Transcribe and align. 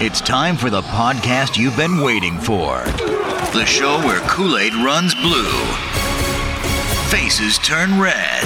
it's 0.00 0.20
time 0.20 0.56
for 0.56 0.70
the 0.70 0.82
podcast 0.82 1.56
you've 1.56 1.76
been 1.76 2.00
waiting 2.00 2.36
for. 2.40 2.82
The 3.54 3.64
show 3.64 3.98
where 3.98 4.20
Kool 4.22 4.58
Aid 4.58 4.74
runs 4.74 5.14
blue, 5.14 5.52
faces 7.08 7.58
turn 7.58 8.00
red, 8.00 8.44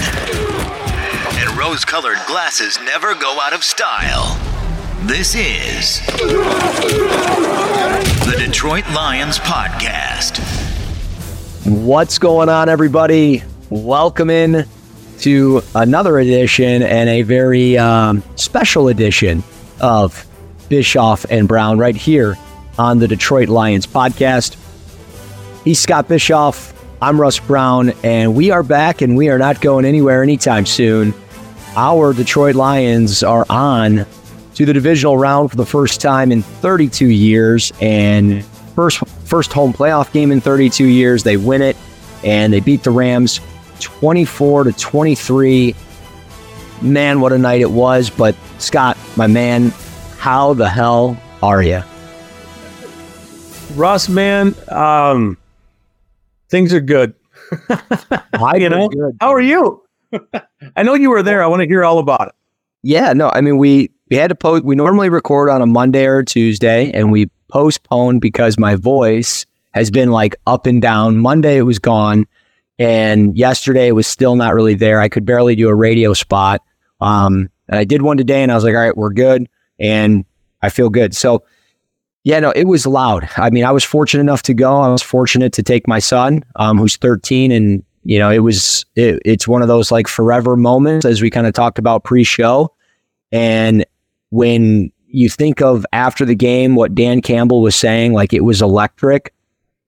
and 1.39 1.59
rose 1.59 1.87
colored 1.87 2.19
glasses 2.27 2.79
never 2.85 3.15
go 3.15 3.39
out 3.41 3.55
of 3.55 3.65
style. 3.65 4.39
This 5.07 5.35
is 5.35 6.05
the 8.27 8.37
Detroit 8.39 8.85
Lions 8.95 9.39
Podcast. 9.39 10.41
What's 11.65 12.19
going 12.19 12.51
on, 12.51 12.69
everybody? 12.69 13.43
Welcome 13.71 14.29
in 14.29 14.67
to 15.21 15.63
another 15.75 16.19
edition 16.19 16.83
and 16.83 17.09
a 17.09 17.23
very 17.23 17.79
um, 17.79 18.23
special 18.37 18.89
edition 18.89 19.43
of 19.81 20.28
Bischoff 20.69 21.25
and 21.31 21.49
Brown 21.49 21.79
right 21.79 21.97
here 21.97 22.37
on 22.79 22.99
the 22.99 23.09
Detroit 23.09 23.49
Lions 23.49 23.87
podcast. 23.87 24.57
He's 25.65 25.81
Scott 25.81 26.09
Bischoff. 26.09 26.75
I'm 27.01 27.21
Russ 27.21 27.39
Brown, 27.39 27.93
and 28.03 28.35
we 28.35 28.51
are 28.51 28.63
back 28.63 29.03
and 29.03 29.17
we 29.17 29.29
are 29.29 29.39
not 29.39 29.61
going 29.61 29.85
anywhere 29.85 30.23
anytime 30.23 30.67
soon. 30.67 31.15
Our 31.77 32.13
Detroit 32.13 32.55
Lions 32.55 33.23
are 33.23 33.47
on 33.49 34.07
to 34.55 34.67
the 34.67 34.73
divisional 34.73 35.17
round 35.17 35.51
for 35.51 35.57
the 35.57 35.67
first 35.67 36.01
time 36.01 36.33
in 36.33 36.43
32 36.43 37.07
years 37.07 37.73
and 37.81 38.45
first 38.75 38.99
first 39.25 39.53
home 39.53 39.73
playoff 39.73 40.13
game 40.13 40.33
in 40.33 40.41
32 40.41 40.85
years. 40.85 41.23
They 41.23 41.37
win 41.37 41.63
it 41.63 41.77
and 42.25 42.53
they 42.53 42.61
beat 42.61 42.83
the 42.83 42.91
Rams 42.91 43.41
24 43.81 44.65
to 44.65 44.73
23. 44.73 45.75
Man, 46.83 47.21
what 47.21 47.33
a 47.33 47.39
night 47.39 47.61
it 47.61 47.71
was. 47.71 48.11
But 48.11 48.35
Scott, 48.59 48.99
my 49.17 49.27
man, 49.27 49.73
how 50.19 50.53
the 50.55 50.69
hell 50.69 51.17
are 51.43 51.63
you? 51.63 51.83
Russ, 53.75 54.09
man, 54.09 54.55
um, 54.69 55.39
things 56.49 56.75
are 56.75 56.81
good. 56.81 57.15
I 57.69 58.57
you 58.59 58.69
know, 58.69 58.91
how 59.21 59.33
are 59.33 59.41
you? 59.41 59.83
I 60.77 60.83
know 60.83 60.95
you 60.95 61.11
were 61.11 61.23
there. 61.23 61.43
I 61.43 61.47
want 61.47 61.63
to 61.63 61.69
hear 61.69 61.85
all 61.85 61.99
about 61.99 62.29
it. 62.29 62.35
Yeah, 62.83 63.13
no, 63.13 63.31
I 63.31 63.41
mean 63.41 63.59
we 63.59 63.91
we 64.11 64.17
had 64.17 64.29
to 64.29 64.35
post. 64.35 64.65
We 64.65 64.75
normally 64.75 65.09
record 65.09 65.51
on 65.51 65.63
a 65.63 65.67
Monday 65.67 66.07
or 66.07 66.19
a 66.19 66.25
Tuesday, 66.25 66.91
and 66.93 67.13
we 67.13 67.31
postponed 67.49 68.21
because 68.21 68.59
my 68.59 68.75
voice 68.75 69.47
has 69.73 69.91
been 69.91 70.11
like 70.11 70.37
up 70.47 70.67
and 70.67 70.81
down. 70.81 71.19
Monday 71.19 71.57
it 71.59 71.63
was 71.63 71.79
gone, 71.79 72.27
and 72.79 73.37
yesterday 73.37 73.89
it 73.89 73.93
was 73.93 74.07
still 74.07 74.37
not 74.37 74.55
really 74.55 74.75
there. 74.75 75.01
I 75.01 75.09
could 75.09 75.25
barely 75.25 75.57
do 75.57 75.69
a 75.69 75.75
radio 75.75 76.15
spot. 76.15 76.63
Um, 77.01 77.51
and 77.69 77.79
I 77.79 77.85
did 77.85 78.03
one 78.03 78.17
today, 78.17 78.43
and 78.43 78.51
I 78.51 78.55
was 78.55 78.65
like, 78.65 78.75
all 78.75 78.81
right, 78.81 78.97
we're 78.97 79.13
good, 79.13 79.49
and 79.81 80.25
I 80.63 80.69
feel 80.71 80.91
good. 80.91 81.15
So 81.15 81.45
yeah, 82.25 82.41
no, 82.41 82.51
it 82.51 82.65
was 82.65 82.87
loud. 82.87 83.29
I 83.37 83.51
mean, 83.51 83.65
I 83.65 83.71
was 83.71 83.85
fortunate 83.85 84.21
enough 84.21 84.43
to 84.43 84.55
go. 84.55 84.81
I 84.81 84.89
was 84.89 85.03
fortunate 85.03 85.53
to 85.55 85.63
take 85.63 85.89
my 85.89 85.99
son, 85.99 86.45
um, 86.57 86.77
who's 86.77 86.97
13, 86.97 87.53
and 87.53 87.83
you 88.05 88.19
know, 88.19 88.31
it 88.31 88.41
was 88.41 88.85
it, 88.97 89.23
it's 89.25 89.49
one 89.49 89.63
of 89.63 89.69
those 89.69 89.91
like 89.91 90.09
forever 90.09 90.57
moments, 90.57 91.07
as 91.07 91.23
we 91.23 91.31
kind 91.31 91.47
of 91.47 91.53
talked 91.53 91.79
about 91.79 92.05
pre-show. 92.05 92.75
And 93.33 93.87
when 94.31 94.91
you 95.07 95.29
think 95.29 95.63
of 95.63 95.87
after 95.93 96.25
the 96.25 96.35
game, 96.35 96.75
what 96.75 96.95
Dan 96.95 97.23
Campbell 97.23 97.63
was 97.63 97.77
saying, 97.77 98.13
like 98.13 98.33
it 98.33 98.45
was 98.45 98.61
electric, 98.61 99.33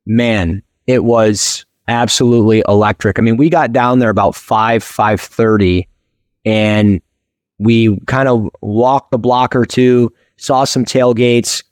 man, 0.07 0.63
it 0.87 1.05
was 1.05 1.67
absolutely 1.89 2.63
electric. 2.69 3.19
I 3.19 3.23
mean, 3.23 3.37
we 3.37 3.51
got 3.51 3.73
down 3.73 3.99
there 3.99 4.11
about 4.11 4.35
five, 4.35 4.83
five 4.83 5.21
thirty, 5.21 5.89
and 6.45 7.03
we 7.61 8.01
kind 8.07 8.27
of 8.27 8.49
walked 8.63 9.11
the 9.11 9.19
block 9.19 9.55
or 9.55 9.67
two, 9.67 10.13
saw 10.39 10.65
some 10.65 10.85
tailgates, 10.85 11.63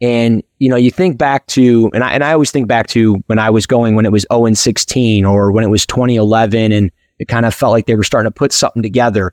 and 0.00 0.42
you 0.58 0.68
know, 0.68 0.76
you 0.76 0.90
think 0.90 1.16
back 1.16 1.46
to, 1.46 1.90
and 1.94 2.04
I 2.04 2.12
and 2.12 2.24
I 2.24 2.32
always 2.32 2.50
think 2.50 2.68
back 2.68 2.88
to 2.88 3.14
when 3.28 3.38
I 3.38 3.48
was 3.48 3.66
going 3.66 3.94
when 3.94 4.04
it 4.04 4.12
was 4.12 4.26
0 4.30 4.46
and 4.46 4.58
16 4.58 5.24
or 5.24 5.52
when 5.52 5.64
it 5.64 5.68
was 5.68 5.86
twenty 5.86 6.16
eleven, 6.16 6.72
and 6.72 6.90
it 7.18 7.28
kind 7.28 7.46
of 7.46 7.54
felt 7.54 7.72
like 7.72 7.86
they 7.86 7.94
were 7.94 8.04
starting 8.04 8.30
to 8.30 8.34
put 8.34 8.52
something 8.52 8.82
together. 8.82 9.32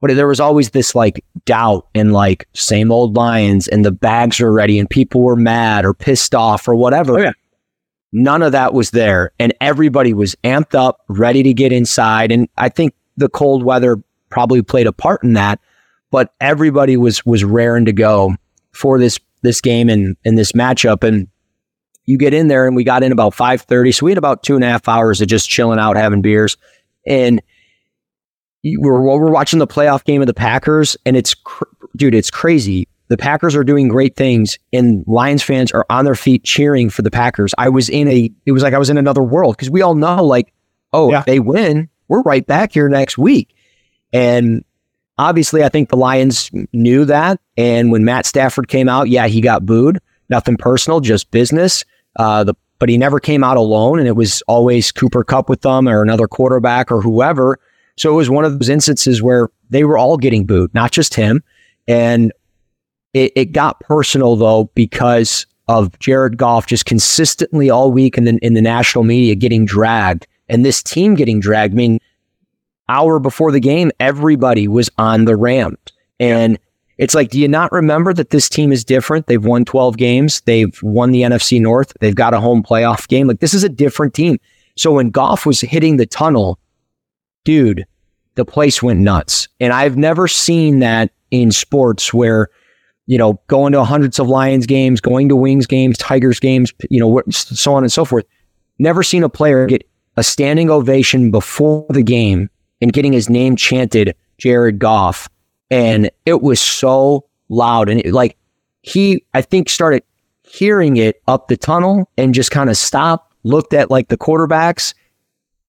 But 0.00 0.14
there 0.14 0.28
was 0.28 0.38
always 0.38 0.70
this 0.70 0.94
like 0.94 1.24
doubt 1.46 1.88
and 1.94 2.12
like 2.12 2.46
same 2.52 2.92
old 2.92 3.16
Lions, 3.16 3.66
and 3.68 3.84
the 3.84 3.90
bags 3.90 4.40
are 4.40 4.52
ready, 4.52 4.78
and 4.78 4.88
people 4.88 5.22
were 5.22 5.36
mad 5.36 5.86
or 5.86 5.94
pissed 5.94 6.34
off 6.34 6.68
or 6.68 6.74
whatever. 6.74 7.18
Oh, 7.18 7.22
yeah. 7.22 7.32
None 8.12 8.42
of 8.42 8.52
that 8.52 8.74
was 8.74 8.92
there. 8.92 9.32
And 9.40 9.52
everybody 9.60 10.14
was 10.14 10.36
amped 10.44 10.76
up, 10.76 11.00
ready 11.08 11.42
to 11.42 11.52
get 11.52 11.72
inside. 11.72 12.30
And 12.30 12.48
I 12.56 12.68
think 12.68 12.94
the 13.16 13.28
cold 13.28 13.64
weather 13.64 13.96
probably 14.34 14.60
played 14.62 14.86
a 14.86 14.92
part 14.92 15.22
in 15.22 15.32
that. 15.34 15.60
But 16.10 16.34
everybody 16.40 16.96
was 16.96 17.24
was 17.24 17.44
raring 17.44 17.84
to 17.86 17.92
go 17.92 18.34
for 18.72 18.98
this 18.98 19.18
this 19.42 19.60
game 19.60 19.88
and, 19.88 20.16
and 20.24 20.36
this 20.36 20.52
matchup. 20.52 21.02
And 21.06 21.28
you 22.06 22.18
get 22.18 22.34
in 22.34 22.48
there 22.48 22.66
and 22.66 22.74
we 22.76 22.82
got 22.84 23.02
in 23.02 23.12
about 23.12 23.34
5.30. 23.34 23.94
So 23.94 24.06
we 24.06 24.10
had 24.10 24.18
about 24.18 24.42
two 24.42 24.54
and 24.56 24.64
a 24.64 24.66
half 24.68 24.88
hours 24.88 25.20
of 25.20 25.28
just 25.28 25.48
chilling 25.48 25.78
out, 25.78 25.96
having 25.96 26.20
beers. 26.22 26.56
And 27.06 27.40
we're, 28.64 29.00
we're 29.00 29.30
watching 29.30 29.58
the 29.58 29.66
playoff 29.66 30.04
game 30.04 30.20
of 30.22 30.26
the 30.26 30.34
Packers. 30.34 30.96
And 31.04 31.16
it's, 31.16 31.34
cr- 31.34 31.64
dude, 31.96 32.14
it's 32.14 32.30
crazy 32.30 32.88
the 33.08 33.18
Packers 33.18 33.54
are 33.54 33.64
doing 33.64 33.88
great 33.88 34.16
things 34.16 34.58
and 34.72 35.04
Lions 35.06 35.42
fans 35.42 35.70
are 35.72 35.84
on 35.90 36.06
their 36.06 36.14
feet 36.14 36.42
cheering 36.42 36.88
for 36.88 37.02
the 37.02 37.10
Packers. 37.10 37.52
I 37.58 37.68
was 37.68 37.90
in 37.90 38.08
a, 38.08 38.30
it 38.46 38.52
was 38.52 38.62
like 38.62 38.72
I 38.72 38.78
was 38.78 38.88
in 38.88 38.96
another 38.96 39.22
world 39.22 39.56
because 39.56 39.68
we 39.70 39.82
all 39.82 39.94
know, 39.94 40.24
like, 40.24 40.52
oh, 40.94 41.10
Yeah. 41.10 41.20
if 41.20 41.26
they 41.26 41.38
win, 41.38 41.90
we're 42.08 42.22
right 42.22 42.46
back 42.46 42.72
here 42.72 42.88
next 42.88 43.18
week. 43.18 43.54
And 44.14 44.64
obviously, 45.18 45.62
I 45.62 45.68
think 45.68 45.90
the 45.90 45.96
Lions 45.96 46.50
knew 46.72 47.04
that. 47.04 47.40
And 47.58 47.92
when 47.92 48.04
Matt 48.04 48.24
Stafford 48.24 48.68
came 48.68 48.88
out, 48.88 49.10
yeah, 49.10 49.26
he 49.26 49.42
got 49.42 49.66
booed. 49.66 49.98
Nothing 50.30 50.56
personal, 50.56 51.00
just 51.00 51.30
business. 51.30 51.84
Uh, 52.16 52.44
the, 52.44 52.54
but 52.78 52.88
he 52.88 52.96
never 52.96 53.20
came 53.20 53.44
out 53.44 53.56
alone, 53.56 53.98
and 53.98 54.08
it 54.08 54.16
was 54.16 54.42
always 54.42 54.92
Cooper 54.92 55.24
Kupp 55.24 55.48
with 55.48 55.60
them 55.60 55.88
or 55.88 56.02
another 56.02 56.28
quarterback 56.28 56.90
or 56.90 57.02
whoever. 57.02 57.58
So 57.96 58.10
it 58.12 58.16
was 58.16 58.30
one 58.30 58.44
of 58.44 58.58
those 58.58 58.68
instances 58.68 59.22
where 59.22 59.50
they 59.70 59.84
were 59.84 59.98
all 59.98 60.16
getting 60.16 60.46
booed, 60.46 60.72
not 60.74 60.92
just 60.92 61.14
him. 61.14 61.42
And 61.86 62.32
it, 63.12 63.32
it 63.36 63.44
got 63.52 63.80
personal 63.80 64.36
though 64.36 64.70
because 64.74 65.46
of 65.68 65.98
Jared 65.98 66.36
Goff 66.36 66.66
just 66.66 66.84
consistently 66.84 67.70
all 67.70 67.90
week 67.90 68.18
in 68.18 68.24
the 68.24 68.38
in 68.42 68.54
the 68.54 68.62
national 68.62 69.04
media 69.04 69.34
getting 69.34 69.64
dragged 69.64 70.26
and 70.48 70.64
this 70.64 70.82
team 70.82 71.14
getting 71.14 71.40
dragged. 71.40 71.74
I 71.74 71.76
mean, 71.76 72.00
hour 72.88 73.18
before 73.18 73.52
the 73.52 73.60
game, 73.60 73.90
everybody 74.00 74.68
was 74.68 74.90
on 74.98 75.24
the 75.24 75.36
ramp. 75.36 75.90
And 76.20 76.58
it's 76.98 77.14
like, 77.14 77.30
do 77.30 77.40
you 77.40 77.48
not 77.48 77.72
remember 77.72 78.12
that 78.14 78.30
this 78.30 78.48
team 78.48 78.72
is 78.72 78.84
different? 78.84 79.26
They've 79.26 79.44
won 79.44 79.64
12 79.64 79.96
games. 79.96 80.40
They've 80.42 80.78
won 80.82 81.10
the 81.10 81.22
NFC 81.22 81.60
North. 81.60 81.92
They've 82.00 82.14
got 82.14 82.34
a 82.34 82.40
home 82.40 82.62
playoff 82.62 83.08
game. 83.08 83.26
Like 83.26 83.40
this 83.40 83.54
is 83.54 83.64
a 83.64 83.68
different 83.68 84.14
team. 84.14 84.38
So 84.76 84.92
when 84.92 85.10
Goff 85.10 85.46
was 85.46 85.60
hitting 85.60 85.96
the 85.96 86.06
tunnel, 86.06 86.58
dude, 87.44 87.86
the 88.34 88.44
place 88.44 88.82
went 88.82 89.00
nuts. 89.00 89.48
And 89.60 89.72
I've 89.72 89.96
never 89.96 90.28
seen 90.28 90.80
that 90.80 91.10
in 91.30 91.50
sports 91.50 92.12
where, 92.12 92.48
you 93.06 93.18
know, 93.18 93.40
going 93.48 93.72
to 93.72 93.84
hundreds 93.84 94.18
of 94.18 94.28
Lions 94.28 94.66
games, 94.66 95.00
going 95.00 95.28
to 95.28 95.36
Wings 95.36 95.66
games, 95.66 95.98
Tigers 95.98 96.40
games, 96.40 96.72
you 96.90 97.00
know, 97.00 97.22
so 97.30 97.74
on 97.74 97.82
and 97.82 97.92
so 97.92 98.04
forth. 98.04 98.24
Never 98.78 99.02
seen 99.02 99.22
a 99.22 99.28
player 99.28 99.66
get 99.66 99.86
a 100.16 100.24
standing 100.24 100.70
ovation 100.70 101.30
before 101.30 101.86
the 101.90 102.02
game 102.02 102.50
and 102.84 102.92
getting 102.92 103.14
his 103.14 103.30
name 103.30 103.56
chanted, 103.56 104.14
Jared 104.36 104.78
Goff. 104.78 105.26
And 105.70 106.10
it 106.26 106.42
was 106.42 106.60
so 106.60 107.24
loud. 107.48 107.88
And 107.88 108.00
it, 108.00 108.12
like 108.12 108.36
he, 108.82 109.24
I 109.32 109.40
think, 109.40 109.70
started 109.70 110.02
hearing 110.42 110.98
it 110.98 111.22
up 111.26 111.48
the 111.48 111.56
tunnel 111.56 112.10
and 112.18 112.34
just 112.34 112.50
kind 112.50 112.68
of 112.68 112.76
stopped, 112.76 113.32
looked 113.42 113.72
at 113.72 113.90
like 113.90 114.08
the 114.08 114.18
quarterbacks, 114.18 114.92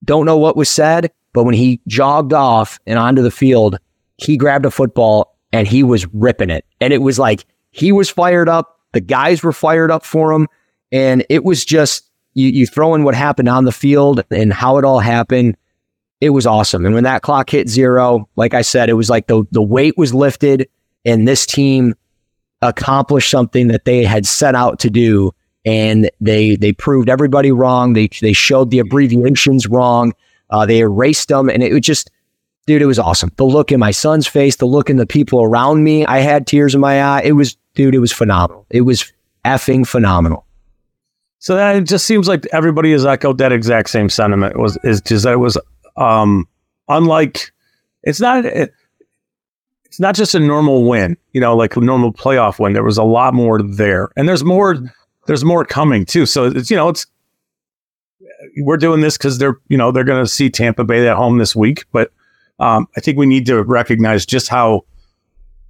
don't 0.03 0.25
know 0.25 0.35
what 0.35 0.57
was 0.57 0.67
said. 0.67 1.09
But 1.31 1.45
when 1.45 1.53
he 1.53 1.79
jogged 1.87 2.33
off 2.33 2.81
and 2.85 2.99
onto 2.99 3.21
the 3.21 3.31
field, 3.31 3.77
he 4.17 4.35
grabbed 4.35 4.65
a 4.65 4.71
football 4.71 5.37
and 5.53 5.69
he 5.69 5.83
was 5.83 6.05
ripping 6.13 6.49
it. 6.49 6.65
And 6.81 6.91
it 6.91 7.01
was 7.01 7.17
like 7.17 7.45
he 7.71 7.93
was 7.93 8.09
fired 8.09 8.49
up. 8.49 8.77
The 8.91 8.99
guys 8.99 9.41
were 9.41 9.53
fired 9.53 9.89
up 9.89 10.03
for 10.03 10.33
him. 10.33 10.49
And 10.91 11.25
it 11.29 11.45
was 11.45 11.63
just, 11.63 12.09
you, 12.33 12.49
you 12.49 12.67
throw 12.67 12.93
in 12.93 13.05
what 13.05 13.15
happened 13.15 13.47
on 13.47 13.63
the 13.63 13.71
field 13.71 14.21
and 14.29 14.51
how 14.51 14.77
it 14.79 14.83
all 14.83 14.99
happened. 14.99 15.55
It 16.21 16.29
was 16.29 16.45
awesome. 16.45 16.85
And 16.85 16.95
when 16.95 17.03
that 17.03 17.21
clock 17.21 17.49
hit 17.49 17.69
zero, 17.69 18.29
like 18.35 18.53
I 18.53 18.61
said, 18.61 18.89
it 18.89 18.93
was 18.93 19.09
like 19.09 19.27
the, 19.27 19.43
the 19.51 19.61
weight 19.61 19.97
was 19.97 20.13
lifted 20.13 20.67
and 21.05 21.27
this 21.27 21.45
team 21.45 21.93
accomplished 22.61 23.29
something 23.29 23.67
that 23.67 23.85
they 23.85 24.03
had 24.03 24.25
set 24.25 24.55
out 24.55 24.79
to 24.79 24.89
do, 24.89 25.31
and 25.65 26.09
they 26.19 26.55
they 26.55 26.73
proved 26.73 27.09
everybody 27.09 27.51
wrong. 27.51 27.93
They 27.93 28.09
they 28.21 28.33
showed 28.33 28.71
the 28.71 28.79
abbreviations 28.79 29.67
wrong. 29.67 30.13
Uh, 30.49 30.65
they 30.65 30.79
erased 30.79 31.29
them, 31.29 31.49
and 31.49 31.63
it 31.63 31.73
was 31.73 31.81
just, 31.81 32.11
dude, 32.67 32.81
it 32.81 32.85
was 32.85 32.99
awesome. 32.99 33.31
The 33.37 33.45
look 33.45 33.71
in 33.71 33.79
my 33.79 33.91
son's 33.91 34.27
face, 34.27 34.57
the 34.57 34.65
look 34.65 34.89
in 34.89 34.97
the 34.97 35.07
people 35.07 35.43
around 35.43 35.83
me. 35.83 36.05
I 36.05 36.19
had 36.19 36.45
tears 36.45 36.75
in 36.75 36.81
my 36.81 37.01
eye. 37.01 37.21
It 37.23 37.31
was, 37.31 37.57
dude, 37.73 37.95
it 37.95 37.99
was 37.99 38.11
phenomenal. 38.11 38.65
It 38.69 38.81
was 38.81 39.11
effing 39.43 39.87
phenomenal. 39.87 40.45
So 41.39 41.55
that 41.55 41.75
it 41.75 41.83
just 41.83 42.05
seems 42.05 42.27
like 42.27 42.45
everybody 42.51 42.91
has 42.91 43.05
echoed 43.05 43.37
that 43.39 43.51
exact 43.51 43.89
same 43.89 44.09
sentiment. 44.09 44.55
It 44.55 44.59
was 44.59 44.77
is 44.83 45.01
just 45.01 45.25
that 45.25 45.33
it 45.33 45.37
was 45.37 45.57
um 45.97 46.47
unlike 46.87 47.51
it's 48.03 48.19
not 48.19 48.45
it, 48.45 48.73
it's 49.95 49.99
not 50.01 50.13
just 50.13 50.35
a 50.35 50.39
normal 50.39 50.83
win, 50.83 51.15
you 51.31 51.39
know, 51.39 51.55
like 51.55 51.77
a 51.77 51.79
normal 51.79 52.11
playoff 52.11 52.59
win. 52.59 52.73
There 52.73 52.83
was 52.83 52.97
a 52.97 53.03
lot 53.03 53.33
more 53.33 53.61
there, 53.61 54.09
and 54.17 54.27
there's 54.27 54.43
more 54.43 54.75
there's 55.25 55.45
more 55.45 55.63
coming 55.63 56.05
too. 56.05 56.25
So 56.25 56.47
it's 56.47 56.69
you 56.69 56.75
know 56.75 56.89
it's 56.89 57.07
we're 58.57 58.75
doing 58.75 58.99
this 58.99 59.17
because 59.17 59.37
they're 59.37 59.57
you 59.69 59.77
know 59.77 59.91
they're 59.91 60.03
going 60.03 60.23
to 60.23 60.29
see 60.29 60.49
Tampa 60.49 60.83
Bay 60.83 61.07
at 61.07 61.15
home 61.15 61.37
this 61.37 61.55
week, 61.55 61.85
but 61.93 62.11
um, 62.59 62.87
I 62.97 62.99
think 62.99 63.17
we 63.17 63.25
need 63.25 63.45
to 63.45 63.63
recognize 63.63 64.25
just 64.25 64.49
how 64.49 64.85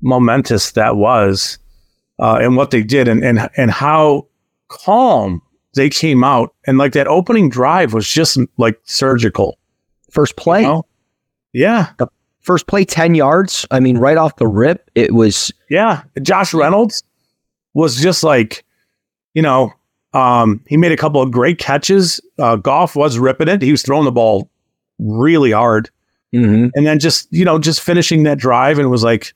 momentous 0.02 0.72
that 0.72 0.96
was 0.96 1.60
uh, 2.20 2.40
and 2.42 2.56
what 2.56 2.72
they 2.72 2.82
did, 2.82 3.08
and 3.08 3.24
and 3.24 3.48
and 3.58 3.70
how 3.70 4.28
calm 4.70 5.42
they 5.76 5.90
came 5.90 6.24
out, 6.24 6.54
and 6.66 6.80
like 6.80 6.94
that 6.94 7.08
opening 7.08 7.50
drive 7.50 7.94
was 7.94 8.08
just 8.08 8.40
like 8.58 8.80
surgical. 8.86 9.60
First 10.16 10.36
play, 10.38 10.62
you 10.62 10.68
know? 10.68 10.86
yeah, 11.54 11.92
the 12.00 12.08
first 12.40 12.68
play, 12.68 12.86
ten 12.86 13.14
yards. 13.14 13.66
I 13.70 13.80
mean, 13.80 13.98
right 13.98 14.18
off 14.18 14.38
the 14.38 14.48
rip, 14.48 14.90
it 14.96 15.14
was 15.14 15.52
yeah. 15.70 16.04
Josh 16.22 16.54
Reynolds 16.54 17.04
was 17.74 17.98
just 17.98 18.24
like, 18.24 18.64
you 19.34 19.42
know, 19.42 19.74
um, 20.14 20.64
he 20.68 20.78
made 20.78 20.94
a 20.94 20.98
couple 20.98 21.22
of 21.22 21.30
great 21.30 21.60
catches. 21.60 22.22
Uh, 22.40 22.56
Goff 22.56 22.96
was 22.96 23.20
ripping 23.20 23.50
it. 23.50 23.62
He 23.62 23.72
was 23.72 23.84
throwing 23.84 24.06
the 24.06 24.12
ball 24.12 24.50
really 24.98 25.52
hard. 25.52 25.90
Mm-hmm. 26.34 26.70
And 26.74 26.88
then 26.88 27.00
just, 27.00 27.28
you 27.32 27.46
know, 27.46 27.60
just 27.60 27.82
finishing 27.82 28.24
that 28.24 28.38
drive 28.38 28.80
and 28.80 28.90
was 28.90 29.04
like, 29.04 29.34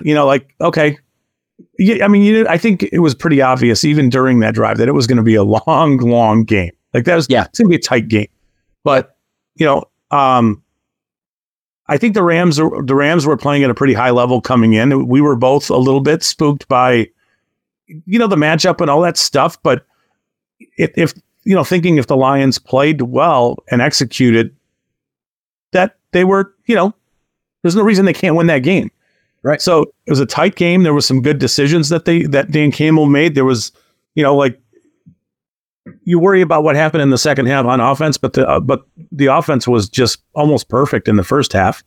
you 0.00 0.14
know, 0.14 0.26
like, 0.26 0.54
okay. 0.60 0.98
Yeah, 1.78 2.04
I 2.04 2.08
mean, 2.08 2.22
you 2.22 2.46
I 2.48 2.56
think 2.56 2.84
it 2.84 3.00
was 3.00 3.16
pretty 3.16 3.42
obvious 3.42 3.84
even 3.84 4.10
during 4.10 4.38
that 4.40 4.54
drive 4.54 4.78
that 4.78 4.88
it 4.88 4.92
was 4.92 5.08
going 5.08 5.16
to 5.16 5.24
be 5.24 5.34
a 5.34 5.42
long, 5.42 5.98
long 5.98 6.44
game. 6.44 6.70
Like 6.94 7.04
that 7.04 7.16
was, 7.16 7.26
yeah, 7.28 7.44
it's 7.44 7.58
going 7.58 7.66
to 7.66 7.70
be 7.70 7.76
a 7.76 7.80
tight 7.80 8.06
game. 8.08 8.28
But, 8.84 9.16
you 9.58 9.66
know, 9.66 9.84
um, 10.10 10.62
I 11.86 11.96
think 11.96 12.14
the 12.14 12.22
Rams, 12.22 12.56
the 12.56 12.94
Rams 12.94 13.26
were 13.26 13.36
playing 13.36 13.64
at 13.64 13.70
a 13.70 13.74
pretty 13.74 13.94
high 13.94 14.10
level 14.10 14.40
coming 14.40 14.74
in. 14.74 15.08
We 15.08 15.20
were 15.20 15.36
both 15.36 15.70
a 15.70 15.76
little 15.76 16.00
bit 16.00 16.22
spooked 16.22 16.68
by 16.68 17.08
you 17.88 18.18
know, 18.18 18.26
the 18.26 18.36
matchup 18.36 18.80
and 18.80 18.90
all 18.90 19.00
that 19.02 19.16
stuff. 19.16 19.60
But 19.62 19.86
if, 20.76 20.90
if, 20.96 21.14
you 21.44 21.54
know, 21.54 21.64
thinking 21.64 21.96
if 21.96 22.06
the 22.06 22.16
Lions 22.16 22.58
played 22.58 23.02
well 23.02 23.56
and 23.70 23.80
executed, 23.80 24.54
that 25.72 25.96
they 26.12 26.24
were, 26.24 26.54
you 26.66 26.74
know, 26.74 26.94
there's 27.62 27.76
no 27.76 27.82
reason 27.82 28.04
they 28.04 28.12
can't 28.12 28.36
win 28.36 28.46
that 28.48 28.60
game. 28.60 28.90
Right. 29.42 29.62
So 29.62 29.82
it 30.06 30.10
was 30.10 30.20
a 30.20 30.26
tight 30.26 30.56
game. 30.56 30.82
There 30.82 30.94
was 30.94 31.06
some 31.06 31.22
good 31.22 31.38
decisions 31.38 31.88
that 31.90 32.04
they 32.04 32.24
that 32.24 32.50
Dan 32.50 32.72
Campbell 32.72 33.06
made. 33.06 33.36
There 33.36 33.44
was, 33.44 33.70
you 34.16 34.22
know, 34.22 34.34
like 34.34 34.60
you 36.08 36.18
worry 36.18 36.40
about 36.40 36.64
what 36.64 36.74
happened 36.74 37.02
in 37.02 37.10
the 37.10 37.18
second 37.18 37.44
half 37.44 37.66
on 37.66 37.80
offense, 37.80 38.16
but 38.16 38.32
the 38.32 38.48
uh, 38.48 38.60
but 38.60 38.86
the 39.12 39.26
offense 39.26 39.68
was 39.68 39.90
just 39.90 40.22
almost 40.34 40.70
perfect 40.70 41.06
in 41.06 41.16
the 41.16 41.22
first 41.22 41.52
half, 41.52 41.84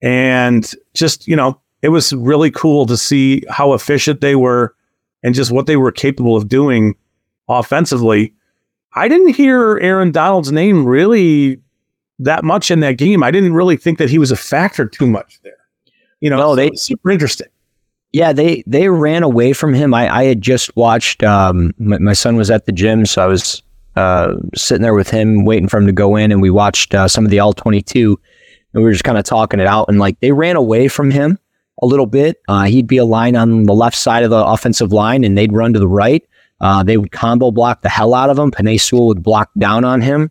and 0.00 0.70
just 0.94 1.26
you 1.26 1.34
know, 1.34 1.60
it 1.82 1.88
was 1.88 2.12
really 2.12 2.52
cool 2.52 2.86
to 2.86 2.96
see 2.96 3.42
how 3.50 3.72
efficient 3.72 4.20
they 4.20 4.36
were 4.36 4.76
and 5.24 5.34
just 5.34 5.50
what 5.50 5.66
they 5.66 5.76
were 5.76 5.90
capable 5.90 6.36
of 6.36 6.46
doing 6.46 6.94
offensively. 7.48 8.32
I 8.94 9.08
didn't 9.08 9.34
hear 9.34 9.76
Aaron 9.78 10.12
Donald's 10.12 10.52
name 10.52 10.84
really 10.84 11.60
that 12.20 12.44
much 12.44 12.70
in 12.70 12.78
that 12.78 12.96
game. 12.96 13.24
I 13.24 13.32
didn't 13.32 13.54
really 13.54 13.76
think 13.76 13.98
that 13.98 14.08
he 14.08 14.18
was 14.18 14.30
a 14.30 14.36
factor 14.36 14.86
too 14.86 15.08
much 15.08 15.40
there. 15.42 15.58
You 16.20 16.30
know, 16.30 16.36
no, 16.36 16.54
they 16.54 16.70
super 16.76 17.10
interesting. 17.10 17.48
Yeah, 18.12 18.32
they 18.32 18.62
they 18.66 18.88
ran 18.88 19.22
away 19.22 19.52
from 19.54 19.72
him. 19.72 19.94
I, 19.94 20.14
I 20.14 20.24
had 20.24 20.42
just 20.42 20.76
watched. 20.76 21.22
Um, 21.22 21.72
my, 21.78 21.98
my, 21.98 22.12
son 22.12 22.36
was 22.36 22.50
at 22.50 22.66
the 22.66 22.72
gym, 22.72 23.06
so 23.06 23.22
I 23.22 23.26
was 23.26 23.62
uh, 23.96 24.34
sitting 24.54 24.82
there 24.82 24.94
with 24.94 25.08
him, 25.08 25.46
waiting 25.46 25.68
for 25.68 25.78
him 25.78 25.86
to 25.86 25.92
go 25.92 26.16
in, 26.16 26.30
and 26.30 26.42
we 26.42 26.50
watched 26.50 26.94
uh, 26.94 27.08
some 27.08 27.24
of 27.24 27.30
the 27.30 27.40
all 27.40 27.54
twenty 27.54 27.80
two, 27.80 28.20
and 28.74 28.82
we 28.82 28.84
were 28.84 28.92
just 28.92 29.04
kind 29.04 29.16
of 29.16 29.24
talking 29.24 29.60
it 29.60 29.66
out, 29.66 29.88
and 29.88 29.98
like 29.98 30.20
they 30.20 30.32
ran 30.32 30.56
away 30.56 30.88
from 30.88 31.10
him 31.10 31.38
a 31.80 31.86
little 31.86 32.06
bit. 32.06 32.42
Uh, 32.48 32.64
he'd 32.64 32.86
be 32.86 32.98
a 32.98 33.04
line 33.04 33.34
on 33.34 33.64
the 33.64 33.74
left 33.74 33.96
side 33.96 34.24
of 34.24 34.30
the 34.30 34.44
offensive 34.44 34.92
line, 34.92 35.24
and 35.24 35.36
they'd 35.38 35.52
run 35.52 35.72
to 35.72 35.78
the 35.78 35.88
right. 35.88 36.22
Uh, 36.60 36.82
they 36.82 36.96
would 36.96 37.12
combo 37.12 37.50
block 37.50 37.80
the 37.80 37.88
hell 37.88 38.14
out 38.14 38.30
of 38.30 38.38
him. 38.38 38.50
Penei 38.50 38.80
Sewell 38.80 39.08
would 39.08 39.22
block 39.22 39.50
down 39.58 39.84
on 39.84 40.00
him. 40.00 40.30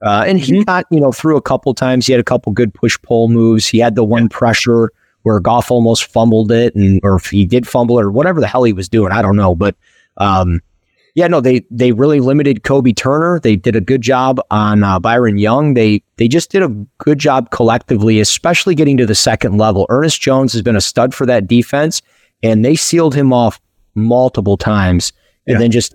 Uh, 0.00 0.24
and 0.26 0.38
he 0.38 0.52
mm-hmm. 0.52 0.62
got, 0.62 0.84
you 0.90 1.00
know, 1.00 1.12
through 1.12 1.36
a 1.36 1.42
couple 1.42 1.74
times. 1.74 2.06
He 2.06 2.12
had 2.12 2.20
a 2.20 2.24
couple 2.24 2.52
good 2.52 2.72
push 2.72 2.98
pull 3.02 3.28
moves. 3.28 3.66
He 3.66 3.78
had 3.78 3.94
the 3.94 4.04
one 4.04 4.28
pressure 4.28 4.92
where 5.22 5.40
Goff 5.40 5.70
almost 5.70 6.04
fumbled 6.04 6.52
it, 6.52 6.74
and 6.74 7.00
or 7.02 7.16
if 7.16 7.26
he 7.26 7.44
did 7.44 7.66
fumble 7.66 7.98
it 7.98 8.02
or 8.02 8.10
whatever 8.10 8.40
the 8.40 8.46
hell 8.46 8.64
he 8.64 8.72
was 8.72 8.88
doing, 8.88 9.12
I 9.12 9.22
don't 9.22 9.36
know. 9.36 9.54
But 9.54 9.76
um, 10.16 10.60
yeah, 11.14 11.26
no, 11.26 11.40
they 11.40 11.64
they 11.70 11.92
really 11.92 12.20
limited 12.20 12.62
Kobie 12.62 12.96
Turner. 12.96 13.38
They 13.40 13.56
did 13.56 13.76
a 13.76 13.80
good 13.80 14.00
job 14.00 14.40
on 14.50 14.82
uh, 14.82 14.98
Byron 14.98 15.38
Young. 15.38 15.74
They 15.74 16.02
they 16.16 16.26
just 16.26 16.50
did 16.50 16.62
a 16.62 16.68
good 16.98 17.18
job 17.18 17.50
collectively, 17.50 18.18
especially 18.20 18.74
getting 18.74 18.96
to 18.96 19.06
the 19.06 19.14
second 19.14 19.58
level. 19.58 19.86
Ernest 19.90 20.20
Jones 20.20 20.52
has 20.52 20.62
been 20.62 20.76
a 20.76 20.80
stud 20.80 21.14
for 21.14 21.26
that 21.26 21.46
defense, 21.46 22.00
and 22.42 22.64
they 22.64 22.76
sealed 22.76 23.14
him 23.14 23.32
off 23.32 23.60
multiple 23.94 24.56
times. 24.56 25.12
And 25.46 25.54
yeah. 25.54 25.58
then 25.58 25.70
just 25.70 25.94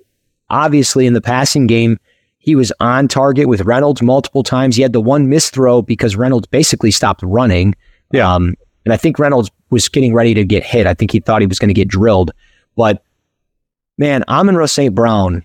obviously 0.50 1.08
in 1.08 1.14
the 1.14 1.22
passing 1.22 1.68
game, 1.68 1.98
he 2.38 2.56
was 2.56 2.72
on 2.80 3.08
target 3.08 3.48
with 3.48 3.62
Reynolds 3.62 4.02
multiple 4.02 4.44
times. 4.44 4.76
He 4.76 4.82
had 4.82 4.94
the 4.94 5.02
one 5.02 5.30
missed 5.30 5.54
throw 5.54 5.82
because 5.82 6.16
Reynolds 6.16 6.48
basically 6.48 6.92
stopped 6.92 7.24
running. 7.24 7.76
Yeah. 8.12 8.32
Um, 8.34 8.56
and 8.88 8.94
I 8.94 8.98
think 8.98 9.19
Reynolds 9.19 9.51
was 9.69 9.89
getting 9.89 10.13
ready 10.13 10.34
to 10.34 10.45
get 10.45 10.63
hit. 10.63 10.88
I 10.88 10.94
think 10.94 11.12
he 11.12 11.19
thought 11.19 11.42
he 11.42 11.48
was 11.48 11.60
going 11.60 11.68
to 11.68 11.74
get 11.74 11.89
drilled, 11.89 12.31
but 12.78 13.04
man, 13.98 14.24
Amon-Ra 14.30 14.66
St. 14.66 14.95
Brown, 14.95 15.44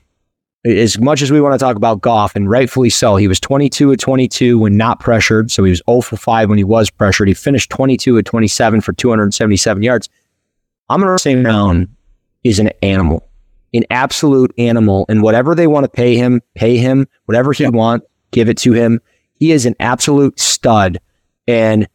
as 0.64 0.96
much 1.00 1.22
as 1.22 1.32
we 1.32 1.40
want 1.40 1.52
to 1.52 1.58
talk 1.58 1.74
about 1.74 2.02
Goff, 2.02 2.36
and 2.36 2.48
rightfully 2.48 2.88
so, 2.88 3.16
he 3.16 3.26
was 3.26 3.40
22 3.40 3.90
at 3.90 3.98
22 3.98 4.60
when 4.60 4.76
not 4.76 5.00
pressured. 5.00 5.50
So 5.50 5.64
he 5.64 5.70
was 5.70 5.82
0 5.90 6.02
for 6.02 6.16
5 6.16 6.50
when 6.50 6.56
he 6.56 6.62
was 6.62 6.88
pressured. 6.88 7.26
He 7.26 7.34
finished 7.34 7.68
22 7.70 8.18
at 8.18 8.26
27 8.26 8.80
for 8.80 8.92
277 8.92 9.82
yards. 9.82 10.08
Amon-Ra 10.88 11.16
St. 11.16 11.42
Brown 11.42 11.88
is 12.44 12.60
an 12.60 12.70
animal, 12.80 13.28
an 13.74 13.82
absolute 13.90 14.54
animal. 14.56 15.04
And 15.08 15.20
whatever 15.20 15.56
they 15.56 15.66
want 15.66 15.82
to 15.82 15.90
pay 15.90 16.14
him, 16.14 16.42
pay 16.54 16.76
him. 16.76 17.08
Whatever 17.24 17.52
he 17.52 17.64
yeah. 17.64 17.70
want, 17.70 18.04
give 18.30 18.48
it 18.48 18.58
to 18.58 18.72
him. 18.72 19.00
He 19.34 19.50
is 19.50 19.66
an 19.66 19.74
absolute 19.80 20.38
stud. 20.38 21.00
And 21.48 21.88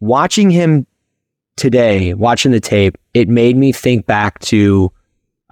watching 0.00 0.50
him 0.50 0.86
today, 1.56 2.14
watching 2.14 2.52
the 2.52 2.60
tape, 2.60 2.96
it 3.14 3.28
made 3.28 3.56
me 3.56 3.72
think 3.72 4.06
back 4.06 4.38
to 4.40 4.92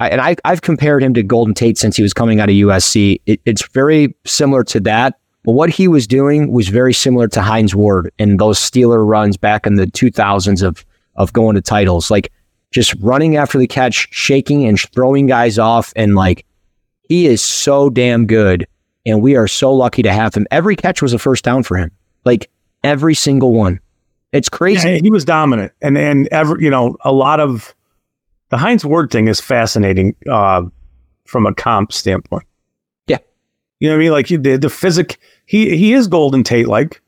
and 0.01 0.21
I, 0.21 0.37
I've 0.45 0.63
compared 0.63 1.03
him 1.03 1.13
to 1.15 1.23
Golden 1.25 1.55
Tate 1.55 1.77
since 1.77 1.97
he 1.97 2.03
was 2.03 2.15
coming 2.15 2.39
out 2.39 2.49
of 2.49 2.55
USC. 2.55 3.21
It, 3.27 3.41
it's 3.45 3.67
very 3.69 4.15
similar 4.25 4.63
to 4.65 4.81
that. 4.81 5.19
But 5.45 5.53
what 5.53 5.71
he 5.71 5.89
was 5.89 6.07
doing 6.07 6.53
was 6.53 6.69
very 6.69 6.93
similar 6.93 7.27
to 7.29 7.43
Hines 7.43 7.75
Ward 7.75 8.13
and 8.19 8.39
those 8.39 8.59
Steeler 8.59 9.07
runs 9.07 9.37
back 9.37 9.67
in 9.67 9.75
the 9.75 9.87
2000s 9.87 10.63
of 10.63 10.85
of 11.17 11.33
going 11.33 11.57
to 11.57 11.61
titles, 11.61 12.11
like 12.11 12.33
just 12.71 12.95
running 13.01 13.37
after 13.37 13.59
the 13.59 13.67
catch, 13.67 14.07
shaking 14.13 14.65
and 14.67 14.79
throwing 14.79 15.27
guys 15.27 15.59
off, 15.59 15.93
and 15.97 16.15
like 16.15 16.47
he 17.09 17.27
is 17.27 17.43
so 17.43 17.91
damn 17.91 18.25
good, 18.25 18.67
and 19.05 19.21
we 19.21 19.35
are 19.35 19.49
so 19.49 19.73
lucky 19.73 20.03
to 20.03 20.13
have 20.13 20.35
him. 20.35 20.47
Every 20.51 20.77
catch 20.77 21.03
was 21.03 21.13
a 21.13 21.19
first 21.19 21.45
down 21.45 21.65
for 21.65 21.77
him, 21.77 21.91
like 22.25 22.51
every 22.85 23.15
single 23.15 23.53
one. 23.53 23.81
It's 24.33 24.49
crazy. 24.49 24.89
Yeah, 24.89 24.99
he 25.03 25.11
was 25.11 25.25
dominant, 25.25 25.73
and 25.81 25.97
and 25.97 26.29
ever 26.29 26.61
you 26.61 26.71
know 26.71 26.97
a 27.03 27.13
lot 27.13 27.41
of 27.41 27.75
the 28.51 28.59
Hines 28.59 28.85
Ward 28.85 29.11
thing 29.11 29.29
is 29.29 29.41
fascinating 29.41 30.15
uh, 30.31 30.63
from 31.25 31.47
a 31.47 31.55
comp 31.55 31.93
standpoint. 31.93 32.45
Yeah, 33.07 33.19
you 33.81 33.89
know 33.89 33.95
what 33.95 34.01
I 34.01 34.05
mean. 34.05 34.13
Like 34.13 34.29
the 34.29 34.57
the 34.57 34.71
physic, 34.71 35.19
he 35.47 35.77
he 35.77 35.95
is 35.95 36.07
Golden 36.07 36.45
Tate 36.45 36.69
like, 36.69 37.01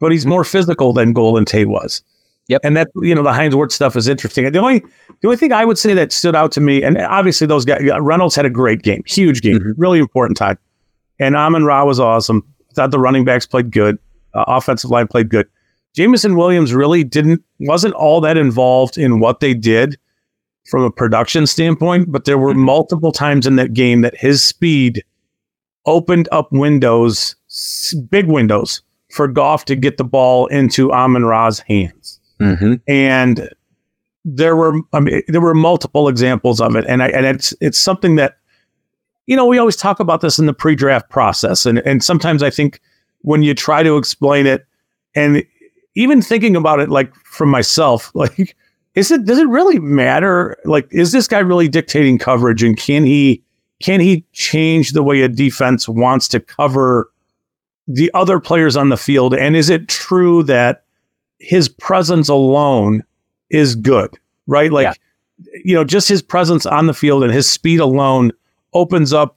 but 0.00 0.10
he's 0.10 0.26
more 0.26 0.44
physical 0.44 0.92
than 0.92 1.12
Golden 1.12 1.44
Tate 1.44 1.68
was. 1.68 2.02
Yep. 2.48 2.60
And 2.62 2.76
that 2.76 2.88
you 2.96 3.14
know 3.14 3.22
the 3.22 3.32
Hines 3.32 3.54
Ward 3.54 3.72
stuff 3.72 3.96
is 3.96 4.06
interesting. 4.06 4.50
The 4.50 4.58
only 4.58 4.80
the 4.80 5.28
only 5.28 5.36
thing 5.36 5.52
I 5.52 5.64
would 5.64 5.78
say 5.78 5.94
that 5.94 6.12
stood 6.12 6.34
out 6.34 6.52
to 6.52 6.60
me, 6.60 6.82
and 6.82 6.98
obviously 6.98 7.46
those 7.46 7.64
guys, 7.64 7.80
Reynolds 8.00 8.34
had 8.34 8.44
a 8.44 8.50
great 8.50 8.82
game, 8.82 9.02
huge 9.06 9.40
game, 9.40 9.58
mm-hmm. 9.58 9.80
really 9.80 9.98
important 9.98 10.36
time, 10.36 10.58
and 11.18 11.36
Amon 11.36 11.64
Ra 11.64 11.84
was 11.84 11.98
awesome. 11.98 12.42
I 12.70 12.74
thought 12.74 12.90
the 12.90 12.98
running 12.98 13.24
backs 13.24 13.46
played 13.46 13.70
good, 13.70 13.98
uh, 14.34 14.44
offensive 14.46 14.90
line 14.90 15.06
played 15.06 15.30
good. 15.30 15.48
Jameson 15.94 16.36
Williams 16.36 16.74
really 16.74 17.04
didn't 17.04 17.42
wasn't 17.60 17.94
all 17.94 18.20
that 18.20 18.36
involved 18.36 18.98
in 18.98 19.20
what 19.20 19.40
they 19.40 19.54
did 19.54 19.98
from 20.66 20.82
a 20.82 20.90
production 20.90 21.46
standpoint, 21.46 22.10
but 22.10 22.24
there 22.24 22.38
were 22.38 22.50
mm-hmm. 22.50 22.64
multiple 22.64 23.12
times 23.12 23.46
in 23.46 23.56
that 23.56 23.72
game 23.72 24.00
that 24.02 24.16
his 24.16 24.42
speed 24.42 25.04
opened 25.86 26.28
up 26.32 26.50
windows, 26.50 27.36
big 28.08 28.26
windows, 28.26 28.82
for 29.12 29.28
Goff 29.28 29.64
to 29.66 29.76
get 29.76 29.96
the 29.96 30.04
ball 30.04 30.46
into 30.46 30.92
Amon 30.92 31.24
Ra's 31.24 31.60
hands. 31.60 32.20
Mm-hmm. 32.40 32.74
And 32.88 33.48
there 34.24 34.56
were 34.56 34.80
I 34.92 35.00
mean, 35.00 35.22
there 35.28 35.40
were 35.40 35.54
multiple 35.54 36.08
examples 36.08 36.60
of 36.60 36.74
it, 36.76 36.84
and 36.88 37.02
I, 37.02 37.08
and 37.08 37.26
it's 37.26 37.54
it's 37.60 37.78
something 37.78 38.16
that 38.16 38.36
you 39.26 39.36
know 39.36 39.46
we 39.46 39.58
always 39.58 39.76
talk 39.76 40.00
about 40.00 40.22
this 40.22 40.38
in 40.38 40.46
the 40.46 40.54
pre-draft 40.54 41.10
process, 41.10 41.66
and 41.66 41.78
and 41.80 42.02
sometimes 42.02 42.42
I 42.42 42.50
think 42.50 42.80
when 43.20 43.42
you 43.42 43.54
try 43.54 43.82
to 43.82 43.96
explain 43.96 44.46
it, 44.46 44.66
and 45.14 45.44
even 45.94 46.22
thinking 46.22 46.56
about 46.56 46.80
it 46.80 46.90
like 46.90 47.14
from 47.24 47.48
myself, 47.50 48.10
like 48.14 48.56
is 48.94 49.10
it 49.10 49.24
does 49.24 49.38
it 49.38 49.48
really 49.48 49.78
matter? 49.78 50.56
Like 50.64 50.88
is 50.90 51.12
this 51.12 51.28
guy 51.28 51.40
really 51.40 51.68
dictating 51.68 52.18
coverage, 52.18 52.62
and 52.62 52.76
can 52.76 53.04
he 53.04 53.42
can 53.80 54.00
he 54.00 54.24
change 54.32 54.92
the 54.92 55.02
way 55.02 55.22
a 55.22 55.28
defense 55.28 55.88
wants 55.88 56.28
to 56.28 56.40
cover 56.40 57.10
the 57.86 58.10
other 58.14 58.40
players 58.40 58.76
on 58.76 58.88
the 58.88 58.96
field? 58.96 59.34
And 59.34 59.56
is 59.56 59.68
it 59.68 59.88
true 59.88 60.42
that 60.44 60.84
his 61.38 61.68
presence 61.68 62.28
alone 62.28 63.04
is 63.50 63.74
good, 63.74 64.18
right? 64.46 64.72
Like, 64.72 64.96
yeah. 65.38 65.60
you 65.64 65.74
know, 65.74 65.84
just 65.84 66.08
his 66.08 66.22
presence 66.22 66.66
on 66.66 66.86
the 66.86 66.94
field 66.94 67.22
and 67.22 67.32
his 67.32 67.48
speed 67.48 67.80
alone 67.80 68.32
opens 68.72 69.12
up, 69.12 69.36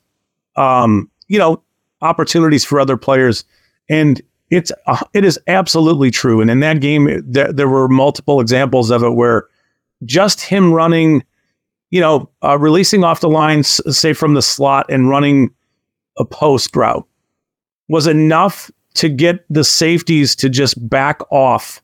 um, 0.56 1.10
you 1.28 1.38
know, 1.38 1.62
opportunities 2.02 2.64
for 2.64 2.80
other 2.80 2.98
players. 2.98 3.44
And 3.90 4.22
it's 4.50 4.72
uh, 4.86 5.04
it 5.13 5.25
is 5.25 5.39
absolutely 5.48 6.12
true. 6.12 6.42
And 6.42 6.50
in 6.50 6.60
that 6.62 6.80
game, 6.82 7.22
there, 7.25 7.51
there 7.51 7.68
were 7.68 7.88
multiple 7.88 8.39
examples 8.39 8.89
of 8.89 9.04
it 9.04 9.12
where 9.12 9.48
just 10.06 10.42
him 10.42 10.74
running, 10.74 11.24
you 11.89 12.00
know, 12.00 12.30
uh, 12.44 12.58
releasing 12.58 13.04
off 13.04 13.22
the 13.22 13.30
line, 13.30 13.63
say 13.63 14.13
from 14.13 14.34
the 14.34 14.42
slot 14.42 14.86
and 14.89 15.10
running 15.10 15.50
a 16.18 16.25
post 16.25 16.75
route 16.75 17.08
was 17.89 18.08
enough 18.08 18.72
to 18.96 19.10
get 19.10 19.46
the 19.50 19.63
safeties 19.63 20.36
to 20.36 20.50
just 20.50 20.89
back 20.89 21.22
off 21.32 21.82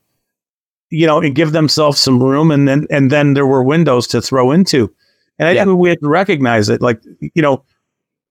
you 0.93 1.07
know, 1.07 1.19
and 1.19 1.33
give 1.33 1.53
themselves 1.53 1.99
some 1.99 2.21
room, 2.21 2.51
and 2.51 2.67
then 2.67 2.85
and 2.91 3.11
then 3.11 3.33
there 3.33 3.47
were 3.47 3.63
windows 3.63 4.05
to 4.05 4.21
throw 4.21 4.51
into, 4.51 4.93
and 5.39 5.49
I 5.49 5.53
yeah. 5.53 5.65
think 5.65 5.79
we 5.79 5.89
have 5.89 5.99
to 6.01 6.07
recognize 6.07 6.69
it. 6.69 6.83
Like, 6.83 7.01
you 7.19 7.41
know, 7.41 7.63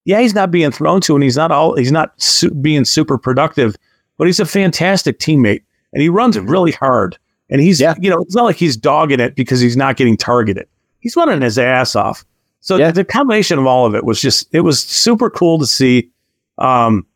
yeah, 0.05 0.21
he's 0.21 0.33
not 0.33 0.53
being 0.53 0.71
thrown 0.71 1.01
to, 1.03 1.17
and 1.17 1.25
he's 1.25 1.37
not 1.37 1.51
all 1.51 1.77
he's 1.77 1.91
not 1.91 2.12
su- 2.23 2.53
being 2.53 2.85
super 2.85 3.19
productive, 3.19 3.75
but 4.19 4.26
he's 4.26 4.40
a 4.40 4.47
fantastic 4.47 5.19
teammate, 5.19 5.62
and 5.92 6.02
he 6.02 6.09
runs 6.09 6.37
mm-hmm. 6.37 6.50
really 6.50 6.73
hard, 6.73 7.19
and 7.50 7.61
he's 7.61 7.81
yeah. 7.81 7.95
you 8.00 8.11
know, 8.11 8.21
it's 8.23 8.35
not 8.35 8.45
like 8.45 8.57
he's 8.57 8.76
dogging 8.76 9.21
it 9.21 9.35
because 9.35 9.61
he's 9.61 9.76
not 9.76 9.97
getting 9.97 10.16
targeted. 10.16 10.66
He's 11.00 11.16
running 11.16 11.40
his 11.40 11.59
ass 11.59 11.97
off. 11.97 12.25
So 12.61 12.76
yeah. 12.76 12.92
the 12.92 13.04
combination 13.04 13.59
of 13.59 13.66
all 13.66 13.87
of 13.87 13.95
it 13.95 14.04
was 14.04 14.21
just 14.21 14.49
it 14.52 14.61
was 14.61 14.81
super 14.81 15.28
cool 15.28 15.59
to 15.59 15.66
see. 15.66 16.11
Um, 16.59 17.07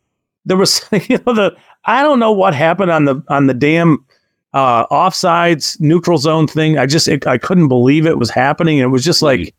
there 0.45 0.57
was 0.57 0.85
you 1.09 1.19
know 1.27 1.35
the 1.35 1.57
I 1.85 2.03
don't 2.03 2.19
know 2.19 2.33
what 2.33 2.55
happened 2.55 2.91
on 2.91 3.05
the 3.05 3.23
on 3.29 3.47
the 3.47 3.55
damn 3.55 4.05
uh, 4.53 4.87
offsides, 4.89 5.81
neutral 5.81 6.19
zone 6.19 6.47
thing. 6.47 6.79
I 6.79 6.87
just 6.87 7.09
it, 7.09 7.27
I 7.27 7.39
couldn't 7.39 7.69
believe 7.69 8.07
it 8.07 8.19
was 8.19 8.31
happening. 8.31 8.79
It 8.79 8.87
was 8.87 9.05
just 9.05 9.23
like, 9.23 9.55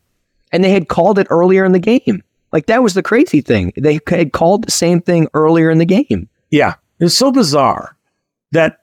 and 0.52 0.62
they 0.62 0.70
had 0.70 0.88
called 0.88 1.18
it 1.18 1.26
earlier 1.30 1.64
in 1.64 1.72
the 1.72 1.78
game. 1.78 2.22
Like 2.52 2.66
that 2.66 2.82
was 2.82 2.94
the 2.94 3.02
crazy 3.02 3.40
thing. 3.40 3.72
They 3.76 4.00
had 4.06 4.32
called 4.32 4.66
the 4.66 4.70
same 4.70 5.00
thing 5.00 5.28
earlier 5.34 5.70
in 5.70 5.78
the 5.78 5.84
game. 5.84 6.28
Yeah, 6.50 6.74
it's 7.00 7.14
so 7.14 7.30
bizarre 7.30 7.96
that 8.52 8.80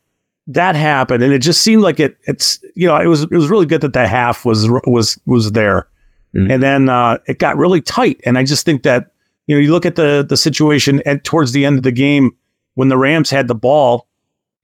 that 0.48 0.76
happened, 0.76 1.24
and 1.24 1.34
it 1.34 1.40
just 1.40 1.62
seemed 1.62 1.82
like 1.82 2.00
it. 2.00 2.18
It's 2.24 2.64
you 2.76 2.88
know 2.88 2.98
it 2.98 3.08
was 3.08 3.24
it 3.24 3.32
was 3.32 3.50
really 3.50 3.66
good 3.66 3.82
that 3.82 3.94
the 3.94 4.08
half 4.08 4.46
was 4.46 4.70
was 4.86 5.20
was 5.26 5.52
there, 5.52 5.88
mm-hmm. 6.36 6.52
and 6.52 6.64
then 6.64 6.90
uh, 6.90 7.18
it 7.28 7.40
got 7.40 7.58
really 7.58 7.82
tight. 7.82 8.22
And 8.26 8.38
I 8.38 8.44
just 8.44 8.66
think 8.66 8.84
that 8.84 9.12
you 9.48 9.56
know 9.56 9.62
you 9.62 9.72
look 9.72 9.86
at 9.86 9.96
the 9.96 10.26
the 10.28 10.38
situation 10.38 11.02
at 11.06 11.24
towards 11.24 11.52
the 11.52 11.66
end 11.66 11.78
of 11.78 11.84
the 11.84 11.92
game 11.92 12.36
when 12.76 12.90
the 12.90 12.98
Rams 12.98 13.30
had 13.30 13.48
the 13.48 13.56
ball 13.56 14.08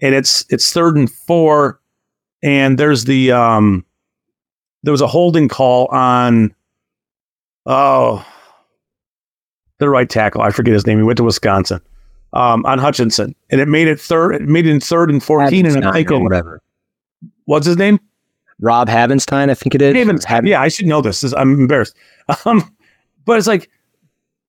and 0.02 0.16
it's 0.16 0.46
it's 0.50 0.74
third 0.74 0.98
and 0.98 1.10
four, 1.10 1.80
and 2.44 2.78
there's 2.78 3.06
the 3.06 3.32
um, 3.32 3.86
there 4.84 4.92
was 4.92 5.02
a 5.02 5.08
holding 5.08 5.48
call 5.48 5.88
on 5.88 6.54
oh 7.66 8.26
the 9.78 9.90
right 9.90 10.10
tackle. 10.10 10.42
I 10.42 10.52
forget 10.52 10.74
his 10.74 10.88
name. 10.88 10.98
He 10.98 11.04
went 11.04 11.18
to 11.18 11.24
Wisconsin 11.24 11.82
um, 12.34 12.66
on 12.66 12.80
Hutchinson, 12.80 13.36
and 13.50 13.62
it 13.62 13.68
made 13.68 13.88
it 13.88 14.00
third. 14.00 14.36
It 14.36 14.42
made 14.44 14.66
it 14.66 14.72
in 14.72 14.80
third 14.80 15.10
and 15.10 15.24
fourteen, 15.24 15.66
in 15.66 15.82
thinking 15.94 16.24
whatever. 16.24 16.62
What's 17.46 17.66
his 17.66 17.78
name? 17.78 18.00
Rob 18.60 18.88
Havenstein, 18.88 19.50
I 19.50 19.56
think 19.56 19.74
it 19.74 19.82
is. 19.82 19.96
Havenstein. 19.96 20.48
Yeah, 20.48 20.62
I 20.62 20.68
should 20.68 20.86
know 20.86 21.02
this. 21.02 21.24
I'm 21.34 21.54
embarrassed. 21.54 21.96
Um, 22.46 22.74
but 23.26 23.38
it's 23.38 23.48
like, 23.48 23.70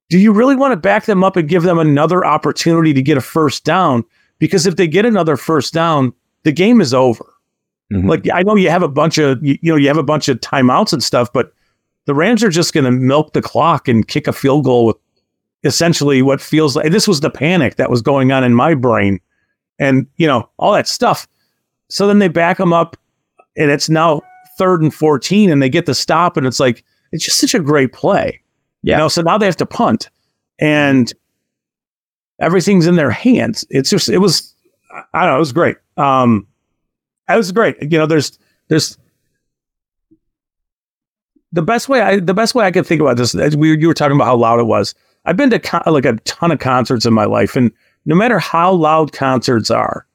do 0.09 0.19
you 0.19 0.33
really 0.33 0.55
want 0.55 0.73
to 0.73 0.77
back 0.77 1.07
them 1.07 1.25
up 1.25 1.37
and 1.37 1.49
give 1.49 1.65
them 1.65 1.79
another 1.79 2.25
opportunity 2.25 2.95
to 2.95 3.03
get 3.03 3.19
a 3.19 3.21
first 3.21 3.65
down? 3.65 4.05
because 4.43 4.67
if 4.67 4.75
they 4.75 4.89
get 4.89 5.07
another 5.07 5.37
first 5.37 5.73
down, 5.73 6.13
the 6.43 6.51
game 6.51 6.81
is 6.81 6.93
over. 6.93 7.33
Mm-hmm. 7.93 8.09
Like 8.09 8.29
I 8.35 8.43
know 8.43 8.57
you 8.57 8.71
have 8.71 8.83
a 8.83 8.89
bunch 8.89 9.17
of 9.17 9.39
you, 9.41 9.57
you 9.63 9.71
know 9.71 9.77
you 9.77 9.87
have 9.87 9.99
a 9.99 10.03
bunch 10.03 10.29
of 10.29 10.41
timeouts 10.41 10.93
and 10.93 11.01
stuff, 11.01 11.33
but 11.33 11.53
the 12.07 12.15
Rams 12.15 12.43
are 12.43 12.51
just 12.51 12.75
going 12.75 12.83
to 12.83 12.91
milk 12.91 13.35
the 13.35 13.41
clock 13.41 13.87
and 13.87 14.09
kick 14.09 14.27
a 14.27 14.33
field 14.33 14.65
goal 14.65 14.85
with 14.85 14.97
essentially 15.65 16.23
what 16.23 16.41
feels 16.41 16.77
like 16.77 16.91
this 16.91 17.09
was 17.09 17.21
the 17.21 17.31
panic 17.31 17.77
that 17.77 17.91
was 17.91 18.03
going 18.03 18.33
on 18.33 18.45
in 18.45 18.55
my 18.55 18.75
brain, 18.75 19.21
and 19.79 20.07
you 20.17 20.27
know 20.27 20.49
all 20.59 20.73
that 20.73 20.89
stuff. 20.89 21.27
So 21.89 22.07
then 22.07 22.19
they 22.19 22.29
back 22.29 22.59
them 22.59 22.73
up, 22.73 22.97
and 23.57 23.71
it's 23.71 23.89
now 23.89 24.23
third 24.59 24.83
and 24.83 24.93
fourteen, 24.93 25.51
and 25.51 25.63
they 25.63 25.69
get 25.69 25.87
the 25.87 25.95
stop, 25.95 26.37
and 26.37 26.47
it's 26.47 26.61
like 26.61 26.85
it's 27.13 27.25
just 27.25 27.39
such 27.39 27.55
a 27.55 27.61
great 27.61 27.93
play. 27.93 28.41
Yeah. 28.83 28.97
You 28.97 29.03
know, 29.03 29.09
so 29.09 29.23
now 29.23 29.39
they 29.39 29.47
have 29.47 29.57
to 29.57 29.67
punt, 29.67 30.09
and 30.59 31.13
everything's 32.41 32.87
in 32.87 32.97
their 32.97 33.11
hands. 33.11 33.65
It's 33.71 33.91
just 33.91 34.09
it 34.09 34.19
was 34.19 34.55
I 35.15 35.21
don't 35.21 35.31
know, 35.31 35.37
it 35.37 35.41
was 35.41 35.53
great. 35.53 35.77
Um 35.97 36.47
it 37.29 37.37
was 37.37 37.53
great. 37.53 37.77
You 37.81 37.99
know, 37.99 38.07
there's 38.07 38.39
there's 38.69 38.99
the 41.53 41.63
best 41.63 41.89
way 41.89 42.01
I 42.01 42.19
the 42.19 42.35
best 42.35 42.55
way 42.55 42.65
I 42.65 42.71
could 42.71 42.87
think 42.87 43.01
about 43.01 43.17
this. 43.17 43.35
We 43.55 43.79
you 43.79 43.87
were 43.87 43.95
talking 43.95 44.17
about 44.17 44.27
how 44.27 44.37
loud 44.37 44.59
it 44.59 44.67
was. 44.67 44.95
I've 45.25 45.37
been 45.37 45.51
to 45.51 45.59
con- 45.59 45.83
like 45.87 46.05
a 46.05 46.15
ton 46.25 46.51
of 46.51 46.59
concerts 46.59 47.07
in 47.07 47.15
my 47.15 47.25
life, 47.25 47.57
and 47.57 47.71
no 48.07 48.15
matter 48.15 48.39
how 48.39 48.73
loud 48.73 49.13
concerts 49.13 49.71
are, 49.71 50.07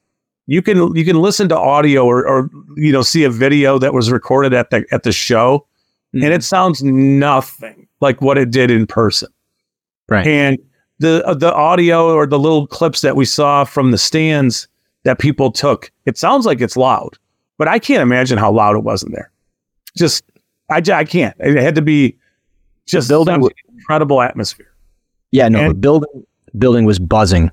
you 0.46 0.62
can 0.62 0.94
you 0.94 1.04
can 1.04 1.20
listen 1.20 1.48
to 1.50 1.58
audio 1.58 2.04
or, 2.04 2.26
or 2.26 2.50
you 2.76 2.92
know 2.92 3.02
see 3.02 3.24
a 3.24 3.30
video 3.30 3.78
that 3.78 3.94
was 3.94 4.10
recorded 4.10 4.52
at 4.54 4.70
the 4.70 4.84
at 4.90 5.02
the 5.02 5.12
show, 5.12 5.66
mm-hmm. 6.14 6.24
and 6.24 6.34
it 6.34 6.44
sounds 6.44 6.82
nothing 6.82 7.86
like 8.00 8.20
what 8.20 8.38
it 8.38 8.50
did 8.50 8.70
in 8.70 8.86
person. 8.86 9.28
Right. 10.08 10.26
And 10.26 10.58
the 10.98 11.24
uh, 11.26 11.34
the 11.34 11.54
audio 11.54 12.12
or 12.14 12.26
the 12.26 12.38
little 12.38 12.66
clips 12.66 13.02
that 13.02 13.16
we 13.16 13.24
saw 13.24 13.64
from 13.64 13.90
the 13.90 13.98
stands 13.98 14.68
that 15.04 15.18
people 15.18 15.52
took, 15.52 15.90
it 16.06 16.18
sounds 16.18 16.44
like 16.44 16.60
it's 16.60 16.76
loud, 16.76 17.18
but 17.56 17.68
I 17.68 17.78
can't 17.78 18.02
imagine 18.02 18.38
how 18.38 18.50
loud 18.50 18.76
it 18.76 18.84
was 18.84 19.02
in 19.02 19.12
there. 19.12 19.30
Just 19.96 20.24
I, 20.70 20.82
I 20.92 21.04
can't. 21.04 21.36
It 21.38 21.62
had 21.62 21.74
to 21.76 21.82
be 21.82 22.16
just 22.86 23.08
building 23.08 23.48
incredible 23.76 24.22
atmosphere. 24.22 24.72
Yeah, 25.30 25.48
no, 25.48 25.60
and, 25.60 25.70
the 25.70 25.74
building 25.74 26.26
building 26.56 26.84
was 26.84 26.98
buzzing. 26.98 27.50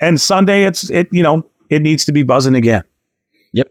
And 0.00 0.20
Sunday, 0.20 0.64
it's 0.64 0.90
it 0.90 1.08
you 1.12 1.22
know 1.22 1.48
it 1.68 1.82
needs 1.82 2.04
to 2.06 2.12
be 2.12 2.22
buzzing 2.22 2.54
again. 2.54 2.82
Yep. 3.52 3.68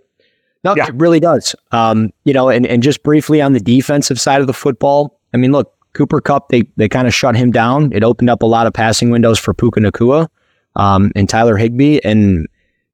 No, 0.63 0.75
yeah. 0.75 0.88
it 0.88 0.95
really 0.95 1.19
does. 1.19 1.55
Um, 1.71 2.12
you 2.25 2.33
know, 2.33 2.50
and, 2.50 2.65
and 2.65 2.81
just 2.81 3.03
briefly 3.03 3.41
on 3.41 3.53
the 3.53 3.59
defensive 3.59 4.19
side 4.19 4.41
of 4.41 4.48
the 4.48 4.53
football, 4.53 5.19
I 5.33 5.38
mean, 5.38 5.51
look, 5.51 5.74
Cooper 5.93 6.21
Kupp, 6.21 6.50
they 6.50 6.63
they 6.77 6.89
kind 6.89 7.07
of 7.07 7.13
shut 7.13 7.36
him 7.36 7.51
down. 7.51 7.91
It 7.93 8.03
opened 8.03 8.29
up 8.29 8.41
a 8.41 8.45
lot 8.45 8.67
of 8.67 8.74
passing 8.74 9.09
windows 9.09 9.39
for 9.39 9.53
Puka 9.53 9.79
Nacua, 9.79 10.27
um, 10.75 11.12
and 11.15 11.27
Tyler 11.27 11.57
Higbee. 11.57 12.00
And 12.03 12.48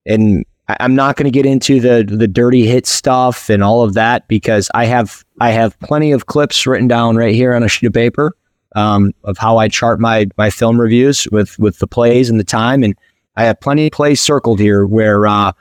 and 0.05 0.45
I'm 0.67 0.95
not 0.95 1.15
going 1.15 1.25
to 1.25 1.31
get 1.31 1.45
into 1.45 1.79
the 1.79 2.05
the 2.07 2.27
dirty 2.27 2.65
hit 2.65 2.87
stuff 2.87 3.49
and 3.49 3.63
all 3.63 3.83
of 3.83 3.93
that 3.93 4.27
because 4.27 4.69
I 4.73 4.85
have 4.85 5.23
I 5.39 5.51
have 5.51 5.79
plenty 5.81 6.11
of 6.11 6.25
clips 6.25 6.65
written 6.65 6.87
down 6.87 7.15
right 7.15 7.35
here 7.35 7.53
on 7.53 7.63
a 7.63 7.67
sheet 7.67 7.87
of 7.87 7.93
paper 7.93 8.35
um, 8.75 9.13
of 9.23 9.37
how 9.37 9.57
I 9.57 9.67
chart 9.67 9.99
my 9.99 10.27
my 10.37 10.49
film 10.49 10.79
reviews 10.79 11.27
with 11.31 11.57
with 11.59 11.79
the 11.79 11.87
plays 11.87 12.29
and 12.29 12.39
the 12.39 12.45
time. 12.45 12.83
And 12.83 12.95
I 13.35 13.45
have 13.45 13.59
plenty 13.59 13.87
of 13.87 13.91
plays 13.91 14.21
circled 14.21 14.59
here 14.59 14.85
where 14.85 15.25
uh, 15.25 15.51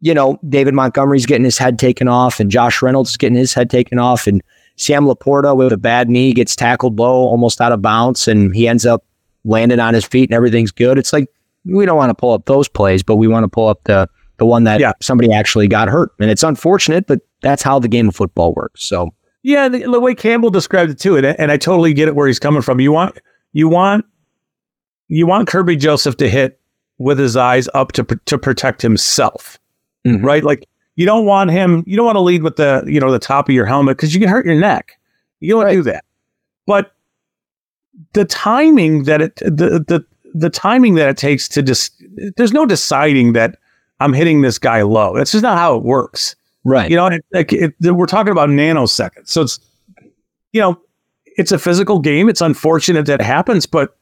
you 0.00 0.14
know 0.14 0.38
David 0.48 0.74
Montgomery's 0.74 1.26
getting 1.26 1.44
his 1.44 1.58
head 1.58 1.78
taken 1.78 2.08
off 2.08 2.40
and 2.40 2.50
Josh 2.50 2.80
Reynolds 2.80 3.10
is 3.10 3.16
getting 3.16 3.36
his 3.38 3.52
head 3.52 3.70
taken 3.70 3.98
off 3.98 4.26
and 4.26 4.42
Sam 4.76 5.04
LaPorta 5.04 5.54
with 5.54 5.74
a 5.74 5.76
bad 5.76 6.08
knee 6.08 6.32
gets 6.32 6.56
tackled 6.56 6.98
low, 6.98 7.26
almost 7.26 7.60
out 7.60 7.70
of 7.70 7.82
bounds, 7.82 8.26
and 8.26 8.56
he 8.56 8.66
ends 8.66 8.86
up 8.86 9.04
landing 9.44 9.78
on 9.78 9.92
his 9.92 10.06
feet 10.06 10.30
and 10.30 10.34
everything's 10.34 10.70
good. 10.70 10.96
It's 10.96 11.12
like 11.12 11.28
we 11.66 11.84
don't 11.84 11.98
want 11.98 12.08
to 12.08 12.14
pull 12.14 12.32
up 12.32 12.46
those 12.46 12.66
plays, 12.66 13.02
but 13.02 13.16
we 13.16 13.28
want 13.28 13.44
to 13.44 13.48
pull 13.48 13.68
up 13.68 13.84
the 13.84 14.08
the 14.38 14.46
one 14.46 14.64
that 14.64 14.80
yeah. 14.80 14.92
somebody 15.02 15.30
actually 15.32 15.68
got 15.68 15.88
hurt. 15.88 16.12
And 16.18 16.30
it's 16.30 16.42
unfortunate, 16.42 17.06
but 17.06 17.20
that's 17.42 17.62
how 17.62 17.78
the 17.78 17.88
game 17.88 18.08
of 18.08 18.16
football 18.16 18.54
works. 18.54 18.82
So 18.82 19.10
yeah, 19.42 19.68
the, 19.68 19.80
the 19.80 20.00
way 20.00 20.14
Campbell 20.14 20.50
described 20.50 20.90
it 20.90 20.98
too, 20.98 21.16
and, 21.16 21.26
and 21.26 21.50
I 21.50 21.56
totally 21.56 21.94
get 21.94 22.08
it 22.08 22.14
where 22.14 22.26
he's 22.26 22.38
coming 22.38 22.62
from. 22.62 22.80
You 22.80 22.92
want 22.92 23.18
you 23.52 23.68
want 23.68 24.04
you 25.08 25.26
want 25.26 25.48
Kerby 25.48 25.78
Joseph 25.78 26.16
to 26.18 26.28
hit 26.28 26.60
with 26.98 27.18
his 27.18 27.36
eyes 27.36 27.68
up 27.74 27.92
to 27.92 28.04
to 28.04 28.38
protect 28.38 28.82
himself, 28.82 29.58
mm-hmm. 30.06 30.24
right? 30.24 30.44
Like 30.44 30.68
you 30.96 31.06
don't 31.06 31.24
want 31.24 31.50
him. 31.50 31.82
You 31.86 31.96
don't 31.96 32.06
want 32.06 32.16
to 32.16 32.20
lead 32.20 32.42
with 32.42 32.56
the 32.56 32.84
you 32.86 33.00
know 33.00 33.10
the 33.10 33.18
top 33.18 33.48
of 33.48 33.54
your 33.54 33.66
helmet 33.66 33.96
because 33.96 34.14
you 34.14 34.20
can 34.20 34.28
hurt 34.28 34.44
your 34.44 34.60
neck. 34.60 34.98
You 35.40 35.54
don't 35.54 35.64
right. 35.64 35.72
do 35.72 35.82
that. 35.84 36.04
But 36.66 36.92
the 38.12 38.26
timing 38.26 39.04
that 39.04 39.22
it 39.22 39.36
the 39.36 39.84
the 39.86 40.04
the 40.34 40.50
timing 40.50 40.94
that 40.96 41.08
it 41.08 41.16
takes 41.16 41.48
to 41.48 41.62
just 41.62 42.02
there's 42.36 42.52
no 42.52 42.66
deciding 42.66 43.32
that 43.32 43.58
I'm 44.00 44.12
hitting 44.12 44.42
this 44.42 44.58
guy 44.58 44.82
low. 44.82 45.16
That's 45.16 45.32
just 45.32 45.42
not 45.42 45.58
how 45.58 45.76
it 45.76 45.82
works. 45.82 46.36
Right. 46.64 46.90
You 46.90 46.96
know, 46.96 47.06
it, 47.06 47.24
like 47.32 47.52
it, 47.52 47.74
we're 47.80 48.06
talking 48.06 48.32
about 48.32 48.48
nanoseconds. 48.50 49.28
So 49.28 49.42
it's, 49.42 49.60
you 50.52 50.60
know, 50.60 50.80
it's 51.24 51.52
a 51.52 51.58
physical 51.58 51.98
game. 51.98 52.28
It's 52.28 52.40
unfortunate 52.40 53.06
that 53.06 53.20
happens, 53.20 53.66
but 53.66 53.96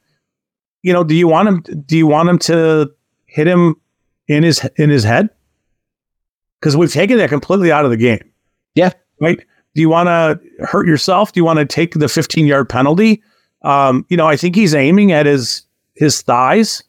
you 0.83 0.93
know, 0.93 1.05
do 1.05 1.15
you 1.15 1.29
want 1.29 1.49
him? 1.49 1.85
Do 1.87 1.97
you 1.97 2.07
want 2.07 2.29
him 2.29 2.39
to 2.41 2.91
hit 3.27 3.47
him 3.47 3.75
in 4.29 4.43
his 4.43 4.69
in 4.77 4.91
his 4.91 5.05
head? 5.05 5.29
Because 6.61 6.77
we've 6.77 6.93
taken 6.93 7.19
that 7.19 7.29
completely 7.29 7.71
out 7.71 7.85
of 7.85 7.91
the 7.91 7.97
game. 7.97 8.33
Yeah. 8.75 8.93
Right. 9.21 9.39
Do 9.75 9.81
you 9.81 9.89
want 9.89 10.09
to 10.09 10.41
hurt 10.65 10.87
yourself? 10.87 11.33
Do 11.33 11.41
you 11.41 11.45
want 11.45 11.59
to 11.59 11.67
take 11.67 11.95
the 11.95 12.09
15 12.09 12.47
yard 12.47 12.69
penalty? 12.69 13.23
Um, 13.63 14.07
you 14.09 14.17
know, 14.17 14.27
I 14.27 14.37
think 14.37 14.55
he's 14.55 14.75
aiming 14.75 15.13
at 15.13 15.27
his 15.27 15.63
his 15.95 16.23
thighs. 16.23 16.83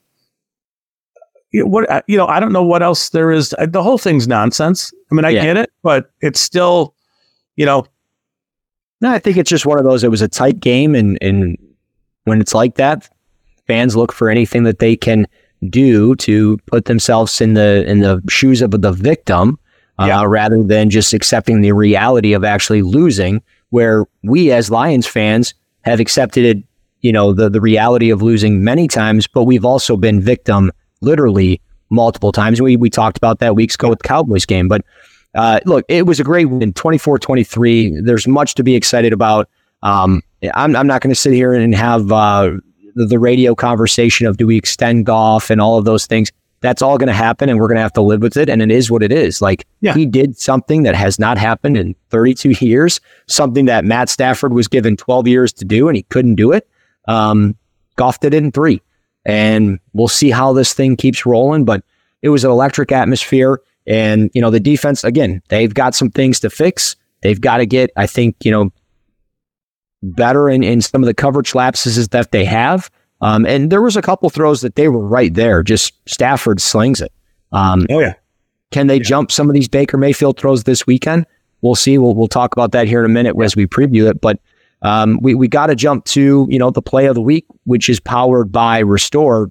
What 1.54 1.90
uh, 1.90 2.02
you 2.08 2.16
know, 2.18 2.28
I 2.28 2.40
don't 2.40 2.54
know 2.54 2.64
what 2.64 2.84
else 2.84 3.10
there 3.10 3.32
is. 3.32 3.54
Uh, 3.58 3.66
the 3.66 3.82
whole 3.82 3.98
thing's 3.98 4.28
nonsense. 4.28 4.94
I 5.12 5.16
mean, 5.16 5.26
I 5.26 5.30
Yeah. 5.32 5.44
get 5.44 5.58
it, 5.58 5.72
but 5.82 6.12
it's 6.22 6.40
still, 6.40 6.94
you 7.56 7.66
know, 7.66 7.86
No, 9.02 9.12
I 9.12 9.20
think 9.20 9.38
it's 9.38 9.50
just 9.50 9.66
one 9.66 9.78
of 9.80 9.86
those. 9.86 10.04
It 10.04 10.12
was 10.12 10.22
a 10.22 10.28
tight 10.28 10.60
game, 10.60 10.94
and 10.96 11.18
and 11.22 11.58
when 12.26 12.40
it's 12.42 12.54
like 12.54 12.76
that, 12.76 13.10
fans 13.66 13.96
look 13.96 14.12
for 14.12 14.30
anything 14.30 14.64
that 14.64 14.80
they 14.80 14.96
can 14.96 15.26
do 15.70 16.16
to 16.18 16.58
put 16.68 16.86
themselves 16.86 17.42
in 17.42 17.54
the 17.56 17.84
in 17.90 18.00
the 18.02 18.22
shoes 18.30 18.62
of 18.62 18.72
the 18.72 18.92
victim, 18.92 19.58
uh, 20.00 20.06
Yeah. 20.06 20.24
rather 20.28 20.62
than 20.64 20.90
just 20.90 21.14
accepting 21.14 21.62
the 21.62 21.72
reality 21.72 22.34
of 22.34 22.44
actually 22.44 22.82
losing. 22.84 23.42
Where 23.72 24.06
we 24.24 24.52
as 24.52 24.70
Lions 24.72 25.06
fans 25.08 25.54
have 25.82 26.00
accepted 26.00 26.44
it, 26.44 26.64
you 27.02 27.12
know, 27.14 27.34
the 27.34 27.50
the 27.50 27.62
reality 27.62 28.10
of 28.12 28.22
losing 28.22 28.64
many 28.64 28.88
times, 28.88 29.28
but 29.28 29.46
we've 29.46 29.66
also 29.66 29.96
been 29.98 30.20
victim 30.22 30.72
literally 31.02 31.62
multiple 31.90 32.32
times. 32.32 32.62
We 32.62 32.76
we 32.76 32.90
talked 32.90 33.18
about 33.18 33.40
that 33.40 33.56
weeks 33.56 33.76
ago 33.76 33.90
with 33.90 34.00
the 34.00 34.08
Cowboys 34.08 34.46
game, 34.46 34.68
but 34.68 34.84
uh, 35.36 35.60
look, 35.66 35.86
it 35.90 36.06
was 36.06 36.20
a 36.20 36.24
great 36.24 36.46
win, 36.46 36.74
24-23. 36.74 38.04
There's 38.06 38.28
much 38.28 38.56
to 38.56 38.64
be 38.64 38.76
excited 38.76 39.14
about. 39.14 39.48
Um, 39.84 40.22
I'm, 40.56 40.76
I'm 40.76 40.88
not 40.88 41.02
going 41.02 41.12
to 41.14 41.20
sit 41.20 41.34
here 41.34 41.54
and 41.54 41.76
have 41.76 42.12
uh, 42.12 42.52
the, 42.96 43.06
the 43.06 43.20
radio 43.20 43.56
conversation 43.56 44.26
of 44.28 44.38
do 44.38 44.48
we 44.48 44.58
extend 44.58 45.06
Goff 45.06 45.50
and 45.50 45.62
all 45.62 45.78
of 45.78 45.86
those 45.86 46.06
things. 46.08 46.32
That's 46.62 46.82
all 46.82 46.98
going 46.98 47.08
to 47.08 47.14
happen, 47.14 47.48
and 47.48 47.58
we're 47.60 47.68
going 47.68 47.78
to 47.78 47.82
have 47.82 47.94
to 47.94 48.02
live 48.02 48.22
with 48.22 48.36
it. 48.36 48.50
And 48.50 48.62
it 48.62 48.70
is 48.72 48.92
what 48.92 49.02
it 49.02 49.12
is. 49.14 49.42
Like 49.42 49.66
Yeah. 49.80 49.94
he 49.94 50.06
did 50.06 50.38
something 50.38 50.84
that 50.84 50.94
has 50.96 51.18
not 51.18 51.38
happened 51.38 51.78
in 51.78 51.96
32 52.10 52.56
years, 52.66 53.00
something 53.28 53.66
that 53.66 53.86
Matt 53.86 54.10
Stafford 54.10 54.52
was 54.52 54.68
given 54.68 54.98
12 54.98 55.28
years 55.28 55.54
to 55.54 55.64
do, 55.66 55.88
and 55.88 55.96
he 55.96 56.04
couldn't 56.04 56.36
do 56.36 56.52
it. 56.52 56.68
Um, 57.08 57.56
Goff 57.96 58.20
did 58.20 58.34
it 58.34 58.44
in 58.44 58.52
three, 58.52 58.82
and 59.26 59.80
we'll 59.94 60.08
see 60.08 60.30
how 60.30 60.54
this 60.54 60.74
thing 60.74 60.96
keeps 60.96 61.26
rolling. 61.26 61.66
But 61.66 61.84
it 62.22 62.30
was 62.30 62.44
an 62.44 62.52
electric 62.52 62.92
atmosphere. 62.92 63.62
And, 63.88 64.30
you 64.34 64.42
know, 64.42 64.52
the 64.52 64.60
defense, 64.60 65.04
again, 65.04 65.42
they've 65.50 65.74
got 65.74 65.96
some 65.96 66.12
things 66.12 66.40
to 66.42 66.50
fix. 66.50 66.96
They've 67.22 67.40
got 67.40 67.58
to 67.58 67.66
get, 67.66 67.90
I 67.96 68.08
think, 68.08 68.36
you 68.44 68.52
know, 68.52 68.72
better 70.04 70.50
in, 70.50 70.64
in 70.64 70.82
some 70.82 71.04
of 71.04 71.08
the 71.08 71.14
coverage 71.14 71.56
lapses 71.56 72.08
that 72.10 72.32
they 72.32 72.46
have. 72.46 72.90
Um, 73.22 73.46
and 73.46 73.72
there 73.72 73.82
was 73.82 73.98
a 73.98 74.02
couple 74.02 74.30
throws 74.30 74.62
that 74.62 74.76
they 74.76 74.88
were 74.88 75.06
right 75.06 75.34
there. 75.34 75.64
Just 75.64 75.94
Stafford 76.08 76.62
slings 76.62 77.02
it. 77.02 77.12
Um, 77.52 77.86
oh 77.90 78.00
yeah, 78.00 78.14
can 78.72 78.88
they 78.88 79.00
jump 79.00 79.32
some 79.32 79.50
of 79.50 79.54
these 79.54 79.68
Baker 79.68 79.98
Mayfield 79.98 80.40
throws 80.40 80.64
this 80.64 80.88
weekend? 80.88 81.26
We'll 81.62 81.76
see. 81.76 81.98
We'll 81.98 82.16
we'll 82.16 82.28
talk 82.28 82.54
about 82.54 82.72
that 82.72 82.88
here 82.88 83.00
in 83.00 83.06
a 83.06 83.14
minute 83.14 83.36
as 83.42 83.56
we 83.56 83.68
preview 83.68 84.10
it. 84.10 84.22
But 84.22 84.40
um, 84.82 85.20
we 85.22 85.36
we 85.36 85.48
got 85.48 85.68
to 85.68 85.76
jump 85.76 86.06
to 86.06 86.48
you 86.50 86.60
know 86.60 86.72
the 86.72 86.82
play 86.82 87.06
of 87.08 87.16
the 87.16 87.22
week, 87.22 87.46
which 87.66 87.90
is 87.90 88.00
powered 88.00 88.52
by 88.52 88.80
Restore. 88.80 89.50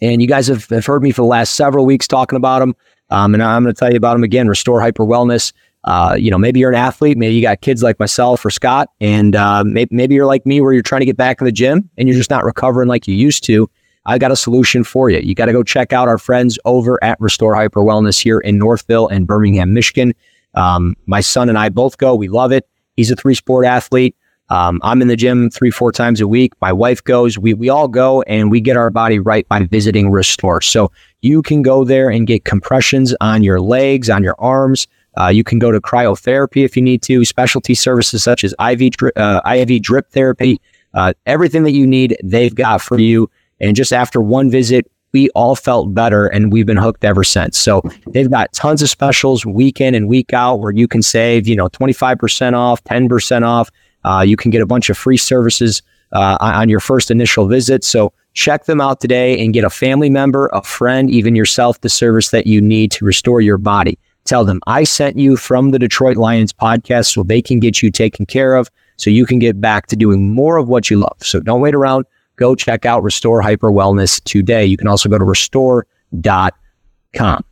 And 0.00 0.22
you 0.22 0.28
guys 0.28 0.46
have, 0.46 0.68
have 0.68 0.86
heard 0.86 1.02
me 1.02 1.10
for 1.10 1.22
the 1.22 1.26
last 1.26 1.54
several 1.54 1.84
weeks 1.84 2.06
talking 2.06 2.36
about 2.36 2.60
them. 2.60 2.76
Um, 3.10 3.34
and 3.34 3.42
I'm 3.42 3.64
going 3.64 3.74
to 3.74 3.78
tell 3.78 3.90
you 3.90 3.96
about 3.96 4.12
them 4.12 4.22
again. 4.22 4.46
Restore 4.46 4.80
Hyper 4.80 5.04
Wellness. 5.04 5.52
Uh, 5.84 6.14
you 6.18 6.30
know, 6.30 6.38
maybe 6.38 6.60
you're 6.60 6.70
an 6.70 6.76
athlete, 6.76 7.16
maybe 7.16 7.34
you 7.34 7.40
got 7.40 7.60
kids 7.60 7.82
like 7.82 7.98
myself 7.98 8.44
or 8.44 8.50
Scott, 8.50 8.90
and 9.00 9.36
uh, 9.36 9.62
maybe, 9.64 9.94
maybe 9.94 10.14
you're 10.14 10.26
like 10.26 10.44
me 10.44 10.60
where 10.60 10.72
you're 10.72 10.82
trying 10.82 11.00
to 11.00 11.06
get 11.06 11.16
back 11.16 11.40
in 11.40 11.44
the 11.44 11.52
gym 11.52 11.88
and 11.96 12.08
you're 12.08 12.16
just 12.16 12.30
not 12.30 12.44
recovering 12.44 12.88
like 12.88 13.06
you 13.06 13.14
used 13.14 13.44
to. 13.44 13.70
I 14.04 14.18
got 14.18 14.32
a 14.32 14.36
solution 14.36 14.84
for 14.84 15.08
you. 15.08 15.20
You 15.20 15.34
got 15.34 15.46
to 15.46 15.52
go 15.52 15.62
check 15.62 15.92
out 15.92 16.08
our 16.08 16.18
friends 16.18 16.58
over 16.64 17.02
at 17.02 17.20
Restore 17.20 17.54
Hyper 17.54 17.80
Wellness 17.80 18.20
here 18.20 18.40
in 18.40 18.58
Northville 18.58 19.06
and 19.08 19.26
Birmingham, 19.26 19.72
Michigan. 19.72 20.14
Um, 20.54 20.96
my 21.06 21.20
son 21.20 21.48
and 21.48 21.58
I 21.58 21.68
both 21.68 21.98
go. 21.98 22.14
We 22.14 22.28
love 22.28 22.50
it. 22.50 22.68
He's 22.96 23.10
a 23.10 23.16
three 23.16 23.34
sport 23.34 23.64
athlete. 23.64 24.16
Um, 24.50 24.80
I'm 24.82 25.02
in 25.02 25.08
the 25.08 25.16
gym 25.16 25.50
three, 25.50 25.70
four 25.70 25.92
times 25.92 26.20
a 26.20 26.28
week. 26.28 26.52
My 26.60 26.72
wife 26.72 27.04
goes. 27.04 27.38
We 27.38 27.54
we 27.54 27.68
all 27.68 27.88
go 27.88 28.22
and 28.22 28.50
we 28.50 28.60
get 28.60 28.76
our 28.76 28.90
body 28.90 29.18
right 29.18 29.46
by 29.48 29.64
visiting 29.64 30.10
Restore. 30.10 30.62
So 30.62 30.90
you 31.20 31.42
can 31.42 31.62
go 31.62 31.84
there 31.84 32.08
and 32.08 32.26
get 32.26 32.44
compressions 32.44 33.14
on 33.20 33.42
your 33.42 33.60
legs, 33.60 34.08
on 34.08 34.22
your 34.22 34.36
arms. 34.38 34.86
Uh, 35.18 35.28
you 35.28 35.42
can 35.42 35.58
go 35.58 35.72
to 35.72 35.80
cryotherapy 35.80 36.64
if 36.64 36.76
you 36.76 36.82
need 36.82 37.02
to. 37.02 37.24
Specialty 37.24 37.74
services 37.74 38.22
such 38.22 38.44
as 38.44 38.54
IV 38.60 38.92
uh, 39.16 39.40
IV 39.44 39.82
drip 39.82 40.10
therapy. 40.10 40.60
Uh, 40.94 41.12
everything 41.26 41.64
that 41.64 41.72
you 41.72 41.86
need, 41.86 42.16
they've 42.22 42.54
got 42.54 42.80
for 42.80 42.98
you. 42.98 43.30
And 43.60 43.76
just 43.76 43.92
after 43.92 44.20
one 44.20 44.50
visit, 44.50 44.90
we 45.12 45.28
all 45.30 45.56
felt 45.56 45.94
better 45.94 46.26
and 46.26 46.52
we've 46.52 46.66
been 46.66 46.76
hooked 46.76 47.04
ever 47.04 47.24
since. 47.24 47.58
So 47.58 47.82
they've 48.08 48.30
got 48.30 48.52
tons 48.52 48.82
of 48.82 48.90
specials 48.90 49.44
week 49.44 49.80
in 49.80 49.94
and 49.94 50.08
week 50.08 50.32
out 50.32 50.56
where 50.56 50.72
you 50.72 50.86
can 50.86 51.02
save, 51.02 51.48
you 51.48 51.56
know, 51.56 51.68
25% 51.68 52.52
off, 52.54 52.82
10% 52.84 53.42
off. 53.46 53.70
Uh, 54.08 54.22
you 54.22 54.36
can 54.36 54.50
get 54.50 54.62
a 54.62 54.66
bunch 54.66 54.88
of 54.88 54.96
free 54.96 55.18
services 55.18 55.82
uh, 56.12 56.38
on 56.40 56.70
your 56.70 56.80
first 56.80 57.10
initial 57.10 57.46
visit. 57.46 57.84
So 57.84 58.14
check 58.32 58.64
them 58.64 58.80
out 58.80 59.00
today 59.00 59.44
and 59.44 59.52
get 59.52 59.64
a 59.64 59.70
family 59.70 60.08
member, 60.08 60.48
a 60.54 60.62
friend, 60.62 61.10
even 61.10 61.36
yourself, 61.36 61.82
the 61.82 61.90
service 61.90 62.30
that 62.30 62.46
you 62.46 62.62
need 62.62 62.90
to 62.92 63.04
restore 63.04 63.42
your 63.42 63.58
body. 63.58 63.98
Tell 64.24 64.44
them 64.44 64.60
I 64.66 64.84
sent 64.84 65.18
you 65.18 65.36
from 65.36 65.70
the 65.70 65.78
Detroit 65.78 66.16
Lions 66.16 66.52
podcast 66.52 67.12
so 67.12 67.22
they 67.22 67.42
can 67.42 67.60
get 67.60 67.82
you 67.82 67.90
taken 67.90 68.24
care 68.24 68.56
of 68.56 68.70
so 68.96 69.10
you 69.10 69.26
can 69.26 69.38
get 69.38 69.60
back 69.60 69.86
to 69.88 69.96
doing 69.96 70.32
more 70.32 70.56
of 70.56 70.68
what 70.68 70.90
you 70.90 70.98
love. 70.98 71.16
So 71.20 71.40
don't 71.40 71.60
wait 71.60 71.74
around. 71.74 72.06
Go 72.36 72.54
check 72.54 72.86
out 72.86 73.02
Restore 73.02 73.42
Hyper 73.42 73.70
Wellness 73.70 74.22
today. 74.24 74.64
You 74.64 74.78
can 74.78 74.88
also 74.88 75.08
go 75.08 75.18
to 75.18 75.24
restore.com. 75.24 77.44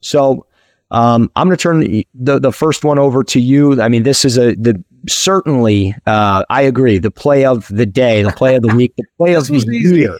So 0.00 0.46
um, 0.90 1.30
I'm 1.34 1.48
going 1.48 1.56
to 1.56 1.62
turn 1.62 1.80
the, 1.80 2.06
the 2.14 2.38
the 2.38 2.52
first 2.52 2.84
one 2.84 2.98
over 2.98 3.24
to 3.24 3.40
you. 3.40 3.80
I 3.80 3.88
mean, 3.88 4.02
this 4.02 4.24
is 4.24 4.36
a 4.36 4.54
the 4.54 4.82
certainly 5.08 5.94
uh, 6.06 6.44
I 6.50 6.62
agree. 6.62 6.98
The 6.98 7.10
play 7.10 7.44
of 7.44 7.68
the 7.68 7.86
day, 7.86 8.22
the 8.22 8.32
play 8.32 8.56
of 8.56 8.62
the 8.62 8.74
week, 8.74 8.94
the 8.96 9.04
play 9.16 9.34
of 9.36 9.46
the 9.46 9.54
This 9.54 9.66
year. 9.66 10.18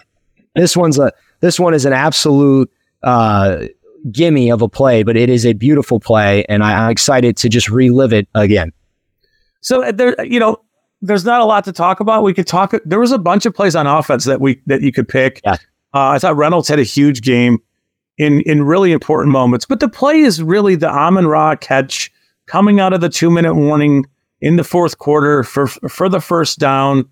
This 0.55 0.77
one's 0.77 0.99
a 0.99 1.13
this 1.41 1.59
one 1.59 1.75
is 1.75 1.85
an 1.85 1.93
absolute 1.93 2.71
uh, 3.03 3.67
gimme 4.11 4.51
of 4.51 4.63
a 4.63 4.69
play, 4.69 5.03
but 5.03 5.17
it 5.17 5.29
is 5.29 5.45
a 5.45 5.53
beautiful 5.53 6.01
play, 6.01 6.45
and 6.49 6.63
I, 6.63 6.85
I'm 6.85 6.91
excited 6.91 7.37
to 7.39 7.49
just 7.49 7.69
relive 7.69 8.13
it 8.13 8.29
again. 8.35 8.73
So 9.61 9.83
uh, 9.83 9.93
there, 9.93 10.25
you 10.25 10.39
know, 10.39 10.61
there's 11.03 11.25
not 11.25 11.41
a 11.41 11.45
lot 11.45 11.65
to 11.65 11.73
talk 11.73 12.01
about. 12.01 12.23
We 12.23 12.35
could 12.35 12.47
talk. 12.47 12.75
There 12.85 13.01
was 13.01 13.13
a 13.13 13.19
bunch 13.19 13.47
of 13.47 13.55
plays 13.55 13.77
on 13.77 13.87
offense 13.87 14.25
that 14.25 14.41
we 14.41 14.61
that 14.67 14.83
you 14.83 14.93
could 14.93 15.09
pick. 15.09 15.41
Yeah. 15.45 15.55
Uh, 15.93 16.11
I 16.11 16.19
thought 16.19 16.37
Reynolds 16.37 16.69
had 16.69 16.79
a 16.79 16.85
huge 16.85 17.23
game 17.23 17.59
in 18.19 18.41
in 18.43 18.63
really 18.63 18.93
important 18.93 19.33
moments, 19.33 19.67
but 19.67 19.81
the 19.81 19.89
play 19.89 20.19
is 20.19 20.43
really 20.43 20.77
the 20.77 20.89
Amon 20.89 21.27
Ra 21.27 21.57
catch 21.57 22.13
coming 22.47 22.81
out 22.81 22.93
of 22.93 23.01
the 23.01 23.09
two 23.09 23.31
minute 23.31 23.55
warning 23.55 24.07
in 24.45 24.57
the 24.57 24.63
fourth 24.63 24.99
quarter 24.99 25.43
for 25.43 25.67
for 25.67 26.09
the 26.09 26.21
first 26.21 26.59
down. 26.59 27.09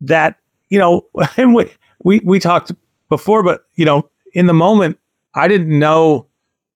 That 0.00 0.36
you 0.68 0.78
know, 0.78 1.06
and 1.36 1.54
we 1.54 1.70
we 2.04 2.20
we 2.24 2.40
talked 2.40 2.72
before, 3.08 3.42
but 3.42 3.62
you 3.76 3.84
know, 3.84 4.10
in 4.34 4.46
the 4.46 4.52
moment, 4.52 4.98
I 5.34 5.48
didn't 5.48 5.78
know 5.78 6.26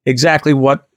exactly 0.07 0.55
what 0.55 0.88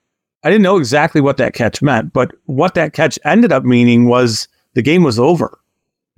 I 0.44 0.50
didn't 0.50 0.62
know 0.62 0.78
exactly 0.78 1.22
what 1.22 1.38
that 1.38 1.56
catch 1.56 1.82
meant, 1.82 2.14
but 2.14 2.32
what 2.46 2.76
that 2.76 2.94
catch 2.94 3.18
ended 3.26 3.52
up 3.52 3.64
meaning 3.64 4.06
was 4.06 4.48
the 4.76 4.84
game 4.84 5.04
was 5.04 5.18
over. 5.18 5.60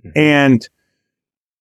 Mm-hmm. 0.04 0.20
And 0.20 0.70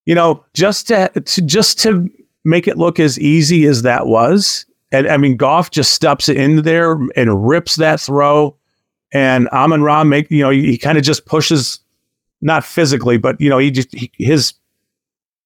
you 0.05 0.13
know, 0.13 0.43
just 0.53 0.89
to, 0.89 1.09
to 1.09 1.41
just 1.41 1.79
to 1.79 2.09
make 2.43 2.67
it 2.67 2.77
look 2.77 2.99
as 2.99 3.17
easy 3.19 3.65
as 3.65 3.83
that 3.83 4.05
was, 4.05 4.65
and 4.91 5.07
I 5.07 5.15
mean, 5.15 5.37
Goff 5.37 5.71
just 5.71 5.93
steps 5.93 6.27
in 6.27 6.63
there 6.63 6.99
and 7.15 7.47
rips 7.47 7.75
that 7.75 8.01
throw, 8.01 8.57
and 9.15 9.47
Amon 9.49 9.81
Ra 9.81 10.03
make 10.03 10.29
you 10.29 10.43
know 10.43 10.49
he, 10.49 10.71
he 10.71 10.77
kind 10.77 10.97
of 10.97 11.03
just 11.05 11.25
pushes, 11.25 11.79
not 12.41 12.65
physically, 12.65 13.17
but 13.17 13.39
you 13.39 13.49
know 13.49 13.57
he 13.57 13.71
just 13.71 13.95
he, 13.95 14.11
his 14.17 14.53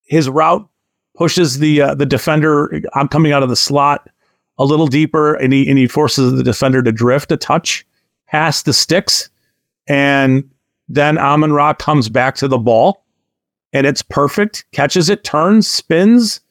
his 0.06 0.28
route 0.28 0.68
pushes 1.16 1.60
the 1.60 1.84
uh, 1.84 1.94
the 1.94 2.06
defender. 2.06 2.82
I'm 2.96 3.08
coming 3.08 3.32
out 3.32 3.44
of 3.44 3.50
the 3.50 3.56
slot 3.56 4.10
a 4.58 4.66
little 4.66 4.88
deeper, 4.88 5.36
and 5.36 5.54
he 5.54 5.70
and 5.70 5.78
he 5.78 5.88
forces 5.88 6.34
the 6.34 6.42
defender 6.42 6.82
to 6.82 6.92
drift 6.92 7.32
a 7.32 7.38
touch 7.38 7.86
past 8.28 8.66
the 8.66 8.74
sticks, 8.74 9.30
and 9.88 10.50
then 10.88 11.20
Amon 11.20 11.54
Ra 11.54 11.74
comes 11.74 12.10
back 12.10 12.34
to 12.38 12.48
the 12.48 12.58
ball, 12.58 13.06
and 13.72 13.86
it's 13.86 14.02
perfect. 14.02 14.66
Catches 14.72 15.12
it, 15.12 15.24
turns, 15.24 15.70
spins, 15.70 16.42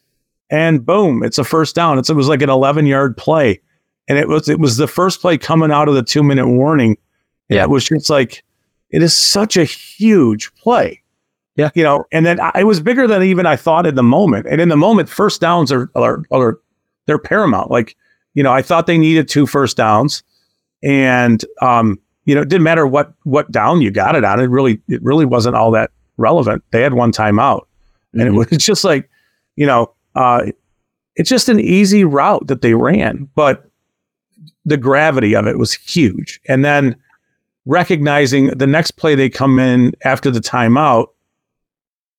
and 0.51 0.87
boom! 0.87 1.25
It's 1.25 1.39
a 1.39 1.45
first 1.45 1.75
down. 1.75 1.99
It's, 1.99 2.11
it 2.11 2.15
was 2.15 2.29
like 2.29 2.43
an 2.43 2.51
11 2.51 2.87
yard 2.87 3.17
play, 3.17 3.61
and 4.07 4.19
it 4.19 4.29
was 4.29 4.49
it 4.49 4.61
was 4.61 4.77
the 4.77 4.87
first 4.87 5.21
play 5.21 5.37
coming 5.37 5.73
out 5.73 5.89
of 5.89 5.97
the 5.97 6.05
two 6.05 6.23
minute 6.23 6.47
warning. 6.47 6.97
And 7.49 7.57
Yeah. 7.57 7.63
it 7.65 7.71
was 7.71 7.85
just 7.85 8.11
like 8.11 8.43
it 8.91 9.03
is 9.03 9.17
such 9.17 9.57
a 9.57 9.65
huge 9.65 10.55
play. 10.57 11.03
Yeah. 11.57 11.71
you 11.75 11.83
know, 11.83 12.05
and 12.13 12.25
then 12.25 12.39
I, 12.39 12.53
it 12.61 12.65
was 12.65 12.79
bigger 12.79 13.09
than 13.09 13.25
even 13.25 13.45
I 13.45 13.57
thought 13.57 13.85
in 13.85 13.97
the 13.97 14.03
moment. 14.03 14.47
And 14.49 14.61
in 14.61 14.69
the 14.69 14.77
moment, 14.77 15.09
first 15.09 15.41
downs 15.41 15.73
are 15.73 15.91
are, 15.97 16.23
are 16.31 16.59
they're 17.07 17.19
paramount. 17.19 17.71
Like, 17.71 17.97
you 18.35 18.45
know, 18.45 18.53
I 18.53 18.63
thought 18.63 18.87
they 18.87 18.97
needed 18.99 19.29
two 19.29 19.47
first 19.47 19.77
downs. 19.77 20.23
and 20.83 21.45
um, 21.61 21.99
you 22.27 22.35
know, 22.35 22.43
it 22.43 22.49
didn't 22.49 22.63
matter 22.63 22.87
what 22.87 23.13
what 23.25 23.51
down 23.51 23.81
you 23.81 23.91
got 23.91 24.15
it 24.15 24.23
on. 24.23 24.39
It 24.39 24.51
really 24.51 24.81
it 24.89 25.03
really 25.03 25.25
wasn't 25.25 25.57
all 25.57 25.71
that 25.73 25.91
relevant. 26.19 26.63
They 26.71 26.83
had 26.83 26.93
one 26.95 27.11
timeout, 27.11 27.63
and 28.13 28.23
mm-hmm. 28.23 28.35
it 28.35 28.51
was 28.51 28.59
just 28.65 28.85
like, 28.85 29.09
you 29.57 29.67
know, 29.67 29.93
uh, 30.15 30.45
it's 31.17 31.31
just 31.31 31.49
an 31.49 31.59
easy 31.59 32.05
route 32.05 32.47
that 32.47 32.61
they 32.61 32.75
ran, 32.75 33.29
but 33.35 33.69
the 34.65 34.77
gravity 34.77 35.35
of 35.35 35.47
it 35.47 35.59
was 35.59 35.73
huge. 35.73 36.41
And 36.49 36.65
then 36.65 36.95
recognizing 37.69 38.47
the 38.49 38.67
next 38.67 38.93
play 38.93 39.15
they 39.15 39.29
come 39.29 39.59
in 39.59 39.93
after 40.03 40.31
the 40.31 40.41
timeout 40.41 41.09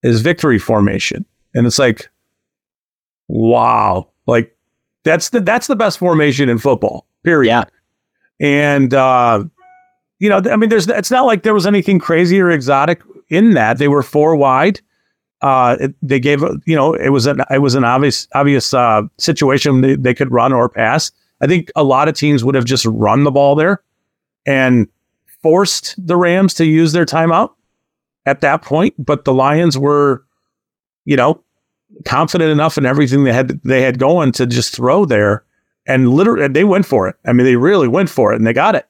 is 0.04 0.22
victory 0.22 0.60
formation. 0.60 1.26
And 1.56 1.66
it's 1.66 1.80
like, 1.80 2.10
wow, 3.28 4.08
like 4.28 4.56
that's 5.04 5.30
the 5.30 5.42
that's 5.42 5.68
the 5.68 5.76
best 5.76 5.98
formation 5.98 6.48
in 6.50 6.60
football. 6.60 7.08
Period. 7.24 7.50
Yeah. 7.50 7.64
And 8.40 8.94
uh, 8.94 9.44
you 10.20 10.30
know, 10.30 10.42
I 10.50 10.56
mean, 10.56 10.70
there's 10.70 10.88
it's 10.88 11.12
not 11.12 11.26
like 11.26 11.42
there 11.44 11.54
was 11.54 11.66
anything 11.66 12.00
crazy 12.00 12.40
or 12.40 12.52
exotic 12.52 13.02
in 13.30 13.56
that. 13.56 13.80
They 13.80 13.88
were 13.88 14.04
four 14.04 14.36
wide. 14.36 14.80
Uh, 15.42 15.78
it, 15.80 15.96
they 16.02 16.20
gave 16.20 16.44
you 16.66 16.76
know 16.76 16.94
it 16.94 17.10
was 17.10 17.26
an 17.26 17.42
it 17.50 17.60
was 17.60 17.74
an 17.74 17.84
obvious 17.84 18.28
obvious 18.36 18.74
uh, 18.74 19.02
situation 19.18 19.82
they, 19.82 19.96
they 19.96 20.14
could 20.14 20.32
run 20.32 20.54
or 20.54 20.70
pass. 20.70 21.12
I 21.42 21.48
think 21.48 21.72
a 21.76 21.84
lot 21.84 22.08
of 22.08 22.16
teams 22.16 22.44
would 22.44 22.56
have 22.56 22.66
just 22.66 22.86
run 22.86 23.24
the 23.24 23.32
ball 23.32 23.56
there 23.56 23.82
and 24.46 24.88
forced 25.42 25.96
the 26.06 26.18
Rams 26.18 26.54
to 26.56 26.66
use 26.66 26.92
their 26.92 27.06
timeout 27.06 27.52
at 28.26 28.42
that 28.42 28.62
point. 28.62 28.94
But 28.98 29.26
the 29.26 29.34
Lions 29.34 29.78
were, 29.78 30.24
you 31.06 31.16
know, 31.16 31.44
confident 32.06 32.52
enough 32.52 32.78
in 32.78 32.86
everything 32.86 33.24
they 33.24 33.34
had 33.34 33.62
they 33.64 33.82
had 33.82 34.00
going 34.00 34.32
to 34.34 34.46
just 34.46 34.76
throw 34.76 35.06
there, 35.06 35.44
and 35.88 36.10
literally 36.14 36.48
they 36.48 36.64
went 36.64 36.86
for 36.86 37.08
it. 37.08 37.16
I 37.26 37.34
mean, 37.34 37.46
they 37.46 37.56
really 37.56 37.88
went 37.88 38.10
for 38.10 38.32
it, 38.34 38.38
and 38.38 38.46
they 38.46 38.54
got 38.54 38.76
it, 38.76 38.88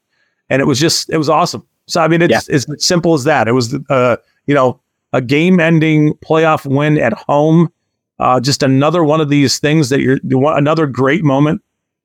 and 0.50 0.62
it 0.62 0.66
was 0.66 0.80
just 0.80 1.10
it 1.10 1.18
was 1.18 1.30
awesome. 1.30 1.66
So 1.88 2.02
I 2.02 2.08
mean, 2.08 2.22
it's 2.22 2.48
yeah. 2.50 2.56
it's 2.56 2.86
simple 2.86 3.14
as 3.14 3.24
that. 3.24 3.48
It 3.48 3.54
was 3.54 3.76
uh, 3.90 4.18
you 4.46 4.54
know 4.54 4.80
a 5.12 5.22
game-ending 5.22 6.14
playoff 6.16 6.66
win 6.66 7.00
at 7.00 7.14
home. 7.14 7.72
Uh, 8.20 8.40
just 8.40 8.62
another 8.62 9.04
one 9.04 9.22
of 9.22 9.30
these 9.30 9.60
things 9.60 9.90
that 9.90 10.02
you're 10.02 10.20
another 10.56 10.86
great 10.86 11.24
moment 11.24 11.62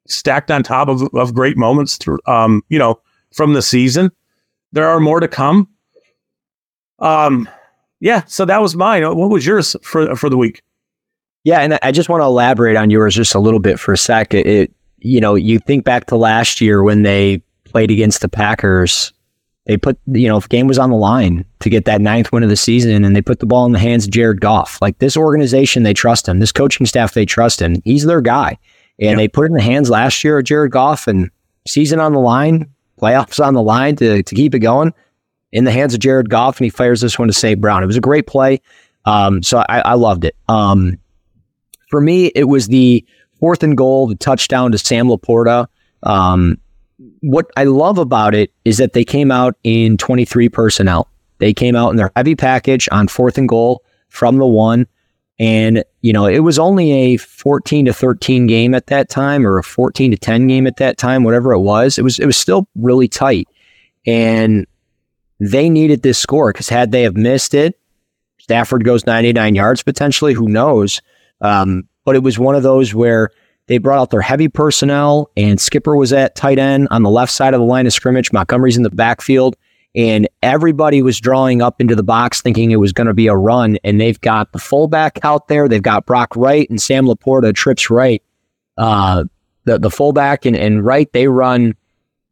stacked 0.07 0.51
on 0.51 0.63
top 0.63 0.89
of, 0.89 1.03
of 1.15 1.35
great 1.35 1.57
moments 1.57 1.97
through 1.97 2.19
um, 2.27 2.63
you 2.69 2.79
know 2.79 3.01
from 3.33 3.53
the 3.53 3.63
season. 3.63 4.11
There 4.75 4.89
are 4.89 5.01
more 5.01 5.21
to 5.21 5.29
come. 5.29 5.69
Um, 6.99 7.49
yeah. 8.01 8.25
So 8.27 8.45
that 8.45 8.61
was 8.61 8.75
mine. 8.75 9.05
What 9.17 9.31
was 9.31 9.47
yours 9.47 9.77
for 9.83 10.15
for 10.17 10.29
the 10.29 10.37
week? 10.37 10.63
Yeah, 11.45 11.61
and 11.61 11.79
I 11.83 11.93
just 11.93 12.09
want 12.09 12.23
to 12.23 12.25
elaborate 12.25 12.77
on 12.77 12.91
yours 12.91 13.15
just 13.15 13.35
a 13.35 13.39
little 13.39 13.61
bit 13.61 13.79
for 13.79 13.93
a 13.93 13.99
sec. 13.99 14.35
It, 14.35 14.47
it, 14.47 14.73
you 14.99 15.21
know, 15.21 15.35
you 15.35 15.59
think 15.59 15.85
back 15.85 16.07
to 16.07 16.17
last 16.17 16.61
year 16.61 16.83
when 16.83 17.03
they 17.03 17.43
played 17.65 17.91
against 17.91 18.21
the 18.21 18.29
Packers. 18.29 19.13
They 19.67 19.77
put, 19.77 19.99
you 20.07 20.29
know, 20.29 20.37
if 20.37 20.49
game 20.49 20.67
was 20.67 20.79
on 20.79 20.91
the 20.91 20.97
line 20.97 21.45
to 21.61 21.71
get 21.71 21.85
that 21.85 22.01
ninth 22.01 22.33
win 22.33 22.43
of 22.43 22.51
the 22.51 22.57
season, 22.57 23.05
and 23.05 23.15
they 23.15 23.23
put 23.23 23.39
the 23.39 23.47
ball 23.47 23.65
in 23.65 23.73
the 23.73 23.79
hands 23.79 24.05
of 24.05 24.11
Jared 24.11 24.41
Goff. 24.41 24.79
Like 24.83 24.99
this 24.99 25.17
organization, 25.17 25.85
they 25.85 25.95
trust 25.95 26.29
him. 26.29 26.39
This 26.39 26.53
coaching 26.53 26.87
staff, 26.87 27.15
they 27.15 27.25
trust 27.25 27.63
him. 27.63 27.81
He's 27.85 28.05
their 28.05 28.21
guy, 28.21 28.59
and 28.99 29.11
yep. 29.11 29.17
they 29.17 29.29
put 29.29 29.45
it 29.45 29.53
in 29.53 29.55
the 29.55 29.63
hands 29.63 29.89
last 29.89 30.25
year 30.25 30.39
of 30.39 30.45
Jared 30.45 30.73
Goff, 30.73 31.07
and 31.07 31.31
season 31.67 32.01
on 32.01 32.13
the 32.13 32.19
line, 32.19 32.71
playoffs 33.01 33.45
on 33.45 33.55
the 33.55 33.63
line 33.63 33.97
to 33.97 34.23
to 34.23 34.35
keep 34.35 34.55
it 34.55 34.61
going 34.61 34.93
in 35.53 35.65
the 35.65 35.71
hands 35.71 35.95
of 35.95 36.01
Jared 36.01 36.29
Goff, 36.29 36.59
and 36.59 36.65
he 36.65 36.71
fires 36.71 37.01
this 37.01 37.19
one 37.19 37.29
to 37.29 37.35
St. 37.35 37.61
Brown. 37.61 37.83
It 37.83 37.87
was 37.87 37.97
a 37.97 38.03
great 38.03 38.27
play. 38.27 38.61
Um, 39.05 39.43
so 39.43 39.65
I, 39.69 39.81
I 39.81 39.95
loved 39.95 40.25
it. 40.25 40.37
Um, 40.49 40.99
for 41.89 42.01
me, 42.01 42.27
it 42.35 42.45
was 42.45 42.69
the 42.69 43.05
fourth 43.39 43.63
and 43.63 43.77
goal, 43.77 44.09
the 44.09 44.17
touchdown 44.17 44.73
to 44.73 44.79
Sam 44.79 45.07
LaPorta. 45.07 45.69
Um, 46.03 46.59
what 47.21 47.51
I 47.57 47.65
love 47.65 47.99
about 47.99 48.35
it 48.35 48.53
is 48.65 48.79
that 48.79 48.95
they 48.95 49.05
came 49.05 49.31
out 49.31 49.57
in 49.63 49.97
23 49.97 50.49
personnel. 50.49 51.09
They 51.39 51.53
came 51.53 51.77
out 51.77 51.91
in 51.91 51.97
their 51.97 52.11
heavy 52.17 52.35
package 52.35 52.89
on 52.91 53.09
fourth 53.09 53.39
and 53.39 53.49
goal 53.49 53.85
from 54.09 54.39
the 54.39 54.47
one. 54.47 54.87
And, 55.39 55.85
you 56.05 56.13
know, 56.13 56.27
it 56.27 56.41
was 56.41 56.59
only 56.59 56.93
a 56.93 57.17
14 57.17 57.87
to 57.87 57.95
13 57.95 58.47
game 58.47 58.75
at 58.75 58.89
that 58.89 59.09
time 59.09 59.47
or 59.47 59.57
a 59.57 59.65
14 59.65 60.11
to 60.11 60.19
10 60.19 60.47
game 60.49 60.67
at 60.67 60.77
that 60.77 60.99
time, 60.99 61.25
whatever 61.25 61.55
it 61.55 61.61
was. 61.61 61.97
It 61.97 62.03
was, 62.03 62.19
it 62.19 62.27
was 62.27 62.37
still 62.37 62.69
really 62.75 63.09
tight. 63.09 63.49
And 64.07 64.67
they 65.41 65.71
needed 65.71 66.03
this 66.03 66.19
score 66.19 66.53
because 66.53 66.69
had 66.69 66.93
they 66.93 67.05
have 67.05 67.17
missed 67.17 67.55
it, 67.55 67.81
Stafford 68.37 68.85
goes 68.85 69.07
99 69.07 69.55
yards 69.55 69.83
potentially. 69.83 70.35
Who 70.35 70.47
knows? 70.47 71.01
Um, 71.41 71.89
but 72.05 72.17
it 72.17 72.23
was 72.23 72.39
one 72.39 72.55
of 72.55 72.63
those 72.63 72.93
where 72.93 73.31
they 73.69 73.79
brought 73.79 73.99
out 73.99 74.11
their 74.11 74.21
heavy 74.21 74.49
personnel, 74.49 75.31
and 75.39 75.59
Skipper 75.59 75.97
was 75.97 76.13
at 76.13 76.35
tight 76.35 76.59
end 76.59 76.87
on 76.91 77.03
the 77.03 77.09
left 77.09 77.33
side 77.33 77.55
of 77.55 77.61
the 77.61 77.67
line 77.67 77.87
of 77.87 77.95
scrimmage. 77.95 78.31
Montgomery's 78.31 78.77
in 78.77 78.83
the 78.83 78.91
backfield, 78.91 79.57
and 79.95 80.29
everybody 80.43 81.03
was 81.03 81.21
drawing 81.21 81.63
up 81.63 81.81
into 81.81 81.95
the 81.95 82.03
box 82.03 82.41
thinking 82.41 82.71
it 82.71 82.77
was 82.77 82.93
going 82.93 83.07
to 83.07 83.15
be 83.15 83.29
a 83.29 83.37
run. 83.37 83.79
And 83.85 84.01
they've 84.01 84.21
got 84.21 84.53
the 84.53 84.59
fullback 84.59 85.19
out 85.23 85.49
there. 85.49 85.69
They've 85.69 85.83
got 85.83 86.07
Brock 86.07 86.35
Wright 86.37 86.69
and 86.69 86.83
Sam 86.83 87.07
LaPorta, 87.07 87.55
trips 87.55 87.91
right. 87.91 88.23
Uh, 88.77 89.25
the, 89.65 89.79
the 89.79 89.91
fullback 89.91 90.45
and, 90.45 90.57
and 90.57 90.85
Wright, 90.85 91.13
they 91.13 91.29
run 91.29 91.75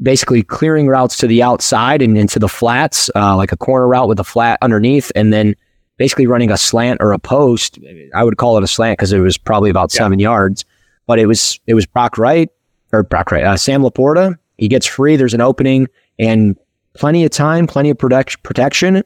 basically 0.00 0.42
clearing 0.42 0.88
routes 0.88 1.16
to 1.18 1.28
the 1.28 1.42
outside 1.42 2.02
and 2.02 2.18
into 2.18 2.40
the 2.40 2.48
flats, 2.48 3.08
uh, 3.14 3.36
like 3.36 3.52
a 3.52 3.56
corner 3.56 3.86
route 3.86 4.08
with 4.08 4.18
a 4.18 4.24
flat 4.24 4.58
underneath. 4.60 5.12
And 5.14 5.32
then 5.32 5.54
basically 6.02 6.26
running 6.26 6.50
a 6.50 6.56
slant 6.56 7.00
or 7.00 7.12
a 7.12 7.18
post. 7.18 7.78
I 8.12 8.24
would 8.24 8.36
call 8.36 8.58
it 8.58 8.64
a 8.64 8.66
slant 8.66 8.98
because 8.98 9.12
it 9.12 9.20
was 9.20 9.38
probably 9.38 9.70
about 9.70 9.94
yeah. 9.94 9.98
seven 9.98 10.18
yards, 10.18 10.64
but 11.06 11.20
it 11.20 11.26
was 11.26 11.60
it 11.68 11.74
was 11.74 11.86
Brock 11.86 12.18
Wright 12.18 12.48
or 12.92 13.04
Brock 13.04 13.30
Wright, 13.30 13.44
uh, 13.44 13.56
Sam 13.56 13.82
LaPorta. 13.82 14.36
He 14.58 14.66
gets 14.66 14.84
free. 14.84 15.14
There's 15.14 15.34
an 15.34 15.40
opening 15.40 15.86
and 16.18 16.56
plenty 16.94 17.24
of 17.24 17.30
time, 17.30 17.66
plenty 17.66 17.90
of 17.90 17.98
protect- 17.98 18.42
protection. 18.42 19.02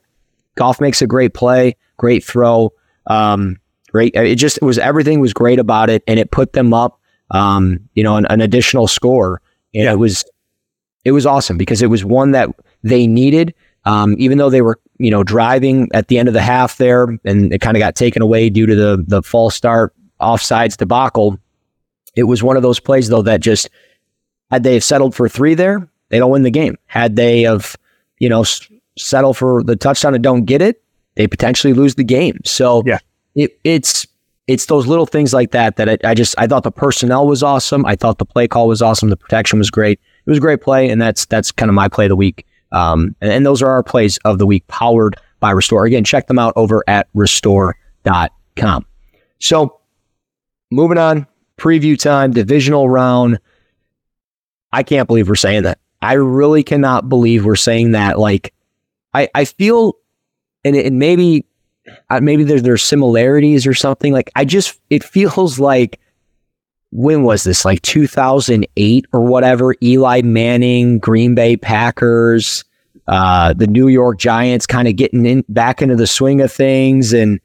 Goff 0.57 0.81
makes 0.81 1.03
a 1.03 1.07
great 1.07 1.35
play, 1.35 1.77
great 1.97 2.25
throw. 2.25 2.73
Um, 3.07 3.59
great. 3.91 4.15
It 4.15 4.37
just 4.37 4.59
it 4.59 4.65
was 4.65 4.79
everything 4.79 5.21
was 5.21 5.33
great 5.33 5.59
about 5.59 5.91
it, 5.91 6.03
and 6.07 6.19
it 6.19 6.31
put 6.31 6.53
them 6.53 6.73
up. 6.73 7.01
Um, 7.31 7.81
you 7.95 8.05
know, 8.05 8.17
an, 8.17 8.27
an 8.27 8.41
additional 8.41 8.87
score, 8.87 9.43
and 9.75 9.85
yeah. 9.85 9.93
it 9.93 9.97
was 9.97 10.25
it 11.05 11.13
was 11.13 11.27
awesome 11.27 11.57
because 11.57 11.83
it 11.83 11.89
was 11.89 12.05
one 12.05 12.33
that 12.33 12.49
they 12.83 13.07
needed. 13.07 13.55
Um, 13.85 14.17
even 14.19 14.39
though 14.39 14.51
they 14.51 14.63
were, 14.63 14.81
you 14.99 15.13
know, 15.13 15.23
driving 15.23 15.89
at 15.95 16.09
the 16.09 16.19
end 16.19 16.27
of 16.29 16.35
the 16.35 16.43
half 16.43 16.77
there, 16.79 17.05
and 17.25 17.53
it 17.53 17.61
kind 17.61 17.77
of 17.77 17.81
got 17.81 17.95
taken 17.95 18.23
away 18.23 18.51
due 18.51 18.67
to 18.67 18.75
the 18.75 19.05
the 19.07 19.23
false 19.23 19.55
start 19.55 19.95
offsides 20.21 20.77
debacle. 20.77 21.39
It 22.17 22.25
was 22.25 22.43
one 22.43 22.57
of 22.57 22.63
those 22.63 22.81
plays 22.81 23.09
though 23.09 23.23
that 23.23 23.41
just 23.41 23.69
had 24.51 24.63
they 24.63 24.75
have 24.75 24.85
settled 24.85 25.15
for 25.15 25.29
three 25.29 25.55
there, 25.55 25.89
they 26.09 26.19
don't 26.19 26.31
win 26.31 26.43
the 26.43 26.51
game. 26.51 26.77
Had 26.87 27.17
they 27.17 27.43
have, 27.43 27.77
you 28.19 28.29
know, 28.29 28.43
s- 28.43 28.69
settle 28.97 29.35
for 29.35 29.63
the 29.63 29.77
touchdown 29.77 30.15
and 30.15 30.23
don't 30.23 30.45
get 30.45 30.63
it, 30.63 30.83
they 31.17 31.27
potentially 31.27 31.73
lose 31.73 31.95
the 31.95 32.05
game. 32.05 32.41
So 32.45 32.83
yeah, 32.87 32.99
it, 33.35 33.59
it's 33.65 34.07
it's 34.47 34.67
those 34.67 34.87
little 34.87 35.07
things 35.07 35.35
like 35.35 35.51
that 35.51 35.77
that 35.77 35.89
I, 35.89 35.99
I 36.05 36.15
just 36.15 36.35
I 36.39 36.47
thought 36.47 36.63
the 36.63 36.71
personnel 36.71 37.27
was 37.27 37.43
awesome. 37.43 37.85
I 37.85 37.97
thought 37.97 38.19
the 38.19 38.25
play 38.25 38.47
call 38.47 38.69
was 38.69 38.83
awesome. 38.83 39.11
The 39.11 39.17
protection 39.17 39.59
was 39.59 39.71
great. 39.71 40.01
It 40.27 40.31
was 40.31 40.39
a 40.39 40.41
great 40.41 40.61
play, 40.61 40.89
and 40.89 41.01
that's 41.01 41.27
that's 41.27 41.51
kind 41.53 41.69
of 41.69 41.75
my 41.75 41.89
play 41.89 42.07
of 42.07 42.11
the 42.11 42.17
week. 42.17 42.47
Um, 42.73 43.15
and, 43.21 43.31
and, 43.31 43.47
those 43.47 43.63
are 43.63 43.71
our 43.71 43.83
plays 43.83 44.19
of 44.25 44.39
the 44.39 44.47
week 44.47 44.67
powered 44.67 45.17
by 45.39 45.53
Restore. 45.53 45.87
Again, 45.87 46.03
check 46.03 46.27
them 46.27 46.39
out 46.39 46.53
over 46.57 46.83
at 46.89 47.07
restore.com. 47.15 48.85
So 49.39 49.81
moving 50.73 50.99
on, 50.99 51.29
preview 51.59 51.97
time, 51.97 52.33
divisional 52.33 52.89
round. 52.89 53.39
I 54.73 54.83
can't 54.83 55.07
believe 55.07 55.29
we're 55.29 55.37
saying 55.37 55.63
that. 55.63 55.79
I 56.03 56.15
really 56.15 56.63
cannot 56.63 57.09
believe 57.09 57.45
we're 57.45 57.57
saying 57.57 57.93
that. 57.93 58.19
Like, 58.19 58.53
I, 59.15 59.29
I 59.35 59.45
feel, 59.45 59.95
and, 60.65 60.77
and 60.77 60.99
maybe, 60.99 61.47
uh, 62.11 62.21
maybe 62.21 62.45
there's 62.45 62.63
there's 62.63 62.83
similarities 62.83 63.67
or 63.67 63.75
something. 63.75 64.13
Like, 64.13 64.31
I 64.35 64.45
just, 64.45 64.81
it 64.91 65.05
feels 65.05 65.59
like 65.59 66.01
when 66.93 67.25
was 67.25 67.45
this 67.45 67.65
like 67.65 67.83
2008 67.83 69.07
or 69.13 69.21
whatever 69.21 69.75
eli 69.83 70.23
manning 70.23 70.99
green 70.99 71.35
bay 71.35 71.57
packers 71.57 72.65
uh, 73.09 73.53
the 73.53 73.67
new 73.67 73.89
york 73.89 74.19
giants 74.19 74.67
kind 74.67 74.89
of 74.89 74.97
getting 74.97 75.27
in 75.27 75.45
back 75.49 75.83
into 75.83 75.97
the 75.97 76.07
swing 76.07 76.41
of 76.41 76.51
things 76.51 77.13
and 77.13 77.41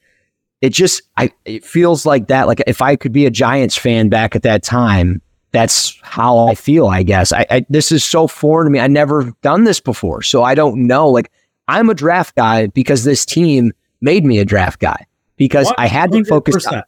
it 0.61 0.69
just 0.69 1.01
I, 1.17 1.31
it 1.43 1.65
feels 1.65 2.05
like 2.05 2.27
that 2.27 2.47
like 2.47 2.61
if 2.65 2.81
i 2.81 2.95
could 2.95 3.11
be 3.11 3.25
a 3.25 3.31
giants 3.31 3.75
fan 3.75 4.09
back 4.09 4.35
at 4.35 4.43
that 4.43 4.63
time 4.63 5.21
that's 5.51 5.99
how 6.01 6.47
i 6.47 6.55
feel 6.55 6.87
i 6.87 7.03
guess. 7.03 7.31
I, 7.33 7.45
I 7.49 7.65
this 7.69 7.91
is 7.91 8.03
so 8.03 8.27
foreign 8.27 8.65
to 8.65 8.71
me. 8.71 8.79
I 8.79 8.87
never 8.87 9.33
done 9.41 9.63
this 9.63 9.79
before 9.79 10.21
so 10.21 10.43
i 10.43 10.55
don't 10.55 10.87
know. 10.87 11.09
Like 11.09 11.31
i'm 11.67 11.89
a 11.89 11.93
draft 11.93 12.35
guy 12.35 12.67
because 12.67 13.03
this 13.03 13.25
team 13.25 13.71
made 14.01 14.25
me 14.25 14.39
a 14.39 14.45
draft 14.45 14.79
guy 14.79 15.05
because 15.37 15.71
i 15.77 15.87
had 15.87 16.11
to 16.11 16.23
focus 16.25 16.65
on, 16.67 16.83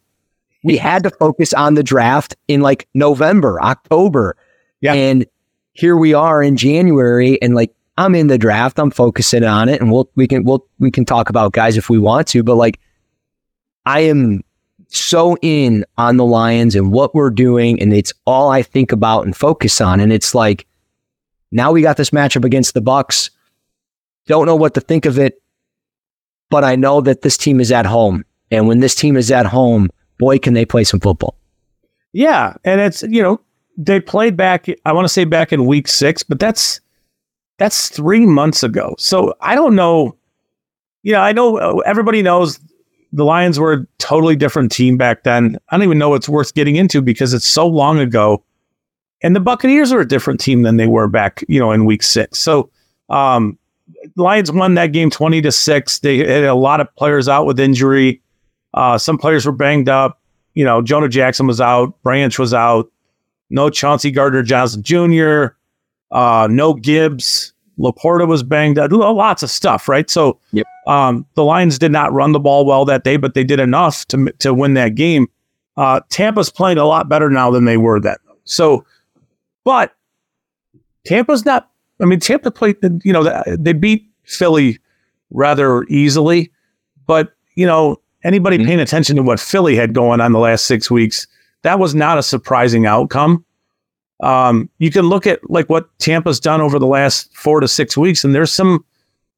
we 0.64 0.78
had 0.78 1.02
to 1.04 1.10
focus 1.10 1.52
on 1.52 1.74
the 1.74 1.82
draft 1.82 2.34
in 2.48 2.62
like 2.62 2.88
November, 2.94 3.62
October. 3.62 4.34
Yeah. 4.80 4.94
And 4.94 5.26
here 5.74 5.96
we 5.96 6.14
are 6.14 6.42
in 6.42 6.56
January 6.56 7.40
and 7.40 7.54
like 7.54 7.72
I'm 7.96 8.16
in 8.16 8.26
the 8.26 8.38
draft, 8.38 8.80
I'm 8.80 8.90
focusing 8.90 9.44
on 9.44 9.68
it 9.68 9.80
and 9.80 9.92
we'll 9.92 10.10
we 10.16 10.26
can 10.26 10.42
we'll 10.42 10.66
we 10.80 10.90
can 10.90 11.04
talk 11.04 11.28
about 11.28 11.52
guys 11.52 11.76
if 11.76 11.88
we 11.88 11.98
want 11.98 12.26
to, 12.28 12.42
but 12.42 12.56
like 12.56 12.80
I 13.86 14.00
am 14.00 14.42
so 14.94 15.36
in 15.42 15.84
on 15.98 16.16
the 16.16 16.24
Lions 16.24 16.74
and 16.74 16.92
what 16.92 17.14
we're 17.14 17.30
doing 17.30 17.80
and 17.80 17.92
it's 17.92 18.12
all 18.26 18.50
I 18.50 18.62
think 18.62 18.92
about 18.92 19.24
and 19.24 19.36
focus 19.36 19.80
on 19.80 20.00
and 20.00 20.12
it's 20.12 20.34
like 20.34 20.66
Now 21.50 21.70
we 21.70 21.82
got 21.82 21.96
this 21.96 22.10
matchup 22.10 22.44
against 22.44 22.74
the 22.74 22.80
Bucks. 22.80 23.30
Don't 24.26 24.46
know 24.46 24.56
what 24.56 24.74
to 24.74 24.80
think 24.80 25.06
of 25.06 25.18
it, 25.18 25.40
but 26.50 26.64
I 26.64 26.74
know 26.76 27.00
that 27.00 27.22
this 27.22 27.36
team 27.36 27.60
is 27.60 27.70
at 27.70 27.86
home. 27.86 28.24
And 28.50 28.66
when 28.66 28.80
this 28.80 28.94
team 28.94 29.16
is 29.16 29.30
at 29.30 29.46
home, 29.46 29.90
boy, 30.18 30.38
can 30.38 30.54
they 30.54 30.64
play 30.64 30.84
some 30.84 31.00
football. 31.00 31.36
Yeah. 32.12 32.54
And 32.64 32.80
it's, 32.80 33.02
you 33.02 33.22
know, 33.22 33.40
they 33.76 34.00
played 34.00 34.36
back, 34.36 34.66
I 34.84 34.92
want 34.92 35.04
to 35.04 35.12
say 35.12 35.24
back 35.24 35.52
in 35.52 35.66
week 35.66 35.88
six, 35.88 36.22
but 36.22 36.38
that's, 36.40 36.80
that's 37.58 37.88
three 37.88 38.26
months 38.26 38.62
ago. 38.62 38.94
So 38.98 39.34
I 39.40 39.54
don't 39.54 39.74
know. 39.74 40.16
You 41.02 41.12
know, 41.12 41.20
I 41.20 41.32
know 41.32 41.58
uh, 41.58 41.78
everybody 41.80 42.22
knows 42.22 42.58
the 43.14 43.24
Lions 43.24 43.60
were 43.60 43.72
a 43.72 43.86
totally 43.98 44.34
different 44.34 44.72
team 44.72 44.96
back 44.96 45.22
then. 45.22 45.56
I 45.70 45.76
don't 45.76 45.84
even 45.84 45.98
know 45.98 46.10
what's 46.10 46.28
worth 46.28 46.54
getting 46.54 46.76
into 46.76 47.00
because 47.00 47.32
it's 47.32 47.46
so 47.46 47.66
long 47.66 47.98
ago. 47.98 48.42
And 49.22 49.34
the 49.34 49.40
Buccaneers 49.40 49.92
are 49.92 50.00
a 50.00 50.08
different 50.08 50.40
team 50.40 50.62
than 50.62 50.76
they 50.76 50.88
were 50.88 51.08
back, 51.08 51.44
you 51.48 51.60
know, 51.60 51.70
in 51.70 51.84
week 51.84 52.02
six. 52.02 52.38
So 52.38 52.70
um 53.08 53.58
Lions 54.16 54.50
won 54.50 54.74
that 54.74 54.88
game 54.88 55.10
20 55.10 55.42
to 55.42 55.52
6. 55.52 55.98
They 56.00 56.18
had 56.18 56.44
a 56.44 56.54
lot 56.54 56.80
of 56.80 56.94
players 56.96 57.28
out 57.28 57.46
with 57.46 57.60
injury. 57.60 58.20
Uh, 58.72 58.98
some 58.98 59.18
players 59.18 59.46
were 59.46 59.52
banged 59.52 59.88
up. 59.88 60.20
You 60.54 60.64
know, 60.64 60.82
Jonah 60.82 61.08
Jackson 61.08 61.46
was 61.46 61.60
out, 61.60 62.00
Branch 62.02 62.38
was 62.38 62.54
out, 62.54 62.90
no 63.50 63.70
Chauncey 63.70 64.10
Gardner 64.10 64.42
Johnson 64.42 64.82
Jr., 64.82 65.56
uh, 66.12 66.46
no 66.50 66.74
Gibbs. 66.74 67.53
Laporta 67.78 68.26
was 68.26 68.42
banged 68.42 68.78
up. 68.78 68.90
Lots 68.92 69.42
of 69.42 69.50
stuff, 69.50 69.88
right? 69.88 70.08
So 70.08 70.38
yep. 70.52 70.66
um, 70.86 71.26
the 71.34 71.44
Lions 71.44 71.78
did 71.78 71.92
not 71.92 72.12
run 72.12 72.32
the 72.32 72.40
ball 72.40 72.64
well 72.64 72.84
that 72.84 73.04
day, 73.04 73.16
but 73.16 73.34
they 73.34 73.44
did 73.44 73.60
enough 73.60 74.06
to 74.06 74.32
to 74.38 74.54
win 74.54 74.74
that 74.74 74.94
game. 74.94 75.28
Uh, 75.76 76.00
Tampa's 76.08 76.50
playing 76.50 76.78
a 76.78 76.84
lot 76.84 77.08
better 77.08 77.28
now 77.28 77.50
than 77.50 77.64
they 77.64 77.76
were 77.76 77.98
then. 77.98 78.16
So, 78.44 78.84
but 79.64 79.94
Tampa's 81.04 81.44
not. 81.44 81.70
I 82.00 82.04
mean, 82.04 82.20
Tampa 82.20 82.50
played. 82.50 82.76
You 83.02 83.12
know, 83.12 83.42
they 83.46 83.72
beat 83.72 84.08
Philly 84.24 84.78
rather 85.30 85.84
easily, 85.84 86.52
but 87.06 87.32
you 87.56 87.66
know, 87.66 88.00
anybody 88.22 88.58
mm-hmm. 88.58 88.66
paying 88.66 88.80
attention 88.80 89.16
to 89.16 89.22
what 89.22 89.40
Philly 89.40 89.76
had 89.76 89.94
going 89.94 90.20
on 90.20 90.32
the 90.32 90.38
last 90.38 90.66
six 90.66 90.90
weeks, 90.90 91.26
that 91.62 91.78
was 91.78 91.94
not 91.94 92.18
a 92.18 92.22
surprising 92.22 92.86
outcome. 92.86 93.44
Um, 94.22 94.70
you 94.78 94.90
can 94.90 95.06
look 95.06 95.26
at 95.26 95.40
like 95.50 95.68
what 95.68 95.96
Tampa's 95.98 96.40
done 96.40 96.60
over 96.60 96.78
the 96.78 96.86
last 96.86 97.34
four 97.34 97.60
to 97.60 97.68
six 97.68 97.96
weeks, 97.96 98.24
and 98.24 98.34
there's 98.34 98.52
some, 98.52 98.84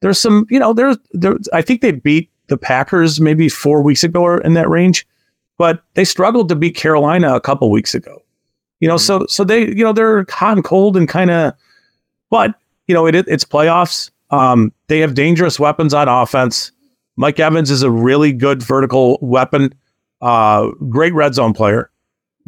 there's 0.00 0.18
some, 0.18 0.46
you 0.50 0.58
know, 0.58 0.72
there's, 0.72 0.98
there, 1.12 1.36
I 1.52 1.62
think 1.62 1.80
they 1.80 1.92
beat 1.92 2.30
the 2.48 2.58
Packers 2.58 3.20
maybe 3.20 3.48
four 3.48 3.82
weeks 3.82 4.04
ago 4.04 4.22
or 4.22 4.40
in 4.42 4.54
that 4.54 4.68
range, 4.68 5.06
but 5.58 5.82
they 5.94 6.04
struggled 6.04 6.48
to 6.50 6.54
beat 6.54 6.76
Carolina 6.76 7.34
a 7.34 7.40
couple 7.40 7.70
weeks 7.70 7.94
ago. 7.94 8.22
You 8.80 8.88
know, 8.88 8.96
mm-hmm. 8.96 9.22
so 9.22 9.26
so 9.28 9.44
they, 9.44 9.66
you 9.66 9.82
know, 9.82 9.92
they're 9.92 10.26
hot 10.28 10.56
and 10.56 10.64
cold 10.64 10.96
and 10.96 11.08
kind 11.08 11.30
of, 11.30 11.54
but 12.30 12.54
you 12.86 12.94
know, 12.94 13.06
it, 13.06 13.14
it's 13.14 13.44
playoffs. 13.44 14.10
Um, 14.30 14.72
they 14.88 15.00
have 15.00 15.14
dangerous 15.14 15.58
weapons 15.58 15.94
on 15.94 16.08
offense. 16.08 16.72
Mike 17.16 17.40
Evans 17.40 17.70
is 17.70 17.82
a 17.82 17.90
really 17.90 18.32
good 18.32 18.62
vertical 18.62 19.18
weapon, 19.22 19.74
uh, 20.20 20.68
great 20.88 21.14
red 21.14 21.34
zone 21.34 21.54
player. 21.54 21.90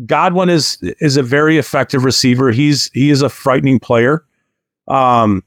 Godwin 0.07 0.49
is 0.49 0.79
is 1.01 1.17
a 1.17 1.23
very 1.23 1.59
effective 1.59 2.05
receiver. 2.05 2.51
He's 2.51 2.91
he 2.93 3.11
is 3.11 3.23
a 3.23 3.29
frightening 3.29 3.81
player. 3.81 4.25
Um, 4.87 5.43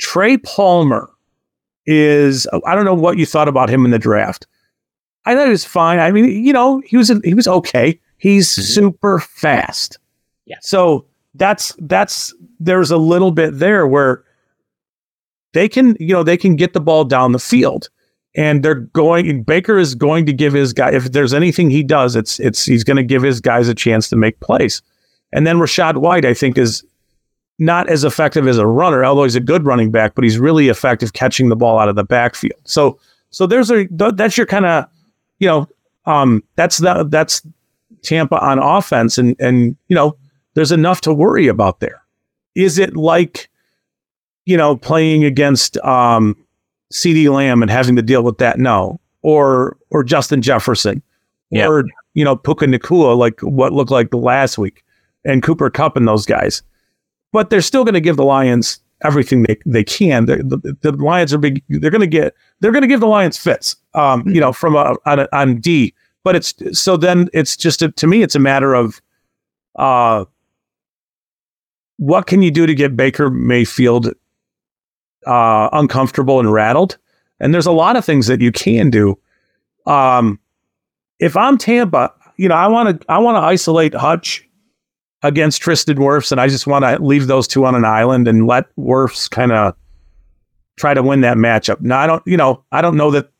Trey 0.00 0.38
Palmer 0.38 1.10
is 1.86 2.46
I 2.66 2.74
don't 2.74 2.84
know 2.84 2.94
what 2.94 3.18
you 3.18 3.26
thought 3.26 3.48
about 3.48 3.70
him 3.70 3.84
in 3.84 3.90
the 3.90 3.98
draft. 3.98 4.46
I 5.24 5.34
thought 5.34 5.46
he 5.46 5.50
was 5.50 5.64
fine. 5.64 5.98
I 5.98 6.10
mean, 6.10 6.44
you 6.44 6.52
know, 6.52 6.82
he 6.84 6.96
was 6.96 7.12
he 7.24 7.34
was 7.34 7.46
okay. 7.46 8.00
He's 8.18 8.48
mm-hmm. 8.48 8.62
super 8.62 9.18
fast. 9.20 9.98
Yeah. 10.46 10.58
So 10.60 11.06
that's 11.34 11.74
that's 11.78 12.34
there's 12.58 12.90
a 12.90 12.96
little 12.96 13.30
bit 13.30 13.58
there 13.58 13.86
where 13.86 14.24
they 15.52 15.68
can 15.68 15.96
you 16.00 16.12
know 16.12 16.22
they 16.22 16.36
can 16.36 16.56
get 16.56 16.72
the 16.72 16.80
ball 16.80 17.04
down 17.04 17.32
the 17.32 17.38
field 17.38 17.88
and 18.36 18.62
they're 18.62 18.74
going 18.74 19.42
Baker 19.42 19.78
is 19.78 19.94
going 19.94 20.26
to 20.26 20.32
give 20.32 20.52
his 20.52 20.72
guy 20.72 20.90
if 20.92 21.12
there's 21.12 21.34
anything 21.34 21.70
he 21.70 21.82
does 21.82 22.16
it's 22.16 22.38
it's 22.40 22.64
he's 22.64 22.84
going 22.84 22.96
to 22.96 23.02
give 23.02 23.22
his 23.22 23.40
guys 23.40 23.68
a 23.68 23.74
chance 23.74 24.08
to 24.08 24.16
make 24.16 24.38
plays. 24.40 24.82
And 25.32 25.46
then 25.46 25.56
Rachaad 25.56 25.96
White 25.96 26.24
I 26.24 26.34
think 26.34 26.58
is 26.58 26.84
not 27.58 27.88
as 27.88 28.04
effective 28.04 28.46
as 28.46 28.58
a 28.58 28.66
runner 28.66 29.04
although 29.04 29.24
he's 29.24 29.36
a 29.36 29.40
good 29.40 29.64
running 29.64 29.90
back 29.90 30.14
but 30.14 30.24
he's 30.24 30.38
really 30.38 30.68
effective 30.68 31.12
catching 31.12 31.48
the 31.48 31.56
ball 31.56 31.78
out 31.78 31.88
of 31.88 31.96
the 31.96 32.04
backfield. 32.04 32.60
So 32.64 32.98
so 33.30 33.46
there's 33.46 33.70
a 33.70 33.86
that's 33.90 34.36
your 34.36 34.46
kind 34.46 34.66
of 34.66 34.86
you 35.38 35.48
know 35.48 35.68
um 36.06 36.42
that's 36.56 36.78
the 36.78 37.04
that's 37.08 37.42
Tampa 38.02 38.38
on 38.40 38.58
offense 38.58 39.18
and 39.18 39.36
and 39.40 39.76
you 39.88 39.96
know 39.96 40.16
there's 40.54 40.72
enough 40.72 41.00
to 41.02 41.14
worry 41.14 41.48
about 41.48 41.80
there. 41.80 42.02
Is 42.54 42.78
it 42.78 42.96
like 42.96 43.48
you 44.46 44.56
know 44.56 44.76
playing 44.76 45.24
against 45.24 45.76
um 45.78 46.36
CeeDee 46.92 47.32
Lamb 47.32 47.62
and 47.62 47.70
having 47.70 47.96
to 47.96 48.02
deal 48.02 48.22
with 48.22 48.38
that? 48.38 48.58
No. 48.58 49.00
Or 49.22 49.76
or 49.90 50.02
Justin 50.02 50.42
Jefferson. 50.42 51.02
Yeah. 51.50 51.68
Or, 51.68 51.84
you 52.14 52.24
know, 52.24 52.36
Puka 52.36 52.66
Nacua, 52.66 53.16
like 53.16 53.40
what 53.40 53.72
looked 53.72 53.90
like 53.90 54.10
the 54.10 54.16
last 54.16 54.56
week, 54.56 54.84
and 55.24 55.42
Cooper 55.42 55.68
Kupp 55.68 55.96
and 55.96 56.06
those 56.06 56.24
guys. 56.24 56.62
But 57.32 57.50
they're 57.50 57.60
still 57.60 57.84
going 57.84 57.94
to 57.94 58.00
give 58.00 58.16
the 58.16 58.24
Lions 58.24 58.80
everything 59.04 59.42
they, 59.44 59.56
they 59.66 59.84
can. 59.84 60.26
The, 60.26 60.36
the, 60.36 60.76
the 60.80 60.92
Lions 60.92 61.32
are 61.34 61.38
big. 61.38 61.62
They're 61.68 61.90
going 61.90 62.00
to 62.00 62.06
get. 62.06 62.34
They're 62.60 62.72
going 62.72 62.82
to 62.82 62.88
give 62.88 63.00
the 63.00 63.06
Lions 63.06 63.36
fits. 63.36 63.76
Um, 63.94 64.26
you 64.28 64.40
know, 64.40 64.52
from 64.52 64.76
a, 64.76 64.94
on, 65.06 65.20
a, 65.20 65.28
on 65.32 65.60
D. 65.60 65.94
But 66.22 66.36
it's 66.36 66.54
so 66.78 66.96
then 66.96 67.28
it's 67.32 67.56
just 67.56 67.82
a, 67.82 67.90
to 67.92 68.06
me 68.06 68.22
it's 68.22 68.34
a 68.34 68.40
matter 68.40 68.74
of, 68.74 69.00
uh, 69.76 70.26
what 71.96 72.26
can 72.26 72.42
you 72.42 72.50
do 72.50 72.66
to 72.66 72.74
get 72.74 72.96
Baker 72.96 73.30
Mayfield 73.30 74.12
uh, 75.26 75.68
uncomfortable 75.72 76.40
and 76.40 76.52
rattled. 76.52 76.98
And 77.40 77.54
there's 77.54 77.66
a 77.66 77.72
lot 77.72 77.96
of 77.96 78.04
things 78.04 78.26
that 78.26 78.40
you 78.40 78.52
can 78.52 78.90
do. 78.90 79.18
Um, 79.86 80.38
if 81.18 81.36
I'm 81.36 81.58
Tampa, 81.58 82.12
you 82.36 82.48
know, 82.48 82.54
I 82.54 82.68
want 82.68 83.00
to 83.00 83.10
I 83.10 83.18
want 83.18 83.36
to 83.36 83.40
isolate 83.40 83.94
Hutch 83.94 84.46
against 85.22 85.60
Tristan 85.60 85.98
Wirfs, 85.98 86.32
and 86.32 86.40
I 86.40 86.48
just 86.48 86.66
want 86.66 86.84
to 86.84 87.02
leave 87.02 87.26
those 87.26 87.46
two 87.46 87.66
on 87.66 87.74
an 87.74 87.84
island 87.84 88.28
and 88.28 88.46
let 88.46 88.74
Wirfs 88.76 89.30
kind 89.30 89.52
of 89.52 89.74
try 90.76 90.94
to 90.94 91.02
win 91.02 91.20
that 91.20 91.36
matchup. 91.36 91.80
Now, 91.80 91.98
I 91.98 92.06
don't, 92.06 92.22
you 92.26 92.36
know, 92.36 92.64
I 92.72 92.80
don't 92.80 92.96
know 92.96 93.10
that 93.10 93.30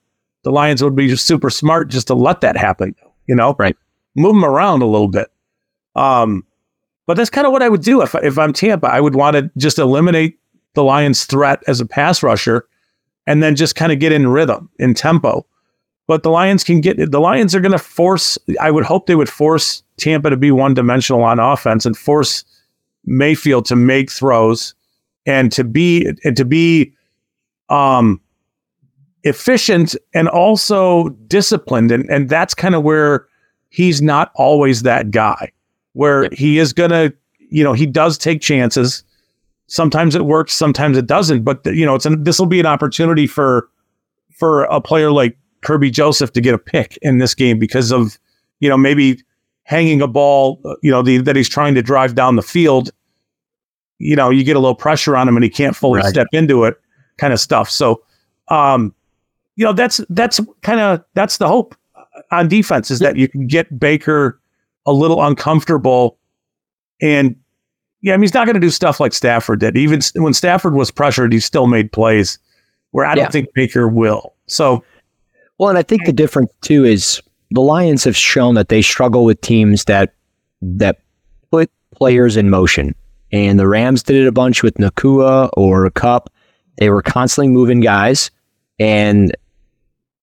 the 0.44 0.50
Lions 0.50 0.82
would 0.82 0.96
be 0.96 1.14
super 1.16 1.50
smart 1.50 1.88
just 1.88 2.06
to 2.08 2.14
let 2.14 2.42
that 2.42 2.56
happen. 2.56 2.94
You 3.26 3.34
know, 3.34 3.54
right? 3.58 3.76
Move 4.16 4.34
them 4.34 4.44
around 4.44 4.82
a 4.82 4.86
little 4.86 5.08
bit. 5.08 5.28
Um, 5.94 6.44
but 7.06 7.16
that's 7.16 7.30
kind 7.30 7.46
of 7.46 7.52
what 7.52 7.62
I 7.62 7.68
would 7.68 7.82
do 7.82 8.02
if 8.02 8.14
if 8.16 8.38
I'm 8.38 8.52
Tampa. 8.52 8.88
I 8.88 9.00
would 9.00 9.14
want 9.14 9.36
to 9.36 9.50
just 9.56 9.78
eliminate 9.78 10.38
the 10.74 10.84
Lions' 10.84 11.24
threat 11.24 11.62
as 11.66 11.80
a 11.80 11.86
pass 11.86 12.22
rusher 12.22 12.66
and 13.26 13.42
then 13.42 13.56
just 13.56 13.76
kind 13.76 13.92
of 13.92 13.98
get 13.98 14.12
in 14.12 14.28
rhythm, 14.28 14.70
in 14.78 14.94
tempo. 14.94 15.46
But 16.06 16.24
the 16.24 16.30
Lions 16.30 16.64
can 16.64 16.80
get 16.80 17.10
the 17.10 17.20
Lions 17.20 17.54
are 17.54 17.60
going 17.60 17.72
to 17.72 17.78
force. 17.78 18.36
I 18.60 18.70
would 18.70 18.84
hope 18.84 19.06
they 19.06 19.14
would 19.14 19.28
force 19.28 19.84
Tampa 19.96 20.30
to 20.30 20.36
be 20.36 20.50
one 20.50 20.74
dimensional 20.74 21.22
on 21.22 21.38
offense 21.38 21.86
and 21.86 21.96
force 21.96 22.44
Mayfield 23.04 23.64
to 23.66 23.76
make 23.76 24.10
throws 24.10 24.74
and 25.26 25.52
to 25.52 25.62
be 25.62 26.10
and 26.24 26.36
to 26.36 26.44
be 26.44 26.92
um, 27.68 28.20
efficient 29.22 29.94
and 30.12 30.28
also 30.28 31.10
disciplined. 31.28 31.92
And 31.92 32.10
and 32.10 32.28
that's 32.28 32.54
kind 32.54 32.74
of 32.74 32.82
where 32.82 33.28
he's 33.68 34.02
not 34.02 34.32
always 34.34 34.82
that 34.82 35.12
guy. 35.12 35.52
Where 35.92 36.28
he 36.32 36.58
is 36.58 36.72
going 36.72 36.90
to, 36.90 37.14
you 37.38 37.62
know, 37.62 37.72
he 37.72 37.86
does 37.86 38.18
take 38.18 38.40
chances 38.40 39.04
Sometimes 39.70 40.16
it 40.16 40.26
works, 40.26 40.52
sometimes 40.52 40.98
it 40.98 41.06
doesn't. 41.06 41.44
But 41.44 41.64
you 41.66 41.86
know, 41.86 41.94
it's 41.94 42.06
this 42.18 42.38
will 42.38 42.46
be 42.46 42.60
an 42.60 42.66
opportunity 42.66 43.26
for 43.26 43.68
for 44.32 44.64
a 44.64 44.80
player 44.80 45.12
like 45.12 45.38
Kerby 45.62 45.92
Joseph 45.92 46.32
to 46.32 46.40
get 46.40 46.54
a 46.54 46.58
pick 46.58 46.98
in 47.02 47.18
this 47.18 47.34
game 47.34 47.58
because 47.58 47.92
of 47.92 48.18
you 48.58 48.68
know 48.68 48.76
maybe 48.76 49.22
hanging 49.70 50.02
a 50.02 50.08
ball, 50.08 50.60
uh, 50.64 50.74
you 50.82 50.90
know, 50.90 51.00
the, 51.00 51.18
that 51.18 51.36
he's 51.36 51.48
trying 51.48 51.76
to 51.76 51.82
drive 51.82 52.16
down 52.16 52.34
the 52.34 52.42
field. 52.42 52.90
You 53.98 54.16
know, 54.16 54.28
you 54.28 54.42
get 54.42 54.56
a 54.56 54.58
little 54.58 54.74
pressure 54.74 55.16
on 55.16 55.28
him 55.28 55.36
and 55.36 55.44
he 55.44 55.50
can't 55.50 55.76
fully 55.76 56.00
right. 56.00 56.08
step 56.08 56.26
into 56.32 56.64
it, 56.64 56.74
kind 57.18 57.32
of 57.32 57.38
stuff. 57.38 57.70
So, 57.70 58.02
um, 58.48 58.92
you 59.54 59.64
know, 59.64 59.72
that's 59.72 60.00
that's 60.10 60.40
kind 60.62 60.80
of 60.80 61.04
that's 61.14 61.36
the 61.36 61.46
hope 61.46 61.76
on 62.32 62.48
defense 62.48 62.90
is 62.90 62.98
that 62.98 63.14
you 63.16 63.28
can 63.28 63.46
get 63.46 63.78
Baker 63.78 64.40
a 64.86 64.92
little 64.92 65.22
uncomfortable 65.22 66.18
and 67.00 67.36
yeah, 68.02 68.14
I 68.14 68.16
mean, 68.16 68.22
he's 68.22 68.34
not 68.34 68.46
going 68.46 68.54
to 68.54 68.60
do 68.60 68.70
stuff 68.70 69.00
like 69.00 69.12
Stafford 69.12 69.60
did. 69.60 69.76
Even 69.76 70.00
when 70.16 70.32
Stafford 70.32 70.74
was 70.74 70.90
pressured, 70.90 71.32
he 71.32 71.40
still 71.40 71.66
made 71.66 71.92
plays 71.92 72.38
where 72.92 73.04
I 73.04 73.14
don't 73.14 73.30
think 73.30 73.52
Baker 73.54 73.88
will. 73.88 74.34
So, 74.46 74.82
well, 75.58 75.68
and 75.68 75.78
I 75.78 75.82
think 75.82 76.06
the 76.06 76.12
difference 76.12 76.50
too 76.62 76.84
is 76.84 77.20
the 77.50 77.60
Lions 77.60 78.04
have 78.04 78.16
shown 78.16 78.54
that 78.54 78.68
they 78.68 78.82
struggle 78.82 79.24
with 79.24 79.40
teams 79.40 79.84
that 79.84 80.14
that 80.62 80.98
put 81.50 81.70
players 81.94 82.36
in 82.36 82.50
motion. 82.50 82.94
And 83.32 83.60
the 83.60 83.68
Rams 83.68 84.02
did 84.02 84.16
it 84.16 84.26
a 84.26 84.32
bunch 84.32 84.62
with 84.62 84.74
Nacua 84.74 85.50
or 85.56 85.88
Kupp. 85.90 86.32
They 86.78 86.90
were 86.90 87.02
constantly 87.02 87.48
moving 87.48 87.80
guys. 87.80 88.30
And 88.78 89.36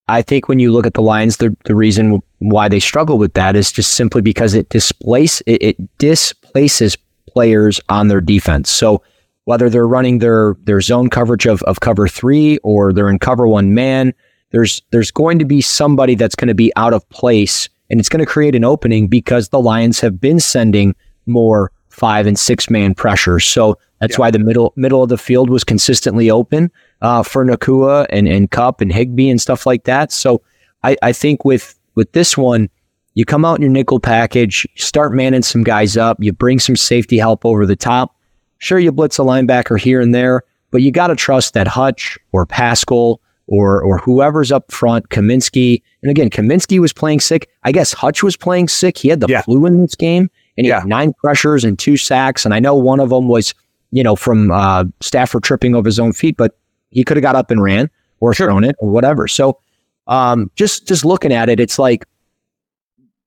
I 0.09 0.21
think 0.21 0.49
when 0.49 0.59
you 0.59 0.71
look 0.71 0.85
at 0.85 0.93
the 0.93 1.01
Lions, 1.01 1.37
the, 1.37 1.55
the 1.65 1.75
reason 1.75 2.21
why 2.39 2.67
they 2.67 2.79
struggle 2.79 3.17
with 3.17 3.33
that 3.33 3.55
is 3.55 3.71
just 3.71 3.93
simply 3.93 4.21
because 4.21 4.53
it 4.53 4.69
displace 4.69 5.41
it, 5.41 5.61
it 5.63 5.97
displaces 5.99 6.97
players 7.37 7.79
on 7.87 8.07
their 8.07 8.19
defense. 8.19 8.67
So 8.67 9.03
whether 9.45 9.69
they're 9.69 9.87
running 9.87 10.17
their 10.17 10.55
their 10.63 10.81
zone 10.81 11.07
coverage 11.07 11.45
of, 11.45 11.61
of 11.63 11.81
cover 11.81 12.07
three 12.07 12.57
or 12.63 12.91
they're 12.91 13.09
in 13.09 13.19
cover 13.19 13.47
one 13.47 13.75
man. 13.75 14.11
There's 14.49 14.81
there's 14.89 15.11
going 15.11 15.37
to 15.37 15.45
be 15.45 15.61
somebody 15.61 16.15
that's 16.15 16.33
going 16.33 16.47
to 16.47 16.55
be 16.55 16.71
out 16.75 16.93
of 16.93 17.07
place 17.09 17.69
and 17.91 17.99
it's 17.99 18.09
going 18.09 18.25
to 18.25 18.25
create 18.25 18.55
an 18.55 18.63
opening 18.63 19.07
because 19.07 19.49
the 19.49 19.61
Lions 19.61 19.99
have 19.99 20.19
been 20.19 20.39
sending 20.39 20.95
more 21.27 21.71
five 21.89 22.25
and 22.25 22.39
six 22.39 22.71
man 22.71 22.95
pressure. 22.95 23.39
So 23.39 23.77
that's 24.01 24.15
yeah. 24.15 24.21
why 24.21 24.31
the 24.31 24.39
middle 24.39 24.73
middle 24.75 25.03
of 25.03 25.09
the 25.09 25.17
field 25.17 25.51
was 25.51 25.63
consistently 25.63 26.31
open 26.31 26.71
uh, 27.03 27.21
for 27.21 27.45
Nacua 27.45 28.07
and, 28.09 28.27
and 28.27 28.49
Kupp 28.49 28.81
and 28.81 28.91
Higbee 28.91 29.29
and 29.29 29.39
stuff 29.39 29.67
like 29.67 29.83
that. 29.83 30.11
So 30.11 30.41
I, 30.83 30.97
I 31.03 31.13
think 31.13 31.45
with 31.45 31.77
with 31.93 32.11
this 32.13 32.35
one, 32.35 32.69
you 33.17 33.25
come 33.25 33.43
out 33.43 33.55
in 33.55 33.63
your 33.63 33.71
nickel 33.71 33.99
package, 33.99 34.67
start 34.75 35.11
manning 35.11 35.41
some 35.41 35.63
guys 35.63 35.97
up, 35.97 36.17
you 36.19 36.31
bring 36.31 36.59
some 36.59 36.75
safety 36.75 37.17
help 37.17 37.43
over 37.47 37.65
the 37.65 37.75
top. 37.75 38.15
Sure, 38.59 38.77
you 38.77 38.91
blitz 38.91 39.17
a 39.17 39.23
linebacker 39.23 39.79
here 39.79 39.99
and 39.99 40.13
there, 40.13 40.43
but 40.69 40.83
you 40.83 40.91
got 40.91 41.07
to 41.07 41.15
trust 41.15 41.55
that 41.55 41.67
Hutch 41.67 42.19
or 42.31 42.45
Paschal 42.45 43.19
or 43.47 43.81
or 43.81 43.97
whoever's 43.97 44.51
up 44.51 44.71
front, 44.71 45.09
Kaminsky. 45.09 45.81
And 46.03 46.11
again, 46.11 46.29
Kaminsky 46.29 46.77
was 46.77 46.93
playing 46.93 47.19
sick. 47.19 47.49
I 47.63 47.71
guess 47.71 47.91
Hutch 47.91 48.21
was 48.21 48.37
playing 48.37 48.67
sick. 48.67 48.99
He 48.99 49.07
had 49.07 49.19
the 49.19 49.27
yeah. 49.27 49.41
flu 49.41 49.65
in 49.65 49.81
this 49.81 49.95
game, 49.95 50.29
and 50.55 50.65
he 50.65 50.69
yeah. 50.69 50.81
had 50.81 50.87
nine 50.87 51.11
pressures 51.13 51.63
and 51.63 51.79
two 51.79 51.97
sacks. 51.97 52.45
And 52.45 52.53
I 52.53 52.59
know 52.59 52.75
one 52.75 52.99
of 52.99 53.09
them 53.09 53.27
was, 53.27 53.55
you 53.89 54.03
know, 54.03 54.15
from 54.15 54.51
uh, 54.51 54.83
Stafford 54.99 55.41
tripping 55.41 55.73
over 55.73 55.87
his 55.87 55.99
own 55.99 56.13
feet, 56.13 56.37
but 56.37 56.55
he 56.91 57.03
could 57.03 57.17
have 57.17 57.23
got 57.23 57.35
up 57.35 57.49
and 57.49 57.63
ran 57.63 57.89
or 58.19 58.35
sure. 58.35 58.45
thrown 58.45 58.63
it 58.63 58.75
or 58.77 58.91
whatever. 58.91 59.27
So 59.27 59.59
um, 60.05 60.51
just 60.53 60.87
just 60.87 61.03
looking 61.03 61.33
at 61.33 61.49
it, 61.49 61.59
it's 61.59 61.79
like 61.79 62.05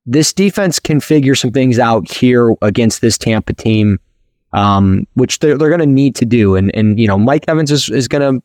this 0.05 0.33
defense 0.33 0.79
can 0.79 0.99
figure 0.99 1.35
some 1.35 1.51
things 1.51 1.79
out 1.79 2.11
here 2.11 2.55
against 2.61 3.01
this 3.01 3.17
Tampa 3.17 3.53
team, 3.53 3.99
um, 4.53 5.07
which 5.13 5.39
they're, 5.39 5.57
they're 5.57 5.69
going 5.69 5.79
to 5.79 5.85
need 5.85 6.15
to 6.15 6.25
do. 6.25 6.55
And 6.55 6.73
and 6.75 6.99
you 6.99 7.07
know, 7.07 7.17
Mike 7.17 7.45
Evans 7.47 7.71
is, 7.71 7.89
is 7.89 8.07
going 8.07 8.35
to 8.35 8.43